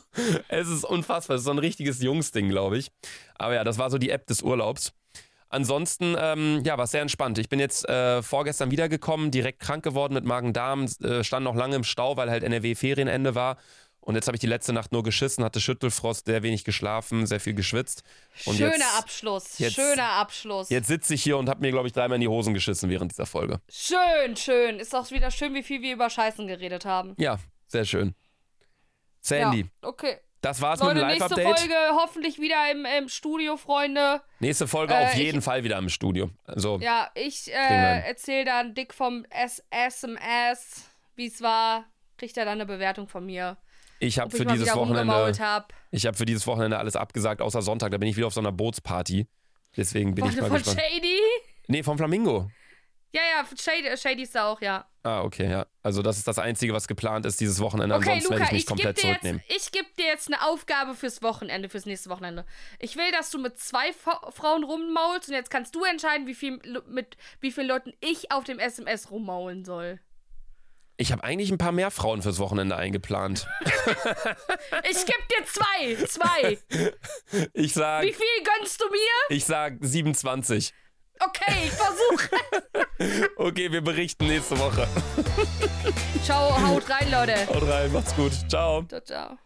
Es 0.49 0.69
ist 0.69 0.85
unfassbar, 0.85 1.37
es 1.37 1.41
ist 1.41 1.47
so 1.47 1.53
ein 1.53 1.59
richtiges 1.59 2.03
Jungsding, 2.03 2.49
glaube 2.49 2.79
ich. 2.79 2.91
Aber 3.37 3.55
ja, 3.55 3.65
das 3.65 3.79
war 3.79 3.91
so 3.91 3.99
die 3.99 4.11
App 4.11 4.27
des 4.27 4.43
Urlaubs. 4.43 4.93
Ansonsten, 5.49 6.17
ähm, 6.19 6.63
ja, 6.65 6.77
war 6.77 6.87
sehr 6.89 7.03
entspannt. 7.03 7.39
Ich 7.39 7.49
bin 7.49 7.61
jetzt 7.61 7.89
äh, 7.89 8.21
vorgestern 8.21 8.73
wiedergekommen, 8.73 9.31
direkt 9.31 9.61
krank 9.61 9.85
geworden 9.85 10.15
mit 10.15 10.25
Magen-Darm, 10.25 10.87
äh, 11.03 11.23
stand 11.23 11.45
noch 11.45 11.55
lange 11.55 11.77
im 11.77 11.85
Stau, 11.85 12.17
weil 12.17 12.31
halt 12.31 12.43
NRW-Ferienende 12.43 13.35
war. 13.35 13.57
Und 14.07 14.15
jetzt 14.15 14.29
habe 14.29 14.37
ich 14.37 14.41
die 14.41 14.47
letzte 14.47 14.73
Nacht 14.73 14.93
nur 14.93 15.03
geschissen, 15.03 15.43
hatte 15.43 15.61
Schüttelfrost, 15.61 16.27
sehr 16.27 16.45
wenig 16.45 16.63
geschlafen, 16.65 17.27
sehr 17.27 17.41
viel 17.41 17.55
geschwitzt. 17.55 18.05
Und 18.45 18.57
Schöner 18.57 18.75
jetzt, 18.77 18.99
Abschluss. 18.99 19.59
jetzt- 19.59 19.75
Schöner 19.75 20.11
Abschluss. 20.13 20.71
Jetzt 20.71 20.87
sitze 20.87 21.15
ich 21.15 21.25
hier 21.25 21.37
und 21.37 21.49
habe 21.49 21.61
mir, 21.61 21.73
glaube 21.73 21.89
ich, 21.89 21.93
dreimal 21.93 22.15
in 22.15 22.21
die 22.21 22.29
Hosen 22.29 22.55
geschissen 22.55 22.89
während 22.89 23.11
dieser 23.11 23.27
Folge. 23.27 23.61
Schön, 23.69 24.37
schön. 24.37 24.79
Ist 24.79 24.95
auch 24.95 25.11
wieder 25.11 25.33
schön, 25.33 25.55
wie 25.55 25.65
viel 25.65 25.83
wir 25.83 25.93
über 25.93 26.09
Scheißen 26.09 26.47
geredet 26.47 26.85
haben. 26.85 27.15
Ja, 27.19 27.41
sehr 27.67 27.85
schön. 27.85 28.15
Sandy, 29.21 29.63
Ja, 29.83 29.89
okay. 29.89 30.19
das 30.41 30.61
war's 30.61 30.79
Leute, 30.79 30.95
mit 30.95 31.03
dem 31.03 31.09
nächste 31.09 31.35
Live-Update. 31.35 31.59
Folge 31.59 31.75
hoffentlich 32.01 32.39
wieder 32.41 32.71
im, 32.71 32.85
im 32.85 33.09
Studio, 33.09 33.57
Freunde. 33.57 34.23
Nächste 34.39 34.69
Folge 34.69 34.95
Äh, 34.95 35.05
auf 35.07 35.15
ich- 35.15 35.19
jeden 35.21 35.43
Fall 35.43 35.65
wieder 35.65 35.79
im 35.79 35.89
Studio. 35.89 36.31
Also, 36.45 36.79
Ja, 36.81 37.11
ich 37.17 37.53
äh, 37.53 38.07
erzähle 38.07 38.45
dann 38.45 38.73
dick 38.75 38.95
vom 38.95 39.25
SMS, 39.31 40.85
wie 41.17 41.27
es 41.27 41.41
war. 41.43 41.87
Kriegt 42.19 42.37
er 42.37 42.45
dann 42.45 42.55
eine 42.55 42.67
Bewertung 42.67 43.09
von 43.09 43.27
mir. 43.27 43.57
Ich 43.99 44.19
habe 44.19 44.31
ich 44.31 44.37
für 44.43 44.47
dieses 44.47 44.75
Wochenende. 44.75 45.13
hab. 45.41 45.73
Ich 45.91 46.07
habe 46.07 46.17
für 46.17 46.27
dieses 46.27 46.47
Wochenende 46.47 46.79
alles 46.79 46.97
abgesagt, 46.97 47.41
außer 47.41 47.63
Sonntag. 47.63 47.91
Da 47.93 47.99
bin 47.99 48.09
ich 48.09 48.17
wieder 48.17 48.27
auf 48.27 48.35
so 48.35 48.41
einer 48.41 48.53
Bootsparty. 48.53 49.27
Deswegen 49.77 50.15
bin 50.15 50.25
ich 50.27 50.33
Von, 50.33 50.41
mal 50.43 50.49
von 50.49 50.57
gespannt. 50.59 50.81
Shady? 50.81 51.19
Nee, 51.69 51.83
vom 51.83 51.97
Flamingo. 51.99 52.51
Ja, 53.13 53.23
ja, 53.23 53.47
Shady, 53.57 53.97
Shady 53.97 54.23
ist 54.25 54.35
da 54.35 54.49
auch, 54.53 54.61
ja. 54.61 54.87
Ah, 55.03 55.23
okay, 55.23 55.49
ja. 55.51 55.67
Also 55.83 56.03
das 56.03 56.19
ist 56.19 56.27
das 56.29 56.39
Einzige, 56.39 56.75
was 56.75 56.87
geplant 56.89 57.25
ist 57.25 57.41
dieses 57.41 57.61
Wochenende. 57.61 57.95
Okay, 57.95 58.11
Ansonsten 58.11 58.31
werde 58.31 58.43
Luca, 58.43 58.47
ich 58.47 58.53
mich 58.53 58.61
ich 58.63 58.67
gebe 58.67 58.77
komplett 58.77 58.99
zurücknehmen. 58.99 59.43
jetzt, 59.49 59.67
ich 59.67 59.73
geb 59.73 59.97
dir 59.97 60.05
jetzt 60.07 60.27
eine 60.33 60.43
Aufgabe 60.47 60.95
fürs 60.95 61.23
Wochenende, 61.23 61.69
fürs 61.69 61.87
nächste 61.87 62.11
Wochenende. 62.11 62.45
Ich 62.79 62.97
will, 62.97 63.11
dass 63.13 63.31
du 63.31 63.39
mit 63.39 63.59
zwei 63.59 63.93
Fa- 63.93 64.31
Frauen 64.33 64.65
rummaulst 64.65 65.29
und 65.29 65.35
jetzt 65.35 65.51
kannst 65.51 65.75
du 65.75 65.85
entscheiden, 65.85 66.27
wie 66.27 66.35
viel, 66.35 66.61
mit 66.89 67.17
wie 67.41 67.53
vielen 67.53 67.69
Leuten 67.69 67.93
ich 68.01 68.33
auf 68.33 68.45
dem 68.45 68.59
SMS 68.59 69.11
rummaulen 69.11 69.65
soll. 69.65 70.01
Ich 70.99 71.13
habe 71.13 71.23
eigentlich 71.25 71.51
ein 71.51 71.59
paar 71.59 71.73
mehr 71.73 71.91
Frauen 71.91 72.23
fürs 72.23 72.39
Wochenende 72.39 72.77
eingeplant. 72.77 73.47
Ich 74.91 75.05
geb 75.05 75.29
dir 75.29 75.45
zwei, 75.47 76.07
zwei. 76.07 76.59
Ich 77.53 77.75
sag, 77.75 78.03
Wie 78.05 78.13
viel 78.13 78.27
gönnst 78.45 78.81
du 78.81 78.89
mir? 78.89 79.37
ich 79.37 79.45
sag 79.45 79.75
27. 79.81 80.73
Okay, 81.19 81.67
ich 81.67 81.73
versuche. 81.73 82.31
Okay, 83.37 83.71
wir 83.73 83.83
berichten 83.83 84.27
nächste 84.27 84.59
Woche. 84.59 84.87
Ciao, 86.25 86.51
haut 86.67 86.89
rein, 86.89 87.11
Leute. 87.11 87.47
Haut 87.47 87.69
rein, 87.69 87.93
macht's 87.93 88.15
gut. 88.17 88.33
Ciao. 88.49 88.83
Ciao, 88.85 89.01
ciao. 89.01 89.39